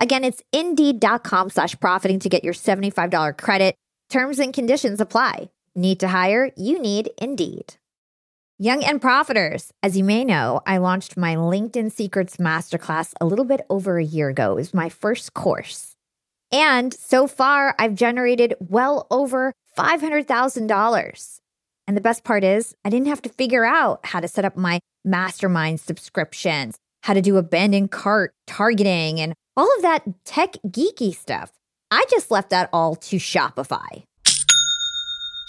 Again, 0.00 0.24
it's 0.24 0.42
indeed.com 0.52 1.50
slash 1.50 1.78
profiting 1.78 2.18
to 2.20 2.28
get 2.28 2.42
your 2.42 2.54
$75 2.54 3.36
credit. 3.36 3.76
Terms 4.08 4.40
and 4.40 4.52
conditions 4.52 5.00
apply. 5.00 5.50
Need 5.76 6.00
to 6.00 6.08
hire? 6.08 6.50
You 6.56 6.80
need 6.80 7.10
Indeed. 7.18 7.74
Young 8.58 8.82
and 8.82 9.00
Profiters. 9.00 9.70
As 9.82 9.96
you 9.96 10.04
may 10.04 10.24
know, 10.24 10.60
I 10.66 10.78
launched 10.78 11.16
my 11.16 11.36
LinkedIn 11.36 11.92
Secrets 11.92 12.36
Masterclass 12.38 13.12
a 13.20 13.24
little 13.24 13.44
bit 13.44 13.62
over 13.70 13.98
a 13.98 14.04
year 14.04 14.28
ago. 14.28 14.52
It 14.52 14.56
was 14.56 14.74
my 14.74 14.88
first 14.88 15.32
course. 15.32 15.94
And 16.52 16.92
so 16.92 17.26
far, 17.26 17.74
I've 17.78 17.94
generated 17.94 18.54
well 18.58 19.06
over 19.10 19.52
$500,000. 19.78 21.40
And 21.86 21.96
the 21.96 22.02
best 22.02 22.24
part 22.24 22.44
is, 22.44 22.74
I 22.84 22.90
didn't 22.90 23.06
have 23.06 23.22
to 23.22 23.28
figure 23.28 23.64
out 23.64 24.04
how 24.04 24.20
to 24.20 24.28
set 24.28 24.44
up 24.44 24.56
my 24.56 24.80
mastermind 25.04 25.80
subscriptions, 25.80 26.76
how 27.02 27.14
to 27.14 27.22
do 27.22 27.36
abandoned 27.36 27.92
cart 27.92 28.34
targeting, 28.46 29.20
and 29.20 29.34
all 29.56 29.68
of 29.76 29.82
that 29.82 30.04
tech 30.24 30.52
geeky 30.66 31.14
stuff. 31.14 31.52
I 31.90 32.04
just 32.10 32.30
left 32.30 32.50
that 32.50 32.70
all 32.72 32.94
to 32.96 33.16
Shopify. 33.16 34.04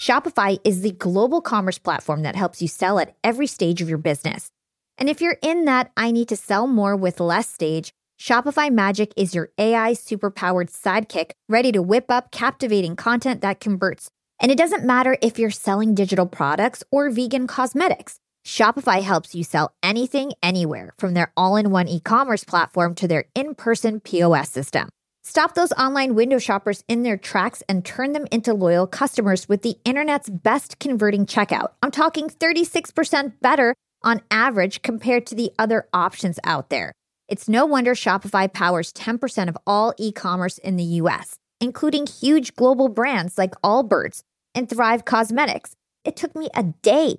Shopify 0.00 0.58
is 0.64 0.82
the 0.82 0.90
global 0.90 1.40
commerce 1.40 1.78
platform 1.78 2.22
that 2.22 2.34
helps 2.34 2.60
you 2.60 2.66
sell 2.66 2.98
at 2.98 3.14
every 3.22 3.46
stage 3.46 3.80
of 3.80 3.88
your 3.88 3.98
business. 3.98 4.50
And 4.98 5.08
if 5.08 5.20
you're 5.20 5.38
in 5.42 5.64
that 5.66 5.92
I 5.96 6.10
need 6.10 6.28
to 6.28 6.36
sell 6.36 6.66
more 6.66 6.96
with 6.96 7.20
less 7.20 7.48
stage, 7.48 7.92
Shopify 8.20 8.70
Magic 8.70 9.12
is 9.16 9.34
your 9.34 9.50
AI 9.58 9.92
superpowered 9.92 10.70
sidekick 10.70 11.30
ready 11.48 11.72
to 11.72 11.82
whip 11.82 12.06
up 12.08 12.30
captivating 12.30 12.96
content 12.96 13.40
that 13.40 13.60
converts. 13.60 14.10
And 14.40 14.50
it 14.50 14.58
doesn't 14.58 14.84
matter 14.84 15.16
if 15.22 15.38
you're 15.38 15.50
selling 15.50 15.94
digital 15.94 16.26
products 16.26 16.82
or 16.90 17.10
vegan 17.10 17.46
cosmetics. 17.46 18.18
Shopify 18.46 19.02
helps 19.02 19.34
you 19.34 19.44
sell 19.44 19.72
anything, 19.82 20.32
anywhere, 20.42 20.92
from 20.98 21.14
their 21.14 21.32
all 21.36 21.56
in 21.56 21.70
one 21.70 21.88
e 21.88 22.00
commerce 22.00 22.44
platform 22.44 22.94
to 22.96 23.08
their 23.08 23.24
in 23.34 23.54
person 23.54 24.00
POS 24.00 24.50
system. 24.50 24.88
Stop 25.24 25.54
those 25.54 25.70
online 25.72 26.16
window 26.16 26.38
shoppers 26.38 26.82
in 26.88 27.04
their 27.04 27.16
tracks 27.16 27.62
and 27.68 27.84
turn 27.84 28.12
them 28.12 28.26
into 28.32 28.52
loyal 28.52 28.88
customers 28.88 29.48
with 29.48 29.62
the 29.62 29.76
internet's 29.84 30.28
best 30.28 30.80
converting 30.80 31.26
checkout. 31.26 31.68
I'm 31.80 31.92
talking 31.92 32.28
36% 32.28 33.34
better 33.40 33.76
on 34.02 34.20
average 34.32 34.82
compared 34.82 35.26
to 35.26 35.36
the 35.36 35.52
other 35.60 35.86
options 35.92 36.40
out 36.42 36.70
there. 36.70 36.92
It's 37.28 37.48
no 37.48 37.64
wonder 37.64 37.94
Shopify 37.94 38.52
powers 38.52 38.92
10% 38.92 39.48
of 39.48 39.56
all 39.64 39.94
e 39.96 40.10
commerce 40.10 40.58
in 40.58 40.76
the 40.76 41.00
US, 41.00 41.36
including 41.60 42.08
huge 42.08 42.56
global 42.56 42.88
brands 42.88 43.38
like 43.38 43.54
Allbirds 43.62 44.22
and 44.56 44.68
Thrive 44.68 45.04
Cosmetics. 45.04 45.76
It 46.04 46.16
took 46.16 46.34
me 46.34 46.48
a 46.52 46.64
day 46.64 47.18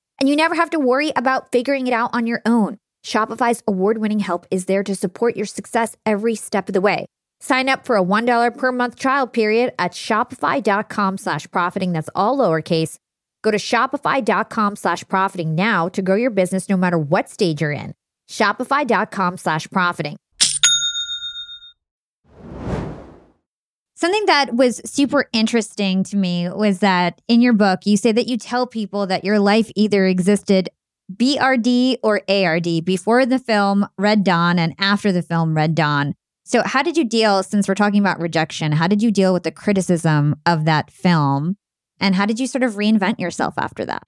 and 0.21 0.29
you 0.29 0.35
never 0.35 0.53
have 0.53 0.69
to 0.69 0.77
worry 0.77 1.11
about 1.15 1.51
figuring 1.51 1.87
it 1.87 1.93
out 1.93 2.11
on 2.13 2.27
your 2.27 2.43
own. 2.45 2.77
Shopify's 3.03 3.63
award 3.67 3.97
winning 3.97 4.19
help 4.19 4.45
is 4.51 4.65
there 4.65 4.83
to 4.83 4.93
support 4.93 5.35
your 5.35 5.47
success 5.47 5.97
every 6.05 6.35
step 6.35 6.69
of 6.69 6.73
the 6.73 6.79
way. 6.79 7.07
Sign 7.39 7.67
up 7.67 7.87
for 7.87 7.95
a 7.95 8.03
$1 8.03 8.55
per 8.55 8.71
month 8.71 8.97
trial 8.97 9.25
period 9.25 9.73
at 9.79 9.93
shopify.com 9.93 11.17
slash 11.17 11.49
profiting. 11.49 11.91
That's 11.93 12.11
all 12.13 12.37
lowercase. 12.37 12.99
Go 13.41 13.49
to 13.49 13.57
shopify.com 13.57 14.75
slash 14.75 15.07
profiting 15.07 15.55
now 15.55 15.89
to 15.89 16.03
grow 16.03 16.17
your 16.17 16.29
business 16.29 16.69
no 16.69 16.77
matter 16.77 16.99
what 16.99 17.27
stage 17.27 17.61
you're 17.61 17.71
in. 17.71 17.95
Shopify.com 18.29 19.37
slash 19.37 19.67
profiting. 19.71 20.17
Something 24.01 24.25
that 24.25 24.55
was 24.55 24.81
super 24.83 25.29
interesting 25.31 26.03
to 26.05 26.17
me 26.17 26.49
was 26.49 26.79
that 26.79 27.21
in 27.27 27.39
your 27.39 27.53
book, 27.53 27.81
you 27.85 27.97
say 27.97 28.11
that 28.11 28.27
you 28.27 28.35
tell 28.35 28.65
people 28.65 29.05
that 29.05 29.23
your 29.23 29.37
life 29.37 29.69
either 29.75 30.07
existed 30.07 30.69
BRD 31.15 31.97
or 32.01 32.23
ARD 32.27 32.83
before 32.83 33.27
the 33.27 33.37
film 33.37 33.87
Red 33.99 34.23
Dawn 34.23 34.57
and 34.57 34.73
after 34.79 35.11
the 35.11 35.21
film 35.21 35.55
Red 35.55 35.75
Dawn. 35.75 36.15
So, 36.45 36.63
how 36.63 36.81
did 36.81 36.97
you 36.97 37.03
deal, 37.03 37.43
since 37.43 37.67
we're 37.67 37.75
talking 37.75 37.99
about 37.99 38.19
rejection, 38.19 38.71
how 38.71 38.87
did 38.87 39.03
you 39.03 39.11
deal 39.11 39.33
with 39.33 39.43
the 39.43 39.51
criticism 39.51 40.35
of 40.47 40.65
that 40.65 40.89
film? 40.89 41.57
And 41.99 42.15
how 42.15 42.25
did 42.25 42.39
you 42.39 42.47
sort 42.47 42.63
of 42.63 42.73
reinvent 42.73 43.19
yourself 43.19 43.53
after 43.55 43.85
that? 43.85 44.01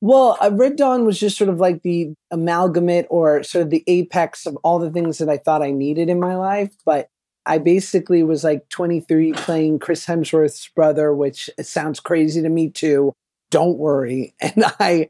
Well, 0.00 0.38
uh, 0.40 0.50
Red 0.52 0.76
Dawn 0.76 1.04
was 1.04 1.18
just 1.18 1.36
sort 1.36 1.50
of 1.50 1.58
like 1.58 1.82
the 1.82 2.14
amalgamate 2.30 3.06
or 3.10 3.42
sort 3.42 3.64
of 3.64 3.70
the 3.70 3.82
apex 3.88 4.46
of 4.46 4.56
all 4.62 4.78
the 4.78 4.92
things 4.92 5.18
that 5.18 5.28
I 5.28 5.38
thought 5.38 5.60
I 5.60 5.72
needed 5.72 6.08
in 6.08 6.20
my 6.20 6.36
life. 6.36 6.72
But 6.86 7.08
I 7.46 7.58
basically 7.58 8.22
was 8.22 8.44
like 8.44 8.68
23 8.70 9.32
playing 9.32 9.78
Chris 9.78 10.06
Hemsworth's 10.06 10.68
brother, 10.74 11.12
which 11.12 11.50
sounds 11.60 12.00
crazy 12.00 12.42
to 12.42 12.48
me 12.48 12.70
too. 12.70 13.12
Don't 13.50 13.78
worry. 13.78 14.34
And 14.40 14.64
I 14.80 15.08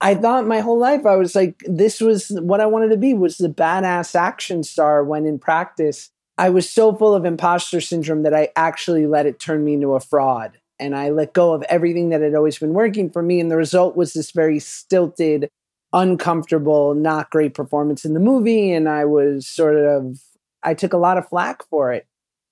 I 0.00 0.14
thought 0.14 0.46
my 0.46 0.60
whole 0.60 0.78
life 0.78 1.06
I 1.06 1.16
was 1.16 1.34
like 1.34 1.62
this 1.66 2.00
was 2.00 2.28
what 2.28 2.60
I 2.60 2.66
wanted 2.66 2.90
to 2.90 2.96
be 2.98 3.14
was 3.14 3.38
the 3.38 3.48
badass 3.48 4.14
action 4.14 4.62
star 4.62 5.02
when 5.02 5.24
in 5.24 5.38
practice 5.38 6.10
I 6.36 6.50
was 6.50 6.68
so 6.68 6.94
full 6.94 7.14
of 7.14 7.24
imposter 7.24 7.80
syndrome 7.80 8.22
that 8.24 8.34
I 8.34 8.50
actually 8.54 9.06
let 9.06 9.24
it 9.24 9.38
turn 9.38 9.64
me 9.64 9.74
into 9.74 9.94
a 9.94 10.00
fraud 10.00 10.58
and 10.78 10.94
I 10.94 11.08
let 11.08 11.32
go 11.32 11.54
of 11.54 11.62
everything 11.70 12.10
that 12.10 12.20
had 12.20 12.34
always 12.34 12.58
been 12.58 12.74
working 12.74 13.08
for 13.08 13.22
me 13.22 13.40
and 13.40 13.50
the 13.50 13.56
result 13.56 13.96
was 13.96 14.12
this 14.12 14.30
very 14.30 14.58
stilted 14.58 15.48
uncomfortable 15.94 16.94
not 16.94 17.30
great 17.30 17.54
performance 17.54 18.04
in 18.04 18.12
the 18.12 18.20
movie 18.20 18.72
and 18.72 18.88
I 18.88 19.06
was 19.06 19.46
sort 19.46 19.76
of 19.76 20.18
I 20.64 20.74
took 20.74 20.92
a 20.92 20.98
lot 20.98 21.18
of 21.18 21.28
flack 21.28 21.68
for 21.68 21.92
it. 21.92 22.06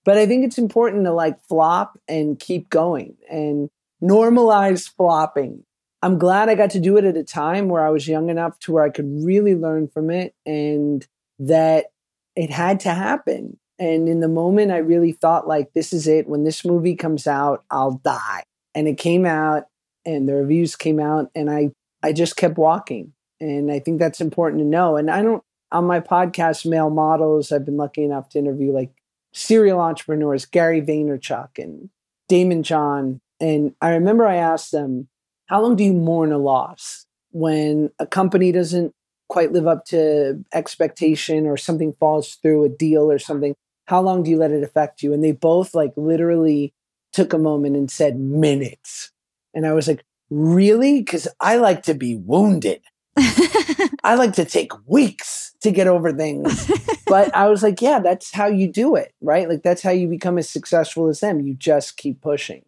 But 0.05 0.19
I 0.19 0.27
think 0.27 0.45
it's 0.45 0.59
important 0.59 1.05
to 1.05 1.13
like 1.13 1.41
flop 1.49 1.99
and 2.09 2.39
keep 2.39 2.69
going 2.69 3.17
and 3.31 3.71
normalize 4.03 4.89
flopping. 4.89 5.65
I'm 6.03 6.19
glad 6.19 6.49
I 6.49 6.57
got 6.57 6.71
to 6.71 6.81
do 6.81 6.97
it 6.97 7.05
at 7.05 7.17
a 7.17 7.23
time 7.23 7.69
where 7.69 7.87
I 7.87 7.91
was 7.91 8.09
young 8.09 8.29
enough 8.29 8.59
to 8.61 8.73
where 8.73 8.83
I 8.83 8.91
could 8.91 9.09
really 9.25 9.55
learn 9.55 9.87
from 9.87 10.11
it 10.11 10.35
and 10.45 11.07
that 11.39 11.87
it 12.35 12.51
had 12.51 12.81
to 12.81 12.91
happen. 12.91 13.59
And 13.79 14.09
in 14.09 14.19
the 14.19 14.29
moment, 14.29 14.73
I 14.73 14.79
really 14.79 15.13
thought, 15.13 15.47
like, 15.47 15.73
this 15.73 15.93
is 15.93 16.09
it. 16.09 16.29
When 16.29 16.43
this 16.43 16.65
movie 16.65 16.97
comes 16.97 17.29
out, 17.29 17.65
I'll 17.71 18.01
die. 18.05 18.43
And 18.75 18.89
it 18.89 18.99
came 18.99 19.25
out 19.25 19.65
and 20.05 20.29
the 20.29 20.35
reviews 20.35 20.75
came 20.75 20.99
out 20.99 21.31
and 21.35 21.49
I, 21.49 21.71
I 22.03 22.13
just 22.13 22.37
kept 22.37 22.59
walking. 22.59 23.13
And 23.41 23.71
I 23.71 23.79
think 23.79 24.01
that's 24.01 24.21
important 24.21 24.61
to 24.61 24.67
know. 24.67 24.97
And 24.97 25.11
I 25.11 25.23
don't, 25.23 25.43
on 25.73 25.87
my 25.87 26.01
podcast, 26.01 26.67
Male 26.67 26.91
Models, 26.91 27.51
I've 27.51 27.65
been 27.65 27.77
lucky 27.77 28.05
enough 28.05 28.29
to 28.31 28.39
interview 28.39 28.73
like 28.73 28.93
serial 29.33 29.81
entrepreneurs, 29.81 30.47
Gary 30.47 30.83
Vaynerchuk 30.83 31.59
and 31.59 31.89
Daymond 32.31 32.63
John. 32.63 33.21
And 33.41 33.75
I 33.81 33.95
remember 33.95 34.27
I 34.27 34.37
asked 34.37 34.71
them, 34.71 35.09
How 35.47 35.63
long 35.63 35.75
do 35.75 35.85
you 35.85 35.95
mourn 35.95 36.33
a 36.33 36.39
loss 36.39 37.07
when 37.31 37.91
a 37.99 38.07
company 38.07 38.53
doesn't 38.53 38.95
quite 39.29 39.53
live 39.53 39.67
up 39.67 39.87
to 39.87 40.45
expectation 40.53 41.47
or 41.47 41.57
something 41.57 41.95
falls 41.95 42.35
through 42.37 42.65
a 42.65 42.69
deal 42.69 43.11
or 43.11 43.19
something? 43.19 43.55
How 43.87 44.01
long 44.01 44.23
do 44.23 44.31
you 44.31 44.37
let 44.37 44.53
it 44.53 44.63
affect 44.63 45.03
you? 45.03 45.13
And 45.13 45.25
they 45.25 45.33
both 45.33 45.75
like 45.75 45.93
literally 45.97 46.73
took 47.13 47.33
a 47.33 47.39
moment 47.39 47.77
and 47.77 47.91
said 47.91 48.19
minutes. 48.19 49.11
And 49.55 49.67
I 49.67 49.73
was 49.73 49.89
like, 49.89 50.05
Really? 50.31 51.01
Because 51.01 51.29
I 51.41 51.57
like 51.57 51.83
to 51.85 51.95
be 51.95 52.17
wounded. 52.17 52.83
I 53.17 54.15
like 54.17 54.33
to 54.35 54.45
take 54.45 54.73
weeks 54.87 55.55
to 55.61 55.71
get 55.71 55.87
over 55.87 56.13
things. 56.13 56.71
but 57.07 57.35
I 57.35 57.49
was 57.49 57.63
like, 57.63 57.83
yeah, 57.83 58.01
that's 58.01 58.33
how 58.33 58.47
you 58.47 58.71
do 58.71 58.97
it, 58.97 59.15
right? 59.21 59.49
Like 59.49 59.63
that's 59.63 59.83
how 59.83 59.91
you 59.91 60.09
become 60.09 60.39
as 60.39 60.49
successful 60.49 61.09
as 61.09 61.21
them. 61.21 61.41
You 61.41 61.55
just 61.55 61.97
keep 61.97 62.21
pushing. 62.21 62.65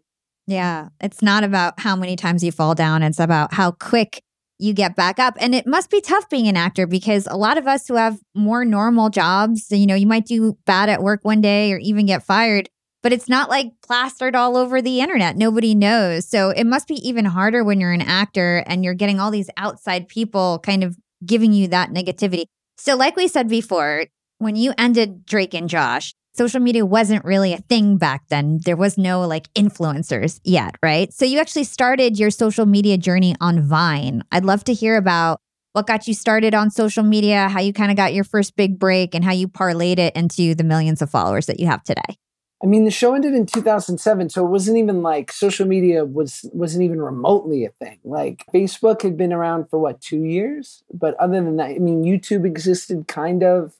Yeah. 0.46 0.88
It's 1.00 1.22
not 1.22 1.44
about 1.44 1.80
how 1.80 1.96
many 1.96 2.16
times 2.16 2.44
you 2.44 2.52
fall 2.52 2.74
down, 2.74 3.02
it's 3.02 3.18
about 3.18 3.54
how 3.54 3.70
quick 3.70 4.22
you 4.58 4.72
get 4.72 4.94
back 4.94 5.18
up. 5.18 5.36
And 5.40 5.54
it 5.54 5.66
must 5.66 5.90
be 5.90 6.00
tough 6.00 6.28
being 6.28 6.46
an 6.46 6.56
actor 6.56 6.86
because 6.86 7.26
a 7.26 7.36
lot 7.36 7.58
of 7.58 7.66
us 7.66 7.88
who 7.88 7.94
have 7.94 8.18
more 8.34 8.64
normal 8.64 9.10
jobs, 9.10 9.66
you 9.70 9.86
know, 9.86 9.94
you 9.94 10.06
might 10.06 10.26
do 10.26 10.56
bad 10.64 10.88
at 10.88 11.02
work 11.02 11.20
one 11.22 11.40
day 11.40 11.72
or 11.72 11.78
even 11.78 12.06
get 12.06 12.22
fired, 12.22 12.68
but 13.04 13.12
it's 13.12 13.28
not 13.28 13.50
like 13.50 13.70
plastered 13.86 14.34
all 14.34 14.56
over 14.56 14.80
the 14.80 15.00
internet. 15.00 15.36
Nobody 15.36 15.74
knows. 15.74 16.26
So 16.26 16.48
it 16.48 16.64
must 16.64 16.88
be 16.88 16.94
even 17.06 17.26
harder 17.26 17.62
when 17.62 17.78
you're 17.78 17.92
an 17.92 18.00
actor 18.00 18.64
and 18.66 18.82
you're 18.82 18.94
getting 18.94 19.20
all 19.20 19.30
these 19.30 19.50
outside 19.58 20.08
people 20.08 20.58
kind 20.60 20.82
of 20.82 20.96
giving 21.24 21.52
you 21.52 21.68
that 21.68 21.90
negativity. 21.90 22.46
So, 22.78 22.96
like 22.96 23.14
we 23.14 23.28
said 23.28 23.46
before, 23.46 24.06
when 24.38 24.56
you 24.56 24.72
ended 24.78 25.26
Drake 25.26 25.52
and 25.54 25.68
Josh, 25.68 26.14
social 26.34 26.60
media 26.60 26.86
wasn't 26.86 27.24
really 27.26 27.52
a 27.52 27.58
thing 27.58 27.98
back 27.98 28.22
then. 28.30 28.60
There 28.64 28.76
was 28.76 28.96
no 28.96 29.20
like 29.26 29.52
influencers 29.52 30.40
yet, 30.42 30.74
right? 30.82 31.12
So, 31.12 31.26
you 31.26 31.38
actually 31.40 31.64
started 31.64 32.18
your 32.18 32.30
social 32.30 32.64
media 32.64 32.96
journey 32.96 33.36
on 33.38 33.60
Vine. 33.62 34.22
I'd 34.32 34.46
love 34.46 34.64
to 34.64 34.72
hear 34.72 34.96
about 34.96 35.40
what 35.72 35.86
got 35.86 36.08
you 36.08 36.14
started 36.14 36.54
on 36.54 36.70
social 36.70 37.02
media, 37.02 37.48
how 37.48 37.60
you 37.60 37.74
kind 37.74 37.90
of 37.90 37.98
got 37.98 38.14
your 38.14 38.24
first 38.24 38.56
big 38.56 38.78
break, 38.78 39.14
and 39.14 39.24
how 39.24 39.32
you 39.32 39.46
parlayed 39.46 39.98
it 39.98 40.16
into 40.16 40.54
the 40.54 40.64
millions 40.64 41.02
of 41.02 41.10
followers 41.10 41.46
that 41.46 41.60
you 41.60 41.66
have 41.66 41.82
today. 41.84 42.16
I 42.64 42.66
mean, 42.66 42.86
the 42.86 42.90
show 42.90 43.14
ended 43.14 43.34
in 43.34 43.44
2007, 43.44 44.30
so 44.30 44.46
it 44.46 44.48
wasn't 44.48 44.78
even 44.78 45.02
like 45.02 45.30
social 45.30 45.66
media 45.66 46.06
was 46.06 46.48
wasn't 46.54 46.84
even 46.84 46.98
remotely 46.98 47.66
a 47.66 47.68
thing. 47.68 47.98
Like 48.04 48.42
Facebook 48.54 49.02
had 49.02 49.18
been 49.18 49.34
around 49.34 49.68
for 49.68 49.78
what 49.78 50.00
two 50.00 50.24
years, 50.24 50.82
but 50.90 51.14
other 51.16 51.44
than 51.44 51.56
that, 51.58 51.72
I 51.72 51.78
mean, 51.78 52.04
YouTube 52.04 52.46
existed 52.46 53.06
kind 53.06 53.42
of. 53.42 53.74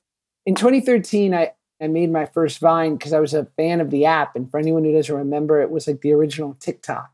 In 0.44 0.54
2013, 0.54 1.32
I 1.32 1.52
I 1.80 1.86
made 1.86 2.12
my 2.12 2.26
first 2.26 2.58
Vine 2.58 2.96
because 2.96 3.14
I 3.14 3.20
was 3.20 3.32
a 3.32 3.46
fan 3.56 3.80
of 3.80 3.88
the 3.88 4.04
app, 4.04 4.36
and 4.36 4.50
for 4.50 4.58
anyone 4.58 4.84
who 4.84 4.92
doesn't 4.92 5.14
remember, 5.14 5.62
it 5.62 5.70
was 5.70 5.86
like 5.86 6.02
the 6.02 6.12
original 6.12 6.54
TikTok. 6.60 7.13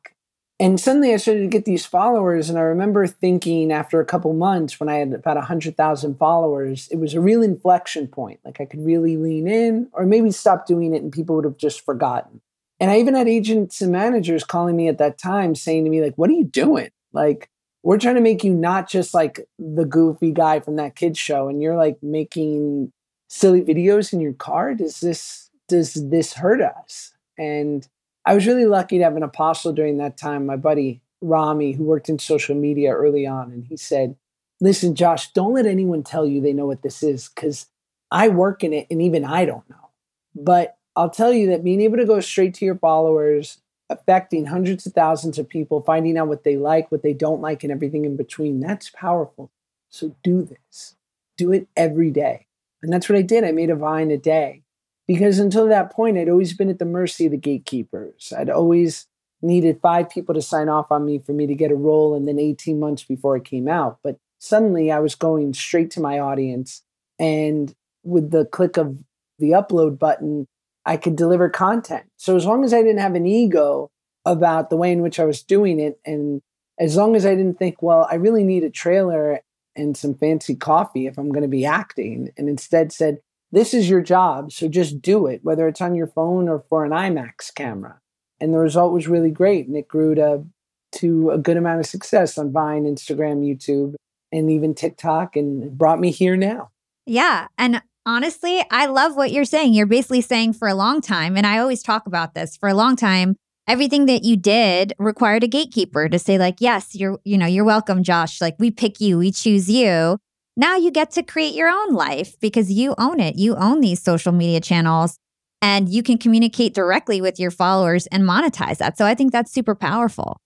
And 0.60 0.78
suddenly 0.78 1.14
I 1.14 1.16
started 1.16 1.40
to 1.40 1.46
get 1.46 1.64
these 1.64 1.86
followers. 1.86 2.50
And 2.50 2.58
I 2.58 2.62
remember 2.62 3.06
thinking 3.06 3.72
after 3.72 3.98
a 3.98 4.04
couple 4.04 4.34
months 4.34 4.78
when 4.78 4.90
I 4.90 4.96
had 4.96 5.14
about 5.14 5.38
100,000 5.38 6.18
followers, 6.18 6.86
it 6.90 6.98
was 6.98 7.14
a 7.14 7.20
real 7.20 7.42
inflection 7.42 8.06
point. 8.06 8.40
Like 8.44 8.60
I 8.60 8.66
could 8.66 8.84
really 8.84 9.16
lean 9.16 9.48
in 9.48 9.88
or 9.92 10.04
maybe 10.04 10.30
stop 10.30 10.66
doing 10.66 10.94
it 10.94 11.02
and 11.02 11.10
people 11.10 11.34
would 11.36 11.46
have 11.46 11.56
just 11.56 11.82
forgotten. 11.82 12.42
And 12.78 12.90
I 12.90 12.98
even 12.98 13.14
had 13.14 13.26
agents 13.26 13.80
and 13.80 13.90
managers 13.90 14.44
calling 14.44 14.76
me 14.76 14.86
at 14.88 14.98
that 14.98 15.16
time 15.16 15.54
saying 15.54 15.84
to 15.84 15.90
me, 15.90 16.02
like, 16.02 16.16
what 16.16 16.28
are 16.28 16.34
you 16.34 16.44
doing? 16.44 16.90
Like, 17.14 17.48
we're 17.82 17.98
trying 17.98 18.16
to 18.16 18.20
make 18.20 18.44
you 18.44 18.52
not 18.52 18.86
just 18.86 19.14
like 19.14 19.48
the 19.58 19.86
goofy 19.86 20.30
guy 20.30 20.60
from 20.60 20.76
that 20.76 20.94
kids 20.94 21.18
show 21.18 21.48
and 21.48 21.62
you're 21.62 21.76
like 21.76 21.96
making 22.02 22.92
silly 23.28 23.62
videos 23.62 24.12
in 24.12 24.20
your 24.20 24.34
car. 24.34 24.74
Does 24.74 25.00
this, 25.00 25.48
does 25.68 25.94
this 25.94 26.34
hurt 26.34 26.60
us? 26.60 27.14
And 27.38 27.88
I 28.24 28.34
was 28.34 28.46
really 28.46 28.66
lucky 28.66 28.98
to 28.98 29.04
have 29.04 29.16
an 29.16 29.22
apostle 29.22 29.72
during 29.72 29.98
that 29.98 30.16
time, 30.16 30.46
my 30.46 30.56
buddy 30.56 31.00
Rami, 31.20 31.72
who 31.72 31.84
worked 31.84 32.08
in 32.08 32.18
social 32.18 32.54
media 32.54 32.92
early 32.92 33.26
on. 33.26 33.50
And 33.50 33.64
he 33.64 33.76
said, 33.76 34.16
Listen, 34.60 34.94
Josh, 34.94 35.32
don't 35.32 35.54
let 35.54 35.66
anyone 35.66 36.02
tell 36.02 36.26
you 36.26 36.40
they 36.40 36.52
know 36.52 36.66
what 36.66 36.82
this 36.82 37.02
is 37.02 37.28
because 37.28 37.66
I 38.10 38.28
work 38.28 38.62
in 38.62 38.74
it 38.74 38.86
and 38.90 39.00
even 39.00 39.24
I 39.24 39.46
don't 39.46 39.68
know. 39.70 39.90
But 40.34 40.76
I'll 40.94 41.10
tell 41.10 41.32
you 41.32 41.48
that 41.48 41.64
being 41.64 41.80
able 41.80 41.96
to 41.96 42.04
go 42.04 42.20
straight 42.20 42.54
to 42.54 42.66
your 42.66 42.76
followers, 42.76 43.58
affecting 43.88 44.46
hundreds 44.46 44.84
of 44.86 44.92
thousands 44.92 45.38
of 45.38 45.48
people, 45.48 45.80
finding 45.80 46.18
out 46.18 46.28
what 46.28 46.44
they 46.44 46.56
like, 46.56 46.92
what 46.92 47.02
they 47.02 47.14
don't 47.14 47.40
like, 47.40 47.62
and 47.62 47.72
everything 47.72 48.04
in 48.04 48.16
between, 48.16 48.60
that's 48.60 48.90
powerful. 48.90 49.50
So 49.88 50.14
do 50.22 50.42
this. 50.42 50.96
Do 51.38 51.52
it 51.52 51.66
every 51.74 52.10
day. 52.10 52.46
And 52.82 52.92
that's 52.92 53.08
what 53.08 53.18
I 53.18 53.22
did. 53.22 53.44
I 53.44 53.52
made 53.52 53.70
a 53.70 53.76
vine 53.76 54.10
a 54.10 54.18
day 54.18 54.62
because 55.10 55.40
until 55.40 55.66
that 55.66 55.90
point, 55.90 56.16
I'd 56.16 56.28
always 56.28 56.52
been 56.52 56.68
at 56.68 56.78
the 56.78 56.84
mercy 56.84 57.26
of 57.26 57.32
the 57.32 57.36
gatekeepers. 57.36 58.32
I'd 58.38 58.48
always 58.48 59.08
needed 59.42 59.80
five 59.82 60.08
people 60.08 60.36
to 60.36 60.40
sign 60.40 60.68
off 60.68 60.92
on 60.92 61.04
me 61.04 61.18
for 61.18 61.32
me 61.32 61.48
to 61.48 61.54
get 61.56 61.72
a 61.72 61.74
role, 61.74 62.14
and 62.14 62.28
then 62.28 62.38
18 62.38 62.78
months 62.78 63.02
before 63.02 63.36
it 63.36 63.44
came 63.44 63.66
out. 63.66 63.98
But 64.04 64.18
suddenly 64.38 64.92
I 64.92 65.00
was 65.00 65.16
going 65.16 65.52
straight 65.52 65.90
to 65.92 66.00
my 66.00 66.20
audience, 66.20 66.84
and 67.18 67.74
with 68.04 68.30
the 68.30 68.44
click 68.44 68.76
of 68.76 69.02
the 69.40 69.50
upload 69.50 69.98
button, 69.98 70.46
I 70.86 70.96
could 70.96 71.16
deliver 71.16 71.48
content. 71.48 72.04
So 72.16 72.36
as 72.36 72.46
long 72.46 72.62
as 72.62 72.72
I 72.72 72.80
didn't 72.80 73.00
have 73.00 73.16
an 73.16 73.26
ego 73.26 73.90
about 74.24 74.70
the 74.70 74.76
way 74.76 74.92
in 74.92 75.02
which 75.02 75.18
I 75.18 75.24
was 75.24 75.42
doing 75.42 75.80
it, 75.80 75.98
and 76.06 76.40
as 76.78 76.96
long 76.96 77.16
as 77.16 77.26
I 77.26 77.34
didn't 77.34 77.58
think, 77.58 77.82
well, 77.82 78.06
I 78.08 78.14
really 78.14 78.44
need 78.44 78.62
a 78.62 78.70
trailer 78.70 79.40
and 79.74 79.96
some 79.96 80.14
fancy 80.14 80.54
coffee 80.54 81.08
if 81.08 81.18
I'm 81.18 81.32
going 81.32 81.42
to 81.42 81.48
be 81.48 81.66
acting, 81.66 82.30
and 82.36 82.48
instead 82.48 82.92
said, 82.92 83.18
this 83.52 83.74
is 83.74 83.90
your 83.90 84.00
job, 84.00 84.52
so 84.52 84.68
just 84.68 85.02
do 85.02 85.26
it, 85.26 85.40
whether 85.42 85.66
it's 85.66 85.80
on 85.80 85.94
your 85.94 86.06
phone 86.06 86.48
or 86.48 86.64
for 86.68 86.84
an 86.84 86.92
IMAX 86.92 87.54
camera. 87.54 88.00
And 88.40 88.54
the 88.54 88.58
result 88.58 88.92
was 88.92 89.08
really 89.08 89.30
great, 89.30 89.66
and 89.66 89.76
it 89.76 89.88
grew 89.88 90.14
to 90.14 90.44
to 90.92 91.30
a 91.30 91.38
good 91.38 91.56
amount 91.56 91.80
of 91.80 91.86
success 91.86 92.36
on 92.36 92.52
Vine, 92.52 92.84
Instagram, 92.84 93.44
YouTube, 93.44 93.94
and 94.32 94.50
even 94.50 94.74
TikTok, 94.74 95.36
and 95.36 95.76
brought 95.78 96.00
me 96.00 96.10
here 96.10 96.36
now. 96.36 96.70
Yeah, 97.06 97.46
and 97.58 97.82
honestly, 98.06 98.64
I 98.70 98.86
love 98.86 99.16
what 99.16 99.30
you're 99.30 99.44
saying. 99.44 99.74
You're 99.74 99.86
basically 99.86 100.20
saying 100.20 100.54
for 100.54 100.68
a 100.68 100.74
long 100.74 101.00
time, 101.00 101.36
and 101.36 101.46
I 101.46 101.58
always 101.58 101.82
talk 101.82 102.06
about 102.06 102.34
this 102.34 102.56
for 102.56 102.68
a 102.68 102.74
long 102.74 102.96
time. 102.96 103.36
everything 103.70 104.06
that 104.06 104.24
you 104.24 104.36
did 104.36 104.92
required 104.98 105.44
a 105.44 105.48
gatekeeper 105.48 106.08
to 106.08 106.18
say 106.18 106.38
like, 106.38 106.56
yes, 106.58 106.94
you're, 106.94 107.20
you 107.24 107.38
know, 107.38 107.46
you're 107.46 107.64
welcome, 107.64 108.02
Josh. 108.02 108.40
Like 108.40 108.56
we 108.58 108.72
pick 108.72 109.00
you, 109.00 109.18
we 109.18 109.30
choose 109.30 109.70
you. 109.70 110.18
Now 110.60 110.76
you 110.76 110.90
get 110.90 111.10
to 111.12 111.22
create 111.22 111.54
your 111.54 111.70
own 111.70 111.94
life 111.94 112.38
because 112.38 112.70
you 112.70 112.94
own 112.98 113.18
it. 113.18 113.36
You 113.36 113.56
own 113.56 113.80
these 113.80 114.02
social 114.02 114.30
media 114.30 114.60
channels 114.60 115.16
and 115.62 115.88
you 115.88 116.02
can 116.02 116.18
communicate 116.18 116.74
directly 116.74 117.22
with 117.22 117.40
your 117.40 117.50
followers 117.50 118.06
and 118.08 118.24
monetize 118.24 118.76
that. 118.76 118.98
So 118.98 119.06
I 119.06 119.14
think 119.14 119.32
that's 119.32 119.50
super 119.50 119.74
powerful. 119.74 120.36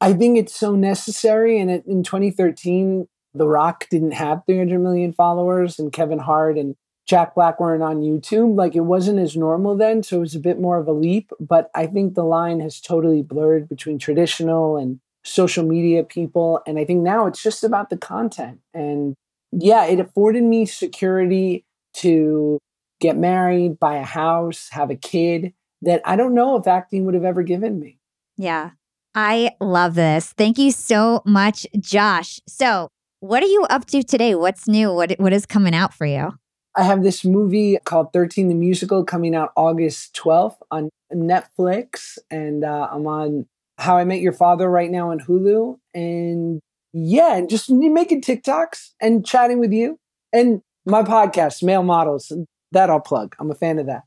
I 0.00 0.14
think 0.14 0.38
it's 0.38 0.56
so 0.56 0.74
necessary. 0.74 1.60
And 1.60 1.70
in 1.70 2.02
2013, 2.02 3.08
The 3.34 3.46
Rock 3.46 3.86
didn't 3.90 4.12
have 4.12 4.40
300 4.46 4.78
million 4.78 5.12
followers, 5.12 5.78
and 5.78 5.92
Kevin 5.92 6.20
Hart 6.20 6.56
and 6.56 6.74
Jack 7.04 7.34
Black 7.34 7.60
weren't 7.60 7.82
on 7.82 8.00
YouTube. 8.00 8.56
Like 8.56 8.74
it 8.74 8.86
wasn't 8.86 9.18
as 9.18 9.36
normal 9.36 9.76
then. 9.76 10.02
So 10.02 10.16
it 10.16 10.20
was 10.20 10.34
a 10.34 10.40
bit 10.40 10.58
more 10.58 10.78
of 10.78 10.88
a 10.88 10.92
leap. 10.92 11.30
But 11.38 11.70
I 11.74 11.86
think 11.88 12.14
the 12.14 12.24
line 12.24 12.60
has 12.60 12.80
totally 12.80 13.20
blurred 13.20 13.68
between 13.68 13.98
traditional 13.98 14.78
and 14.78 15.00
social 15.24 15.66
media 15.66 16.04
people. 16.04 16.62
And 16.66 16.78
I 16.78 16.86
think 16.86 17.02
now 17.02 17.26
it's 17.26 17.42
just 17.42 17.64
about 17.64 17.90
the 17.90 17.98
content. 17.98 18.60
And 18.72 19.14
yeah, 19.52 19.86
it 19.86 20.00
afforded 20.00 20.44
me 20.44 20.66
security 20.66 21.64
to 21.94 22.58
get 23.00 23.16
married, 23.16 23.78
buy 23.78 23.96
a 23.96 24.04
house, 24.04 24.68
have 24.70 24.90
a 24.90 24.96
kid 24.96 25.52
that 25.82 26.02
I 26.04 26.16
don't 26.16 26.34
know 26.34 26.56
if 26.56 26.66
acting 26.66 27.04
would 27.04 27.14
have 27.14 27.24
ever 27.24 27.42
given 27.42 27.78
me. 27.78 27.98
Yeah. 28.36 28.70
I 29.14 29.52
love 29.60 29.94
this. 29.94 30.32
Thank 30.36 30.58
you 30.58 30.70
so 30.70 31.22
much, 31.24 31.66
Josh. 31.78 32.40
So, 32.46 32.88
what 33.20 33.42
are 33.42 33.46
you 33.46 33.64
up 33.68 33.86
to 33.86 34.02
today? 34.02 34.34
What's 34.34 34.68
new? 34.68 34.92
What 34.92 35.12
what 35.18 35.32
is 35.32 35.44
coming 35.44 35.74
out 35.74 35.92
for 35.92 36.06
you? 36.06 36.32
I 36.76 36.84
have 36.84 37.02
this 37.02 37.24
movie 37.24 37.78
called 37.84 38.12
13 38.12 38.48
the 38.48 38.54
Musical 38.54 39.04
coming 39.04 39.34
out 39.34 39.50
August 39.56 40.14
12th 40.14 40.58
on 40.70 40.90
Netflix 41.12 42.18
and 42.30 42.62
uh, 42.62 42.88
I'm 42.92 43.06
on 43.08 43.46
How 43.78 43.96
I 43.96 44.04
Met 44.04 44.20
Your 44.20 44.32
Father 44.32 44.70
right 44.70 44.90
now 44.90 45.10
on 45.10 45.18
Hulu 45.18 45.78
and 45.94 46.60
yeah, 46.92 47.36
and 47.36 47.48
just 47.48 47.70
making 47.70 48.22
TikToks 48.22 48.90
and 49.00 49.24
chatting 49.26 49.58
with 49.60 49.72
you 49.72 49.98
and 50.32 50.62
my 50.86 51.02
podcast, 51.02 51.62
Male 51.62 51.82
Models. 51.82 52.32
That 52.72 52.90
I'll 52.90 53.00
plug. 53.00 53.34
I'm 53.38 53.50
a 53.50 53.54
fan 53.54 53.78
of 53.78 53.86
that. 53.86 54.02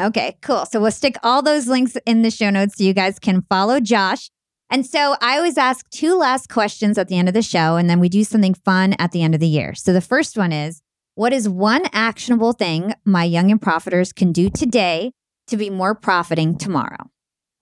Okay, 0.00 0.36
cool. 0.42 0.66
So 0.66 0.80
we'll 0.80 0.90
stick 0.90 1.16
all 1.22 1.42
those 1.42 1.68
links 1.68 1.96
in 2.06 2.22
the 2.22 2.30
show 2.30 2.50
notes 2.50 2.78
so 2.78 2.84
you 2.84 2.94
guys 2.94 3.18
can 3.18 3.42
follow 3.42 3.80
Josh. 3.80 4.30
And 4.70 4.84
so 4.84 5.16
I 5.20 5.36
always 5.36 5.58
ask 5.58 5.88
two 5.90 6.16
last 6.16 6.48
questions 6.48 6.98
at 6.98 7.08
the 7.08 7.16
end 7.16 7.28
of 7.28 7.34
the 7.34 7.42
show, 7.42 7.76
and 7.76 7.88
then 7.88 8.00
we 8.00 8.08
do 8.08 8.24
something 8.24 8.54
fun 8.54 8.94
at 8.98 9.12
the 9.12 9.22
end 9.22 9.34
of 9.34 9.40
the 9.40 9.46
year. 9.48 9.74
So 9.74 9.92
the 9.92 10.00
first 10.00 10.36
one 10.36 10.52
is 10.52 10.80
What 11.16 11.32
is 11.32 11.48
one 11.48 11.82
actionable 11.92 12.52
thing 12.52 12.94
my 13.04 13.22
young 13.22 13.52
and 13.52 13.60
profiters 13.60 14.12
can 14.12 14.32
do 14.32 14.50
today 14.50 15.12
to 15.46 15.56
be 15.56 15.70
more 15.70 15.94
profiting 15.94 16.58
tomorrow? 16.58 17.10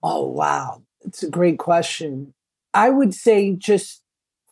Oh, 0.01 0.25
wow. 0.25 0.81
It's 1.01 1.21
a 1.21 1.29
great 1.29 1.59
question. 1.59 2.33
I 2.73 2.89
would 2.89 3.13
say 3.13 3.55
just 3.55 4.01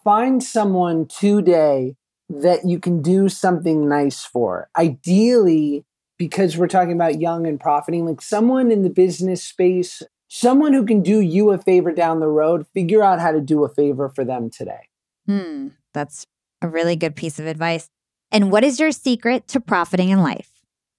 find 0.04 0.43
someone 0.43 1.08
today 1.08 1.95
that 2.30 2.66
you 2.66 2.80
can 2.80 3.02
do 3.02 3.30
something 3.30 3.88
nice 3.88 4.24
for. 4.24 4.70
Ideally, 4.78 5.86
because 6.18 6.58
we're 6.58 6.68
talking 6.68 6.93
about 6.93 7.20
young 7.20 7.45
and 7.45 7.60
profiting, 7.60 8.06
like 8.06 8.22
someone 8.22 8.72
in 8.72 8.84
the 8.84 8.89
business 8.89 9.43
space, 9.43 10.02
someone 10.28 10.74
who 10.74 10.86
can 10.86 11.02
do 11.02 11.20
you 11.20 11.52
a 11.52 11.58
favor 11.58 11.91
down 11.91 12.20
the 12.20 12.28
road, 12.28 12.68
figure 12.74 13.04
out 13.04 13.20
how 13.20 13.32
to 13.32 13.41
do 13.41 13.64
a 13.64 13.70
favor 13.70 14.10
for 14.10 14.24
them 14.24 14.49
today. 14.49 14.88
Hmm, 15.26 15.70
that's 15.93 16.26
a 16.62 16.68
really 16.68 16.95
good 16.95 17.16
piece 17.16 17.39
of 17.39 17.47
advice. 17.47 17.89
And 18.32 18.52
what 18.52 18.64
is 18.64 18.80
your 18.80 18.91
secret 18.91 19.47
to 19.49 19.60
profiting 19.60 20.10
in 20.10 20.22
life? 20.22 20.49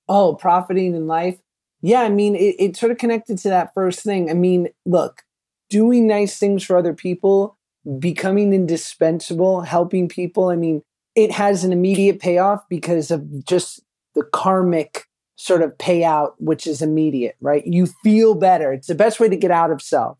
Oh, 0.09 0.35
profiting 0.35 0.95
in 0.95 1.07
life? 1.07 1.39
Yeah, 1.81 2.03
I 2.03 2.11
mean, 2.11 2.37
it, 2.37 2.57
it's 2.59 2.79
sort 2.79 2.93
of 2.93 2.99
connected 2.99 3.39
to 3.39 3.49
that 3.49 3.73
first 3.75 4.01
thing. 4.01 4.31
I 4.31 4.35
mean, 4.35 4.69
look, 4.85 5.23
doing 5.71 6.07
nice 6.07 6.39
things 6.39 6.63
for 6.63 6.77
other 6.77 6.93
people 6.93 7.57
becoming 7.99 8.53
indispensable, 8.53 9.63
helping 9.63 10.09
people. 10.09 10.49
I 10.49 10.57
mean, 10.57 10.83
it 11.15 11.31
has 11.33 11.65
an 11.65 11.73
immediate 11.73 12.21
payoff 12.21 12.69
because 12.69 13.11
of 13.11 13.45
just 13.45 13.81
the 14.15 14.23
karmic 14.23 15.07
sort 15.37 15.63
of 15.63 15.77
payout, 15.79 16.35
which 16.39 16.67
is 16.67 16.83
immediate, 16.83 17.37
right? 17.41 17.67
You 17.67 17.87
feel 17.87 18.35
better. 18.35 18.73
It's 18.73 18.87
the 18.87 18.95
best 18.95 19.19
way 19.19 19.29
to 19.29 19.37
get 19.37 19.51
out 19.51 19.71
of 19.71 19.83
self. 19.83 20.19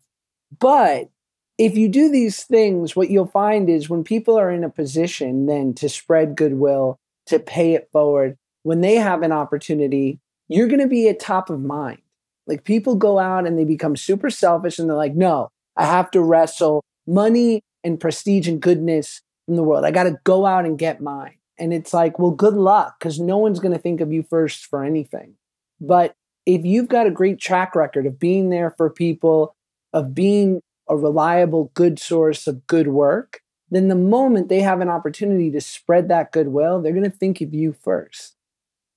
But 0.59 1.09
if 1.57 1.77
you 1.77 1.87
do 1.87 2.09
these 2.09 2.43
things, 2.43 2.95
what 2.95 3.09
you'll 3.09 3.27
find 3.27 3.69
is 3.69 3.89
when 3.89 4.03
people 4.03 4.37
are 4.37 4.51
in 4.51 4.63
a 4.63 4.69
position 4.69 5.45
then 5.45 5.73
to 5.75 5.87
spread 5.87 6.35
goodwill, 6.35 6.97
to 7.27 7.39
pay 7.39 7.73
it 7.73 7.89
forward, 7.91 8.37
when 8.63 8.81
they 8.81 8.95
have 8.95 9.21
an 9.21 9.31
opportunity, 9.31 10.19
you're 10.47 10.67
going 10.67 10.79
to 10.79 10.87
be 10.87 11.07
at 11.07 11.19
top 11.19 11.49
of 11.49 11.61
mind. 11.61 11.99
Like 12.47 12.63
people 12.63 12.95
go 12.95 13.19
out 13.19 13.47
and 13.47 13.57
they 13.57 13.63
become 13.63 13.95
super 13.95 14.29
selfish 14.29 14.79
and 14.79 14.89
they're 14.89 14.97
like, 14.97 15.15
no, 15.15 15.49
I 15.77 15.85
have 15.85 16.11
to 16.11 16.21
wrestle 16.21 16.83
money 17.07 17.61
and 17.83 17.99
prestige 17.99 18.47
and 18.47 18.61
goodness 18.61 19.21
from 19.45 19.55
the 19.55 19.63
world. 19.63 19.85
I 19.85 19.91
got 19.91 20.03
to 20.03 20.17
go 20.23 20.45
out 20.45 20.65
and 20.65 20.77
get 20.77 21.01
mine. 21.01 21.35
And 21.59 21.73
it's 21.73 21.93
like, 21.93 22.17
well, 22.17 22.31
good 22.31 22.55
luck 22.55 22.95
because 22.99 23.19
no 23.19 23.37
one's 23.37 23.59
going 23.59 23.73
to 23.73 23.79
think 23.79 24.01
of 24.01 24.11
you 24.11 24.23
first 24.23 24.65
for 24.65 24.83
anything. 24.83 25.35
But 25.79 26.15
if 26.45 26.65
you've 26.65 26.87
got 26.87 27.07
a 27.07 27.11
great 27.11 27.39
track 27.39 27.75
record 27.75 28.05
of 28.05 28.19
being 28.19 28.49
there 28.49 28.71
for 28.71 28.89
people, 28.89 29.55
of 29.93 30.13
being 30.15 30.61
a 30.89 30.97
reliable, 30.97 31.71
good 31.73 31.99
source 31.99 32.47
of 32.47 32.65
good 32.67 32.87
work, 32.87 33.41
then 33.69 33.87
the 33.87 33.95
moment 33.95 34.49
they 34.49 34.61
have 34.61 34.81
an 34.81 34.89
opportunity 34.89 35.51
to 35.51 35.61
spread 35.61 36.09
that 36.09 36.31
goodwill, 36.31 36.81
they're 36.81 36.93
going 36.93 37.09
to 37.09 37.17
think 37.17 37.41
of 37.41 37.53
you 37.53 37.73
first. 37.73 38.35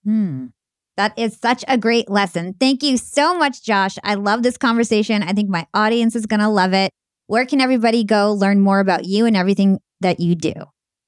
Hmm. 0.04 0.46
That 0.96 1.18
is 1.18 1.36
such 1.36 1.64
a 1.68 1.76
great 1.76 2.08
lesson. 2.08 2.54
Thank 2.58 2.82
you 2.82 2.96
so 2.96 3.36
much, 3.36 3.62
Josh. 3.62 3.96
I 4.02 4.14
love 4.14 4.42
this 4.42 4.56
conversation. 4.56 5.22
I 5.22 5.32
think 5.32 5.50
my 5.50 5.66
audience 5.74 6.16
is 6.16 6.24
going 6.24 6.40
to 6.40 6.48
love 6.48 6.72
it. 6.72 6.90
Where 7.26 7.44
can 7.44 7.60
everybody 7.60 8.04
go 8.04 8.32
learn 8.32 8.60
more 8.60 8.80
about 8.80 9.04
you 9.04 9.26
and 9.26 9.36
everything 9.36 9.80
that 10.00 10.20
you 10.20 10.34
do? 10.34 10.52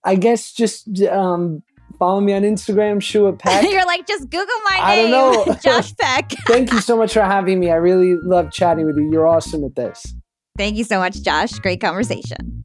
I 0.04 0.16
guess 0.16 0.52
just 0.52 0.88
um, 1.06 1.62
follow 1.98 2.20
me 2.20 2.32
on 2.32 2.42
Instagram, 2.42 3.00
Shua 3.00 3.32
Peck. 3.32 3.62
You're 3.70 3.86
like, 3.86 4.06
just 4.06 4.24
Google 4.30 4.46
my 4.64 4.78
I 4.80 4.96
name. 4.96 5.10
don't 5.10 5.46
know. 5.46 5.54
Josh 5.62 5.94
Peck. 5.96 6.30
Thank 6.46 6.72
you 6.72 6.80
so 6.80 6.96
much 6.96 7.12
for 7.12 7.22
having 7.22 7.60
me. 7.60 7.70
I 7.70 7.76
really 7.76 8.16
love 8.16 8.50
chatting 8.50 8.86
with 8.86 8.96
you. 8.96 9.10
You're 9.12 9.26
awesome 9.26 9.64
at 9.64 9.76
this. 9.76 10.14
Thank 10.56 10.76
you 10.76 10.84
so 10.84 10.98
much, 10.98 11.22
Josh. 11.22 11.52
Great 11.60 11.80
conversation 11.80 12.64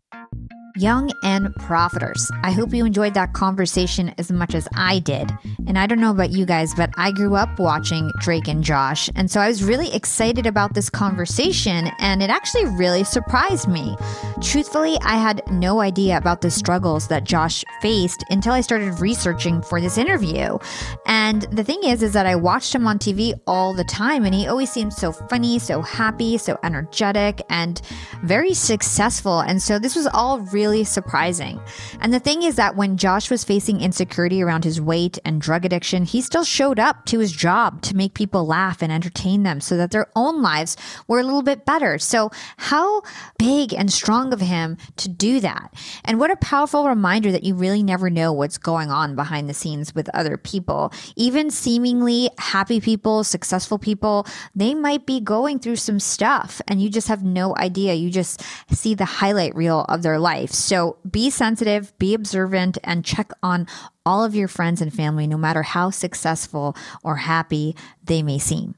young 0.75 1.11
and 1.23 1.47
profiters. 1.55 2.29
I 2.43 2.51
hope 2.51 2.73
you 2.73 2.85
enjoyed 2.85 3.13
that 3.13 3.33
conversation 3.33 4.13
as 4.17 4.31
much 4.31 4.55
as 4.55 4.67
I 4.75 4.99
did. 4.99 5.31
And 5.67 5.77
I 5.77 5.85
don't 5.85 5.99
know 5.99 6.11
about 6.11 6.31
you 6.31 6.45
guys, 6.45 6.73
but 6.75 6.89
I 6.97 7.11
grew 7.11 7.35
up 7.35 7.59
watching 7.59 8.11
Drake 8.19 8.47
and 8.47 8.63
Josh. 8.63 9.09
And 9.15 9.29
so 9.29 9.39
I 9.39 9.47
was 9.47 9.63
really 9.63 9.93
excited 9.93 10.45
about 10.45 10.73
this 10.73 10.89
conversation, 10.89 11.91
and 11.99 12.23
it 12.23 12.29
actually 12.29 12.65
really 12.65 13.03
surprised 13.03 13.67
me. 13.67 13.95
Truthfully, 14.41 14.97
I 15.01 15.17
had 15.17 15.41
no 15.51 15.79
idea 15.79 16.17
about 16.17 16.41
the 16.41 16.51
struggles 16.51 17.07
that 17.07 17.23
Josh 17.23 17.63
faced 17.81 18.23
until 18.29 18.53
I 18.53 18.61
started 18.61 18.99
researching 18.99 19.61
for 19.61 19.79
this 19.79 19.97
interview. 19.97 20.57
And 21.05 21.43
the 21.51 21.63
thing 21.63 21.83
is, 21.83 22.01
is 22.01 22.13
that 22.13 22.25
I 22.25 22.35
watched 22.35 22.73
him 22.73 22.87
on 22.87 22.99
TV 22.99 23.33
all 23.47 23.73
the 23.73 23.83
time, 23.83 24.25
and 24.25 24.33
he 24.33 24.47
always 24.47 24.71
seemed 24.71 24.93
so 24.93 25.11
funny, 25.11 25.59
so 25.59 25.81
happy, 25.81 26.37
so 26.37 26.57
energetic, 26.63 27.41
and 27.49 27.81
very 28.23 28.53
successful. 28.53 29.39
And 29.39 29.61
so 29.61 29.79
this 29.79 29.95
was 29.95 30.07
all 30.07 30.39
really 30.39 30.62
really 30.63 30.85
surprising. 30.85 31.59
And 31.99 32.13
the 32.13 32.21
thing 32.21 32.43
is 32.43 32.55
that 32.55 32.77
when 32.77 32.95
Josh 32.95 33.29
was 33.29 33.43
facing 33.43 33.81
insecurity 33.81 34.41
around 34.41 34.63
his 34.63 34.79
weight 34.79 35.19
and 35.25 35.41
drug 35.41 35.65
addiction, 35.65 36.05
he 36.05 36.21
still 36.21 36.45
showed 36.45 36.79
up 36.79 37.05
to 37.07 37.19
his 37.19 37.33
job 37.33 37.81
to 37.81 37.97
make 37.97 38.13
people 38.13 38.45
laugh 38.45 38.81
and 38.81 38.89
entertain 38.89 39.43
them 39.43 39.59
so 39.59 39.75
that 39.75 39.91
their 39.91 40.07
own 40.15 40.41
lives 40.41 40.77
were 41.09 41.19
a 41.19 41.23
little 41.23 41.41
bit 41.41 41.65
better. 41.65 41.99
So, 41.99 42.31
how 42.55 43.01
big 43.37 43.73
and 43.73 43.91
strong 43.91 44.31
of 44.31 44.39
him 44.39 44.77
to 44.95 45.09
do 45.09 45.41
that. 45.41 45.73
And 46.05 46.17
what 46.17 46.31
a 46.31 46.37
powerful 46.37 46.87
reminder 46.87 47.29
that 47.33 47.43
you 47.43 47.55
really 47.55 47.83
never 47.83 48.09
know 48.09 48.31
what's 48.31 48.57
going 48.57 48.89
on 48.89 49.17
behind 49.17 49.49
the 49.49 49.53
scenes 49.53 49.93
with 49.93 50.09
other 50.13 50.37
people. 50.37 50.93
Even 51.17 51.51
seemingly 51.51 52.29
happy 52.37 52.79
people, 52.79 53.25
successful 53.25 53.77
people, 53.77 54.25
they 54.55 54.73
might 54.73 55.05
be 55.05 55.19
going 55.19 55.59
through 55.59 55.75
some 55.75 55.99
stuff 55.99 56.61
and 56.69 56.81
you 56.81 56.89
just 56.89 57.09
have 57.09 57.21
no 57.21 57.53
idea. 57.57 57.95
You 57.95 58.09
just 58.09 58.41
see 58.71 58.95
the 58.95 59.03
highlight 59.05 59.53
reel 59.55 59.81
of 59.89 60.03
their 60.03 60.19
life. 60.19 60.51
So 60.53 60.97
be 61.09 61.29
sensitive, 61.29 61.97
be 61.97 62.13
observant, 62.13 62.77
and 62.83 63.03
check 63.03 63.31
on 63.41 63.67
all 64.05 64.23
of 64.23 64.35
your 64.35 64.47
friends 64.47 64.81
and 64.81 64.93
family, 64.93 65.27
no 65.27 65.37
matter 65.37 65.63
how 65.63 65.89
successful 65.89 66.75
or 67.03 67.17
happy 67.17 67.75
they 68.03 68.21
may 68.21 68.37
seem. 68.37 68.75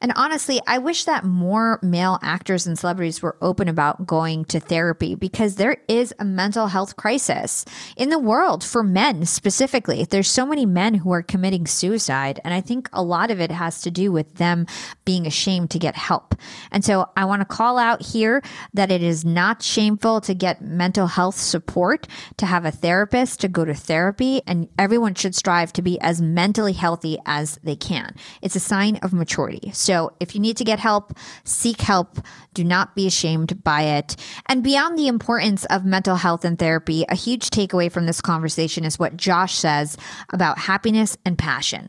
And 0.00 0.12
honestly, 0.16 0.60
I 0.66 0.78
wish 0.78 1.04
that 1.04 1.24
more 1.24 1.78
male 1.82 2.18
actors 2.22 2.66
and 2.66 2.78
celebrities 2.78 3.20
were 3.20 3.36
open 3.42 3.68
about 3.68 4.06
going 4.06 4.44
to 4.46 4.60
therapy 4.60 5.14
because 5.14 5.56
there 5.56 5.78
is 5.88 6.14
a 6.18 6.24
mental 6.24 6.68
health 6.68 6.96
crisis 6.96 7.64
in 7.96 8.08
the 8.08 8.18
world 8.18 8.64
for 8.64 8.82
men 8.82 9.26
specifically. 9.26 10.04
There's 10.04 10.30
so 10.30 10.46
many 10.46 10.64
men 10.64 10.94
who 10.94 11.12
are 11.12 11.22
committing 11.22 11.66
suicide. 11.66 12.40
And 12.44 12.54
I 12.54 12.60
think 12.60 12.88
a 12.92 13.02
lot 13.02 13.30
of 13.30 13.40
it 13.40 13.50
has 13.50 13.82
to 13.82 13.90
do 13.90 14.10
with 14.10 14.34
them 14.36 14.66
being 15.04 15.26
ashamed 15.26 15.70
to 15.72 15.78
get 15.78 15.96
help. 15.96 16.34
And 16.70 16.84
so 16.84 17.10
I 17.16 17.24
want 17.24 17.40
to 17.40 17.46
call 17.46 17.78
out 17.78 18.02
here 18.02 18.42
that 18.74 18.90
it 18.90 19.02
is 19.02 19.24
not 19.24 19.62
shameful 19.62 20.20
to 20.22 20.34
get 20.34 20.62
mental 20.62 21.08
health 21.08 21.36
support, 21.36 22.06
to 22.38 22.46
have 22.46 22.64
a 22.64 22.70
therapist, 22.70 23.40
to 23.40 23.48
go 23.48 23.64
to 23.64 23.74
therapy. 23.74 24.40
And 24.46 24.68
everyone 24.78 25.14
should 25.14 25.34
strive 25.34 25.72
to 25.74 25.82
be 25.82 26.00
as 26.00 26.22
mentally 26.22 26.72
healthy 26.72 27.18
as 27.26 27.58
they 27.62 27.76
can. 27.76 28.14
It's 28.40 28.56
a 28.56 28.60
sign 28.60 28.96
of 28.96 29.12
maturity. 29.12 29.57
So 29.72 30.12
if 30.20 30.34
you 30.34 30.40
need 30.40 30.56
to 30.58 30.64
get 30.64 30.78
help, 30.78 31.12
seek 31.44 31.80
help. 31.80 32.18
Do 32.54 32.64
not 32.64 32.94
be 32.94 33.06
ashamed 33.06 33.62
by 33.62 33.82
it. 33.82 34.16
And 34.46 34.62
beyond 34.62 34.98
the 34.98 35.08
importance 35.08 35.64
of 35.66 35.84
mental 35.84 36.16
health 36.16 36.44
and 36.44 36.58
therapy, 36.58 37.04
a 37.08 37.14
huge 37.14 37.50
takeaway 37.50 37.90
from 37.90 38.06
this 38.06 38.20
conversation 38.20 38.84
is 38.84 38.98
what 38.98 39.16
Josh 39.16 39.54
says 39.54 39.96
about 40.32 40.58
happiness 40.58 41.16
and 41.24 41.38
passion. 41.38 41.88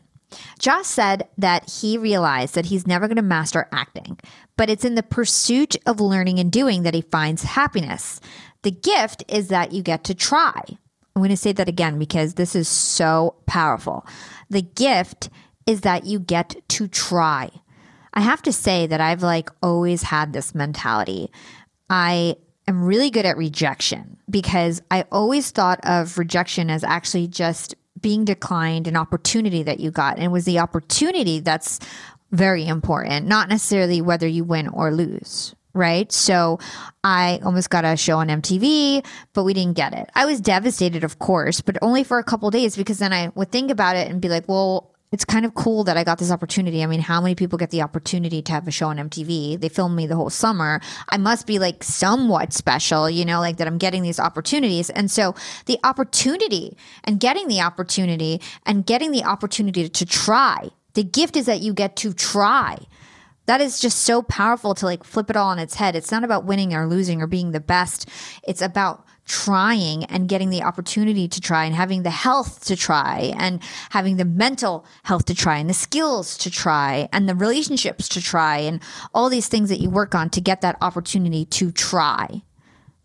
Josh 0.58 0.86
said 0.86 1.28
that 1.38 1.68
he 1.68 1.98
realized 1.98 2.54
that 2.54 2.66
he's 2.66 2.86
never 2.86 3.08
going 3.08 3.16
to 3.16 3.22
master 3.22 3.68
acting, 3.72 4.18
but 4.56 4.70
it's 4.70 4.84
in 4.84 4.94
the 4.94 5.02
pursuit 5.02 5.76
of 5.86 6.00
learning 6.00 6.38
and 6.38 6.52
doing 6.52 6.82
that 6.84 6.94
he 6.94 7.00
finds 7.00 7.42
happiness. 7.42 8.20
The 8.62 8.70
gift 8.70 9.24
is 9.28 9.48
that 9.48 9.72
you 9.72 9.82
get 9.82 10.04
to 10.04 10.14
try. 10.14 10.62
I'm 11.14 11.22
going 11.22 11.30
to 11.30 11.36
say 11.36 11.52
that 11.52 11.68
again 11.68 11.98
because 11.98 12.34
this 12.34 12.54
is 12.54 12.68
so 12.68 13.34
powerful. 13.46 14.06
The 14.48 14.62
gift 14.62 15.28
is 15.66 15.82
that 15.82 16.04
you 16.04 16.18
get 16.18 16.56
to 16.68 16.88
try. 16.88 17.50
I 18.12 18.20
have 18.20 18.42
to 18.42 18.52
say 18.52 18.86
that 18.86 19.00
I've 19.00 19.22
like 19.22 19.50
always 19.62 20.02
had 20.02 20.32
this 20.32 20.54
mentality. 20.54 21.30
I 21.88 22.36
am 22.66 22.84
really 22.84 23.10
good 23.10 23.26
at 23.26 23.36
rejection 23.36 24.16
because 24.28 24.82
I 24.90 25.04
always 25.12 25.50
thought 25.50 25.80
of 25.84 26.18
rejection 26.18 26.70
as 26.70 26.84
actually 26.84 27.28
just 27.28 27.74
being 28.00 28.24
declined 28.24 28.86
an 28.86 28.96
opportunity 28.96 29.62
that 29.62 29.80
you 29.80 29.90
got. 29.90 30.16
And 30.16 30.24
it 30.24 30.30
was 30.30 30.44
the 30.44 30.58
opportunity 30.58 31.40
that's 31.40 31.80
very 32.30 32.66
important, 32.66 33.26
not 33.26 33.48
necessarily 33.48 34.00
whether 34.00 34.26
you 34.26 34.44
win 34.44 34.68
or 34.68 34.92
lose. 34.92 35.54
Right. 35.72 36.10
So 36.10 36.58
I 37.04 37.38
almost 37.44 37.70
got 37.70 37.84
a 37.84 37.96
show 37.96 38.18
on 38.18 38.26
MTV, 38.26 39.06
but 39.34 39.44
we 39.44 39.54
didn't 39.54 39.76
get 39.76 39.94
it. 39.94 40.10
I 40.16 40.26
was 40.26 40.40
devastated, 40.40 41.04
of 41.04 41.20
course, 41.20 41.60
but 41.60 41.78
only 41.80 42.02
for 42.02 42.18
a 42.18 42.24
couple 42.24 42.50
days 42.50 42.76
because 42.76 42.98
then 42.98 43.12
I 43.12 43.30
would 43.36 43.52
think 43.52 43.70
about 43.70 43.94
it 43.94 44.10
and 44.10 44.20
be 44.20 44.28
like, 44.28 44.48
well, 44.48 44.96
it's 45.12 45.24
kind 45.24 45.44
of 45.44 45.54
cool 45.54 45.84
that 45.84 45.96
I 45.96 46.04
got 46.04 46.18
this 46.18 46.30
opportunity. 46.30 46.82
I 46.82 46.86
mean, 46.86 47.00
how 47.00 47.20
many 47.20 47.34
people 47.34 47.58
get 47.58 47.70
the 47.70 47.82
opportunity 47.82 48.42
to 48.42 48.52
have 48.52 48.68
a 48.68 48.70
show 48.70 48.88
on 48.88 48.96
MTV? 48.96 49.60
They 49.60 49.68
filmed 49.68 49.96
me 49.96 50.06
the 50.06 50.14
whole 50.14 50.30
summer. 50.30 50.80
I 51.08 51.16
must 51.16 51.46
be 51.46 51.58
like 51.58 51.82
somewhat 51.82 52.52
special, 52.52 53.10
you 53.10 53.24
know, 53.24 53.40
like 53.40 53.56
that 53.56 53.66
I'm 53.66 53.78
getting 53.78 54.02
these 54.02 54.20
opportunities. 54.20 54.88
And 54.88 55.10
so 55.10 55.34
the 55.66 55.78
opportunity 55.82 56.76
and 57.02 57.18
getting 57.18 57.48
the 57.48 57.60
opportunity 57.60 58.40
and 58.64 58.86
getting 58.86 59.10
the 59.10 59.24
opportunity 59.24 59.88
to 59.88 60.06
try, 60.06 60.70
the 60.94 61.02
gift 61.02 61.36
is 61.36 61.46
that 61.46 61.60
you 61.60 61.74
get 61.74 61.96
to 61.96 62.12
try. 62.12 62.78
That 63.46 63.60
is 63.60 63.80
just 63.80 64.02
so 64.02 64.22
powerful 64.22 64.74
to 64.76 64.86
like 64.86 65.02
flip 65.02 65.28
it 65.28 65.36
all 65.36 65.48
on 65.48 65.58
its 65.58 65.74
head. 65.74 65.96
It's 65.96 66.12
not 66.12 66.22
about 66.22 66.44
winning 66.44 66.72
or 66.72 66.86
losing 66.86 67.20
or 67.20 67.26
being 67.26 67.50
the 67.50 67.58
best. 67.58 68.08
It's 68.46 68.62
about 68.62 69.04
trying 69.30 70.02
and 70.06 70.28
getting 70.28 70.50
the 70.50 70.64
opportunity 70.64 71.28
to 71.28 71.40
try 71.40 71.64
and 71.64 71.72
having 71.72 72.02
the 72.02 72.10
health 72.10 72.64
to 72.64 72.74
try 72.74 73.32
and 73.38 73.62
having 73.90 74.16
the 74.16 74.24
mental 74.24 74.84
health 75.04 75.24
to 75.24 75.34
try 75.36 75.56
and 75.58 75.70
the 75.70 75.74
skills 75.74 76.36
to 76.36 76.50
try 76.50 77.08
and 77.12 77.28
the 77.28 77.34
relationships 77.36 78.08
to 78.08 78.20
try 78.20 78.58
and 78.58 78.82
all 79.14 79.28
these 79.28 79.46
things 79.46 79.68
that 79.68 79.78
you 79.78 79.88
work 79.88 80.16
on 80.16 80.28
to 80.30 80.40
get 80.40 80.62
that 80.62 80.76
opportunity 80.80 81.44
to 81.44 81.70
try. 81.70 82.42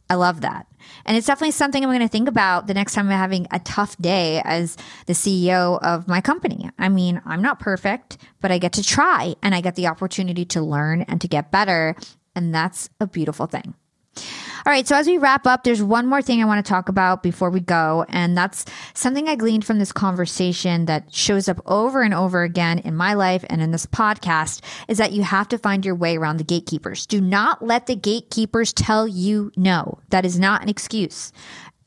I 0.10 0.16
love 0.16 0.42
that. 0.42 0.66
And 1.06 1.16
it's 1.16 1.28
definitely 1.28 1.52
something 1.52 1.84
I'm 1.84 1.92
going 1.92 2.00
to 2.00 2.08
think 2.08 2.28
about 2.28 2.66
the 2.66 2.74
next 2.74 2.96
time 2.96 3.06
I'm 3.06 3.18
having 3.18 3.46
a 3.52 3.60
tough 3.60 3.96
day 3.98 4.42
as 4.44 4.78
the 5.06 5.14
CEO 5.14 5.80
of 5.84 6.08
my 6.08 6.22
company. 6.22 6.72
I 6.80 6.90
mean, 6.90 7.22
I'm 7.24 7.44
not 7.44 7.60
perfect, 7.60 8.18
but 8.42 8.52
I 8.52 8.58
get 8.58 8.74
to 8.74 8.84
try 8.84 9.36
and 9.44 9.54
I 9.54 9.62
get 9.62 9.76
the 9.76 9.88
opportunity 9.88 10.46
to 10.46 10.62
learn 10.62 11.04
and 11.04 11.22
to 11.22 11.28
get 11.28 11.52
better. 11.52 11.96
And 12.36 12.54
that's 12.54 12.90
a 13.00 13.06
beautiful 13.06 13.46
thing. 13.46 13.76
All 14.68 14.72
right, 14.72 14.88
so 14.88 14.96
as 14.96 15.06
we 15.06 15.20
wrap 15.20 15.46
up, 15.46 15.64
there's 15.64 15.84
one 15.84 16.08
more 16.08 16.24
thing 16.24 16.42
I 16.42 16.46
want 16.46 16.66
to 16.66 16.68
talk 16.68 16.90
about 16.90 17.22
before 17.22 17.52
we 17.52 17.60
go, 17.60 18.04
and 18.10 18.36
that's 18.36 18.66
something 18.96 19.30
I 19.30 19.36
gleaned 19.36 19.64
from 19.64 19.78
this 19.78 19.92
conversation 19.92 20.86
that 20.86 21.14
shows 21.14 21.48
up 21.48 21.62
over 21.68 22.02
and 22.02 22.16
over 22.16 22.42
again 22.42 22.80
in 22.80 22.96
my 22.96 23.14
life 23.14 23.46
and 23.48 23.62
in 23.62 23.70
this 23.70 23.86
podcast 23.86 24.62
is 24.88 24.98
that 24.98 25.12
you 25.12 25.22
have 25.22 25.48
to 25.50 25.60
find 25.60 25.86
your 25.86 25.94
way 25.94 26.18
around 26.18 26.38
the 26.38 26.44
gatekeepers. 26.44 27.06
Do 27.06 27.22
not 27.22 27.64
let 27.64 27.86
the 27.86 27.96
gatekeepers 27.96 28.74
tell 28.74 29.08
you 29.08 29.52
no. 29.56 30.00
That 30.10 30.26
is 30.26 30.40
not 30.40 30.64
an 30.64 30.70
excuse. 30.70 31.32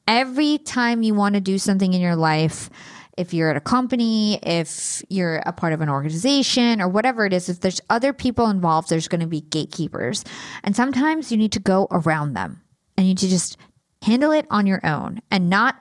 Every 0.07 0.59
time 0.59 1.03
you 1.03 1.15
want 1.15 1.35
to 1.35 1.41
do 1.41 1.59
something 1.59 1.93
in 1.93 2.01
your 2.01 2.15
life, 2.15 2.71
if 3.17 3.35
you're 3.35 3.51
at 3.51 3.57
a 3.57 3.61
company, 3.61 4.39
if 4.41 5.03
you're 5.09 5.43
a 5.45 5.53
part 5.53 5.73
of 5.73 5.81
an 5.81 5.89
organization 5.89 6.81
or 6.81 6.89
whatever 6.89 7.27
it 7.27 7.33
is, 7.33 7.49
if 7.49 7.59
there's 7.59 7.81
other 7.91 8.13
people 8.13 8.49
involved, 8.49 8.89
there's 8.89 9.09
going 9.09 9.21
to 9.21 9.27
be 9.27 9.41
gatekeepers. 9.41 10.25
And 10.63 10.77
sometimes 10.77 11.33
you 11.33 11.39
need 11.39 11.51
to 11.51 11.61
go 11.61 11.89
around 11.91 12.35
them 12.35 12.63
and 12.99 13.09
you 13.09 13.15
to 13.15 13.29
just 13.29 13.57
handle 14.03 14.33
it 14.33 14.47
on 14.51 14.67
your 14.67 14.85
own 14.85 15.21
and 15.31 15.49
not 15.49 15.77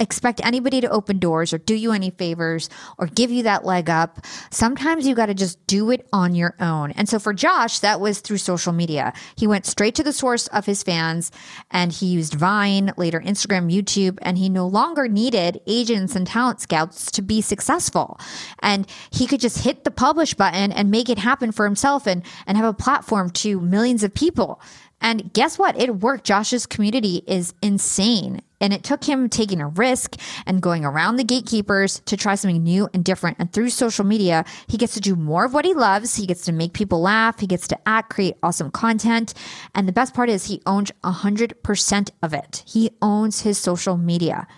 expect 0.00 0.44
anybody 0.44 0.80
to 0.80 0.88
open 0.90 1.18
doors 1.18 1.52
or 1.52 1.58
do 1.58 1.74
you 1.74 1.92
any 1.92 2.10
favors 2.10 2.70
or 2.98 3.06
give 3.06 3.30
you 3.30 3.42
that 3.42 3.64
leg 3.64 3.90
up. 3.90 4.24
Sometimes 4.50 5.06
you 5.06 5.14
got 5.14 5.26
to 5.26 5.34
just 5.34 5.64
do 5.66 5.90
it 5.90 6.06
on 6.12 6.34
your 6.34 6.54
own. 6.60 6.92
And 6.92 7.08
so 7.08 7.18
for 7.18 7.34
Josh, 7.34 7.80
that 7.80 8.00
was 8.00 8.20
through 8.20 8.38
social 8.38 8.72
media. 8.72 9.12
He 9.36 9.46
went 9.46 9.66
straight 9.66 9.94
to 9.96 10.02
the 10.02 10.12
source 10.12 10.46
of 10.48 10.66
his 10.66 10.82
fans 10.82 11.32
and 11.70 11.92
he 11.92 12.06
used 12.06 12.34
Vine, 12.34 12.92
later 12.96 13.20
Instagram, 13.20 13.72
YouTube, 13.72 14.18
and 14.22 14.38
he 14.38 14.48
no 14.48 14.66
longer 14.66 15.08
needed 15.08 15.60
agents 15.66 16.14
and 16.14 16.26
talent 16.26 16.60
scouts 16.60 17.10
to 17.12 17.22
be 17.22 17.40
successful. 17.40 18.20
And 18.60 18.86
he 19.10 19.26
could 19.26 19.40
just 19.40 19.64
hit 19.64 19.84
the 19.84 19.90
publish 19.90 20.34
button 20.34 20.70
and 20.70 20.90
make 20.90 21.08
it 21.08 21.18
happen 21.18 21.52
for 21.52 21.64
himself 21.64 22.06
and, 22.06 22.22
and 22.46 22.56
have 22.56 22.66
a 22.66 22.72
platform 22.72 23.30
to 23.30 23.60
millions 23.60 24.04
of 24.04 24.14
people. 24.14 24.60
And 25.00 25.32
guess 25.32 25.58
what? 25.58 25.80
It 25.80 25.96
worked. 25.96 26.24
Josh's 26.24 26.66
community 26.66 27.22
is 27.26 27.54
insane. 27.62 28.40
And 28.60 28.72
it 28.72 28.82
took 28.82 29.04
him 29.04 29.28
taking 29.28 29.60
a 29.60 29.68
risk 29.68 30.16
and 30.44 30.60
going 30.60 30.84
around 30.84 31.16
the 31.16 31.24
gatekeepers 31.24 32.00
to 32.06 32.16
try 32.16 32.34
something 32.34 32.62
new 32.62 32.88
and 32.92 33.04
different. 33.04 33.36
And 33.38 33.52
through 33.52 33.70
social 33.70 34.04
media, 34.04 34.44
he 34.66 34.76
gets 34.76 34.94
to 34.94 35.00
do 35.00 35.14
more 35.14 35.44
of 35.44 35.54
what 35.54 35.64
he 35.64 35.74
loves. 35.74 36.16
He 36.16 36.26
gets 36.26 36.44
to 36.46 36.52
make 36.52 36.72
people 36.72 37.00
laugh. 37.00 37.38
He 37.38 37.46
gets 37.46 37.68
to 37.68 37.78
act, 37.88 38.10
create 38.10 38.36
awesome 38.42 38.72
content. 38.72 39.34
And 39.76 39.86
the 39.86 39.92
best 39.92 40.14
part 40.14 40.28
is 40.28 40.46
he 40.46 40.60
owns 40.66 40.90
100% 41.04 42.10
of 42.22 42.34
it. 42.34 42.64
He 42.66 42.90
owns 43.00 43.42
his 43.42 43.58
social 43.58 43.96
media. 43.96 44.48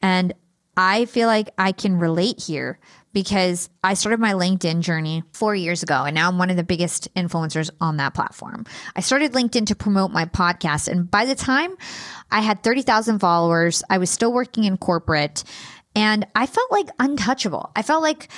And 0.00 0.32
I 0.76 1.06
feel 1.06 1.26
like 1.26 1.50
I 1.58 1.72
can 1.72 1.98
relate 1.98 2.40
here 2.40 2.78
because 3.12 3.68
I 3.82 3.94
started 3.94 4.20
my 4.20 4.32
LinkedIn 4.32 4.80
journey 4.80 5.24
four 5.32 5.54
years 5.54 5.82
ago, 5.82 6.04
and 6.04 6.14
now 6.14 6.28
I'm 6.28 6.38
one 6.38 6.50
of 6.50 6.56
the 6.56 6.64
biggest 6.64 7.12
influencers 7.14 7.70
on 7.80 7.96
that 7.96 8.14
platform. 8.14 8.66
I 8.94 9.00
started 9.00 9.32
LinkedIn 9.32 9.66
to 9.66 9.74
promote 9.74 10.10
my 10.12 10.26
podcast, 10.26 10.88
and 10.88 11.10
by 11.10 11.24
the 11.24 11.34
time 11.34 11.74
I 12.30 12.40
had 12.40 12.62
30,000 12.62 13.18
followers, 13.18 13.82
I 13.90 13.98
was 13.98 14.10
still 14.10 14.32
working 14.32 14.64
in 14.64 14.76
corporate. 14.76 15.44
And 15.96 16.24
I 16.36 16.46
felt 16.46 16.70
like 16.70 16.88
untouchable. 17.00 17.72
I 17.74 17.82
felt 17.82 18.02
like 18.02 18.28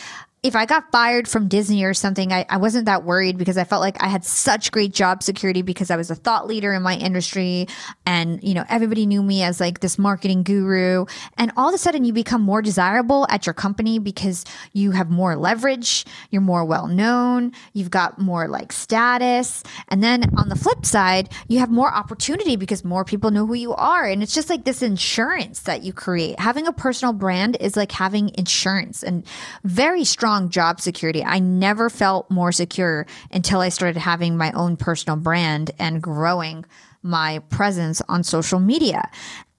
if 0.43 0.57
I 0.57 0.67
got 0.67 0.91
fired 0.91 1.29
from 1.29 1.47
Disney 1.47 1.85
or 1.85 1.95
something, 1.95 2.33
I, 2.33 2.45
I 2.49 2.57
wasn't 2.57 2.87
that 2.87 3.05
worried 3.05 3.39
because 3.39 3.57
I 3.57 3.63
felt 3.63 3.81
like 3.81 4.03
I 4.03 4.09
had 4.09 4.25
such 4.25 4.73
great 4.73 4.93
job 4.93 5.23
security 5.23 5.63
because 5.63 5.89
I 5.89 5.95
was 5.95 6.11
a 6.11 6.17
thought 6.17 6.49
leader 6.49 6.73
in 6.73 6.83
my 6.83 6.97
industry 6.97 7.69
and, 8.05 8.43
you 8.43 8.53
know, 8.53 8.65
everybody 8.69 9.07
knew 9.07 9.23
me 9.23 9.45
as 9.45 9.61
like 9.61 9.79
this 9.79 10.01
marketing 10.01 10.43
guru. 10.43 11.07
And 11.39 11.53
all 11.57 11.69
of 11.69 11.75
a 11.77 11.79
sudden 11.79 12.05
you 12.05 12.13
become 12.13 12.43
more 12.43 12.61
desirable 12.61 13.25
at 13.31 13.47
your 13.47 13.53
company 13.55 14.01
because 14.01 14.45
you 14.73 14.91
have 14.91 15.11
more 15.11 15.37
leverage, 15.37 16.05
you're 16.31 16.43
more 16.43 16.65
well 16.65 16.89
known, 16.89 17.53
you've 17.73 17.91
got 17.91 18.19
more 18.19 18.49
like 18.49 18.73
status. 18.73 19.63
And 19.91 20.03
then 20.03 20.25
on 20.37 20.49
the 20.49 20.57
flip 20.57 20.85
side, 20.85 21.29
you 21.47 21.61
have 21.61 21.71
more 21.71 21.95
opportunity 21.95 22.57
because 22.57 22.85
more 22.85 23.05
people 23.05 23.31
know 23.31 23.47
who 23.47 23.55
you 23.55 23.75
are. 23.75 24.07
And 24.07 24.25
it's 24.25 24.35
just 24.35 24.51
like 24.51 24.65
this 24.65 24.83
insurance 24.83 25.61
that 25.61 25.85
you 25.85 25.93
create. 25.93 26.41
Having 26.41 26.67
a 26.67 26.73
personal 26.73 27.13
brand 27.13 27.57
is 27.61 27.77
like 27.77 27.93
having 27.93 28.33
insurance 28.35 29.05
and 29.05 29.25
very 29.63 30.03
strong 30.03 30.32
strong 30.33 30.49
job 30.49 30.81
security. 30.81 31.23
I 31.23 31.41
never 31.41 31.91
felt 31.91 32.31
more 32.31 32.53
secure 32.53 33.07
until 33.33 33.61
I 33.61 33.69
started 33.69 33.99
having 34.01 34.39
my 34.39 34.51
own 34.53 34.79
personal 34.79 35.19
brand 35.19 35.73
and 35.79 36.03
growing 36.03 36.65
my 37.03 37.41
presence 37.51 38.01
on 38.09 38.25
social 38.25 38.59
media. 38.59 39.11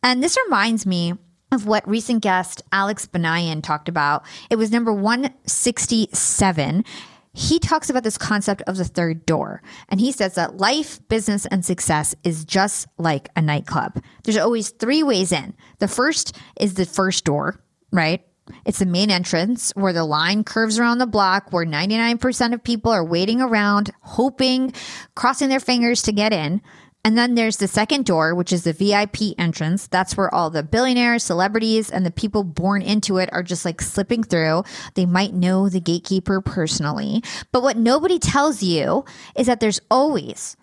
And 0.02 0.24
this 0.24 0.36
reminds 0.46 0.88
me 0.88 1.14
of 1.52 1.68
what 1.68 1.88
recent 1.88 2.24
guest 2.24 2.64
Alex 2.72 3.06
Banayan 3.06 3.62
talked 3.62 3.88
about. 3.88 4.26
It 4.50 4.56
was 4.56 4.72
number 4.72 4.92
167 4.92 6.84
he 7.36 7.58
talks 7.58 7.90
about 7.90 8.04
this 8.04 8.20
concept 8.20 8.62
of 8.68 8.78
the 8.78 8.86
third 8.86 9.26
door. 9.26 9.64
And 9.90 10.00
he 10.00 10.12
says 10.12 10.36
that 10.36 10.58
life, 10.58 11.00
business, 11.08 11.48
and 11.48 11.66
success 11.66 12.14
is 12.24 12.46
just 12.46 12.88
like 13.00 13.30
a 13.36 13.42
nightclub. 13.42 14.04
There's 14.24 14.38
always 14.38 14.70
three 14.70 15.02
ways 15.02 15.32
in. 15.32 15.56
The 15.80 15.88
first 15.88 16.38
is 16.60 16.76
the 16.76 16.86
first 16.86 17.26
door, 17.26 17.60
right? 17.92 18.24
It's 18.66 18.80
the 18.80 18.86
main 18.86 19.10
entrance 19.10 19.72
where 19.76 19.94
the 19.94 20.04
line 20.04 20.44
curves 20.44 20.80
around 20.80 20.98
the 20.98 21.08
block, 21.08 21.52
where 21.52 21.66
99% 21.66 22.54
of 22.54 22.64
people 22.64 22.92
are 22.92 23.04
waiting 23.04 23.42
around, 23.42 23.92
hoping, 24.02 24.74
crossing 25.16 25.50
their 25.50 25.60
fingers 25.60 26.02
to 26.04 26.12
get 26.12 26.34
in. 26.34 26.62
And 27.06 27.18
then 27.18 27.36
there's 27.36 27.58
the 27.58 27.68
second 27.68 28.06
door, 28.06 28.34
which 28.34 28.54
is 28.54 28.64
the 28.64 28.72
VIP 28.72 29.38
entrance. 29.38 29.88
That's 29.88 30.16
where 30.16 30.34
all 30.34 30.50
the 30.50 30.64
billionaires, 30.64 31.24
celebrities, 31.24 31.92
and 31.92 32.06
the 32.06 32.12
people 32.12 32.46
born 32.46 32.82
into 32.82 33.18
it 33.18 33.30
are 33.34 33.44
just 33.44 33.66
like 33.66 33.82
slipping 33.82 34.24
through. 34.24 34.64
They 34.94 35.06
might 35.06 35.34
know 35.34 35.68
the 35.68 35.82
gatekeeper 35.82 36.40
personally. 36.40 37.22
But 37.52 37.62
what 37.62 37.76
nobody 37.76 38.20
tells 38.20 38.64
you 38.64 39.04
is 39.36 39.48
that 39.48 39.60
there's 39.60 39.82
always, 39.92 40.56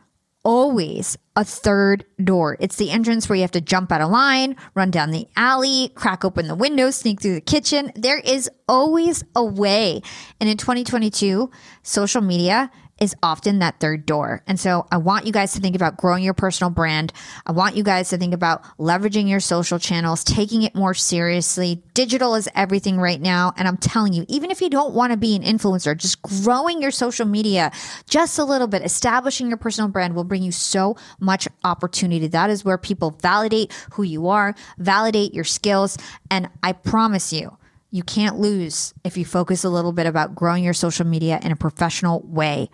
always 0.43 1.16
a 1.36 1.45
third 1.45 2.05
door. 2.22 2.57
It's 2.61 2.76
the 2.76 2.91
entrance 2.91 3.28
where 3.28 3.36
you 3.36 3.43
have 3.43 3.51
to 3.53 3.61
jump 3.61 3.93
out 3.93 4.01
of 4.01 4.11
line, 4.11 4.57
run 4.74 4.91
down 4.91 5.11
the 5.11 5.28
alley, 5.36 5.91
crack 5.95 6.24
open 6.24 6.49
the 6.49 6.55
window, 6.55 6.91
sneak 6.91 7.20
through 7.20 7.34
the 7.34 7.41
kitchen. 7.41 7.93
There 7.95 8.18
is 8.18 8.51
always 8.68 9.24
a 9.34 9.45
way. 9.45 10.03
And 10.41 10.49
in 10.49 10.57
2022, 10.57 11.51
social 11.82 12.20
media 12.20 12.70
is 13.01 13.16
often 13.22 13.61
that 13.61 13.80
third 13.80 14.05
door. 14.05 14.42
And 14.46 14.61
so 14.61 14.86
I 14.92 14.98
want 14.98 15.26
you 15.26 15.32
guys 15.32 15.55
to 15.55 15.61
think 15.61 15.74
about 15.74 15.96
growing 15.96 16.22
your 16.22 16.34
personal 16.34 16.70
brand. 16.70 17.14
I 17.46 17.53
want 17.53 17.74
you 17.74 17.82
guys 17.82 18.11
to 18.11 18.18
think 18.18 18.34
about 18.34 18.62
leveraging 18.78 19.26
your 19.28 19.40
social 19.40 19.78
channels, 19.78 20.22
taking 20.22 20.62
it 20.62 20.74
more 20.74 20.92
seriously. 20.92 21.82
Digital 21.94 22.34
is 22.34 22.46
everything 22.55 22.98
right 22.98 23.20
now. 23.20 23.55
And 23.57 23.66
I'm 23.66 23.78
telling 23.78 24.12
you, 24.12 24.26
even 24.28 24.51
if 24.51 24.61
you 24.61 24.68
don't 24.68 24.94
want 24.94 25.12
to 25.12 25.16
be 25.16 25.34
an 25.34 25.42
influencer, 25.42 25.96
just 25.96 26.20
growing 26.20 26.82
your 26.82 26.90
social 26.90 27.26
media 27.26 27.72
just 28.09 28.38
a 28.38 28.44
little 28.44 28.66
bit, 28.66 28.82
establishing 28.82 29.48
your 29.48 29.57
personal 29.57 29.88
brand 29.88 30.14
will 30.14 30.24
bring 30.24 30.42
you 30.42 30.53
so 30.53 30.96
much 31.18 31.48
opportunity. 31.64 32.26
That 32.26 32.51
is 32.51 32.66
where 32.66 32.76
people 32.76 33.12
validate 33.22 33.72
who 33.94 34.03
you 34.03 34.28
are, 34.28 34.55
validate 34.76 35.32
your 35.32 35.44
skills. 35.44 35.96
And 36.30 36.51
I 36.62 36.72
promise 36.72 37.32
you, 37.32 37.57
you 37.91 38.03
can't 38.03 38.38
lose 38.38 38.95
if 39.05 39.16
you 39.16 39.24
focus 39.24 39.64
a 39.64 39.68
little 39.68 39.93
bit 39.93 40.07
about 40.07 40.34
growing 40.34 40.62
your 40.62 40.74
social 40.74 41.07
media 41.07 41.41
in 41.43 41.51
a 41.51 41.57
professional 41.57 42.20
way. 42.24 42.70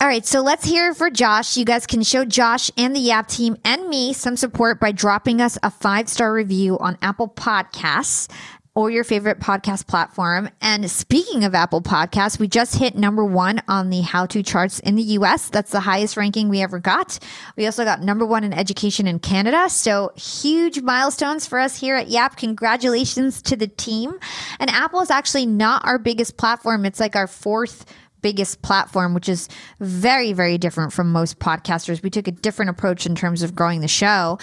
All 0.00 0.08
right, 0.08 0.24
so 0.24 0.40
let's 0.40 0.64
hear 0.64 0.94
for 0.94 1.10
Josh. 1.10 1.56
You 1.56 1.64
guys 1.64 1.86
can 1.86 2.02
show 2.02 2.24
Josh 2.24 2.70
and 2.76 2.96
the 2.96 3.00
Yap 3.00 3.28
team 3.28 3.56
and 3.64 3.88
me 3.88 4.12
some 4.12 4.36
support 4.36 4.80
by 4.80 4.92
dropping 4.92 5.40
us 5.40 5.58
a 5.62 5.70
five 5.70 6.08
star 6.08 6.32
review 6.32 6.78
on 6.78 6.98
Apple 7.02 7.28
Podcasts 7.28 8.30
or 8.74 8.90
your 8.90 9.04
favorite 9.04 9.38
podcast 9.38 9.86
platform. 9.86 10.50
And 10.60 10.90
speaking 10.90 11.44
of 11.44 11.54
Apple 11.54 11.80
Podcasts, 11.80 12.38
we 12.38 12.48
just 12.48 12.76
hit 12.76 12.96
number 12.96 13.24
one 13.24 13.62
on 13.68 13.90
the 13.90 14.00
how 14.00 14.26
to 14.26 14.42
charts 14.42 14.80
in 14.80 14.96
the 14.96 15.02
US. 15.02 15.48
That's 15.48 15.70
the 15.70 15.80
highest 15.80 16.16
ranking 16.16 16.48
we 16.48 16.60
ever 16.60 16.80
got. 16.80 17.18
We 17.56 17.66
also 17.66 17.84
got 17.84 18.02
number 18.02 18.26
one 18.26 18.42
in 18.42 18.52
education 18.52 19.06
in 19.06 19.20
Canada. 19.20 19.68
So 19.70 20.12
huge 20.16 20.80
milestones 20.80 21.46
for 21.46 21.60
us 21.60 21.78
here 21.78 21.94
at 21.94 22.08
Yap. 22.08 22.36
Congratulations 22.36 23.42
to 23.42 23.56
the 23.56 23.68
team. 23.68 24.18
And 24.58 24.70
Apple 24.70 25.00
is 25.00 25.10
actually 25.10 25.46
not 25.46 25.84
our 25.84 25.98
biggest 25.98 26.36
platform. 26.36 26.84
It's 26.84 27.00
like 27.00 27.14
our 27.14 27.28
fourth 27.28 27.84
biggest 28.24 28.62
platform, 28.62 29.12
which 29.12 29.28
is 29.28 29.50
very, 29.80 30.32
very 30.32 30.56
different 30.56 30.94
from 30.94 31.12
most 31.12 31.38
podcasters. 31.38 32.02
We 32.02 32.08
took 32.08 32.26
a 32.26 32.30
different 32.30 32.70
approach 32.70 33.04
in 33.04 33.14
terms 33.14 33.42
of 33.42 33.54
growing 33.54 33.82
the 33.82 33.86
show. 33.86 34.38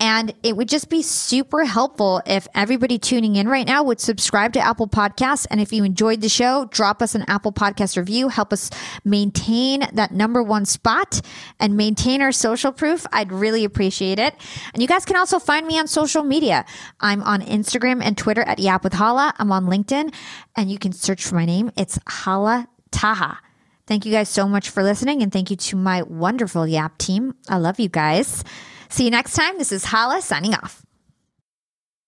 And 0.00 0.34
it 0.42 0.54
would 0.54 0.68
just 0.68 0.90
be 0.90 1.00
super 1.00 1.64
helpful 1.64 2.20
if 2.26 2.46
everybody 2.54 2.98
tuning 2.98 3.36
in 3.36 3.48
right 3.48 3.66
now 3.66 3.84
would 3.84 4.00
subscribe 4.00 4.52
to 4.54 4.60
Apple 4.60 4.86
Podcasts. 4.86 5.46
And 5.50 5.62
if 5.62 5.72
you 5.72 5.82
enjoyed 5.82 6.20
the 6.20 6.28
show, 6.28 6.66
drop 6.66 7.00
us 7.00 7.14
an 7.14 7.24
Apple 7.26 7.52
Podcast 7.52 7.96
review. 7.96 8.28
Help 8.28 8.52
us 8.52 8.68
maintain 9.04 9.86
that 9.94 10.10
number 10.12 10.42
one 10.42 10.66
spot 10.66 11.22
and 11.58 11.74
maintain 11.76 12.20
our 12.20 12.32
social 12.32 12.72
proof. 12.72 13.06
I'd 13.12 13.32
really 13.32 13.64
appreciate 13.64 14.18
it. 14.18 14.34
And 14.74 14.82
you 14.82 14.88
guys 14.88 15.06
can 15.06 15.16
also 15.16 15.38
find 15.38 15.66
me 15.66 15.78
on 15.78 15.86
social 15.86 16.22
media. 16.22 16.66
I'm 17.00 17.22
on 17.22 17.40
Instagram 17.40 18.02
and 18.02 18.18
Twitter 18.18 18.42
at 18.42 18.58
Yap 18.58 18.84
with 18.84 18.92
Hala. 18.92 19.32
I'm 19.38 19.52
on 19.52 19.66
LinkedIn 19.66 20.12
and 20.54 20.70
you 20.70 20.78
can 20.78 20.92
search 20.92 21.24
for 21.24 21.36
my 21.36 21.46
name. 21.46 21.70
It's 21.76 21.98
Hala 22.06 22.68
Taha. 22.92 23.38
Thank 23.86 24.06
you 24.06 24.12
guys 24.12 24.28
so 24.28 24.46
much 24.46 24.70
for 24.70 24.82
listening, 24.82 25.22
and 25.22 25.32
thank 25.32 25.50
you 25.50 25.56
to 25.56 25.76
my 25.76 26.02
wonderful 26.02 26.66
Yap 26.66 26.98
team. 26.98 27.34
I 27.48 27.56
love 27.56 27.80
you 27.80 27.88
guys. 27.88 28.44
See 28.88 29.04
you 29.04 29.10
next 29.10 29.34
time. 29.34 29.58
This 29.58 29.72
is 29.72 29.86
Hala 29.86 30.22
signing 30.22 30.54
off. 30.54 30.86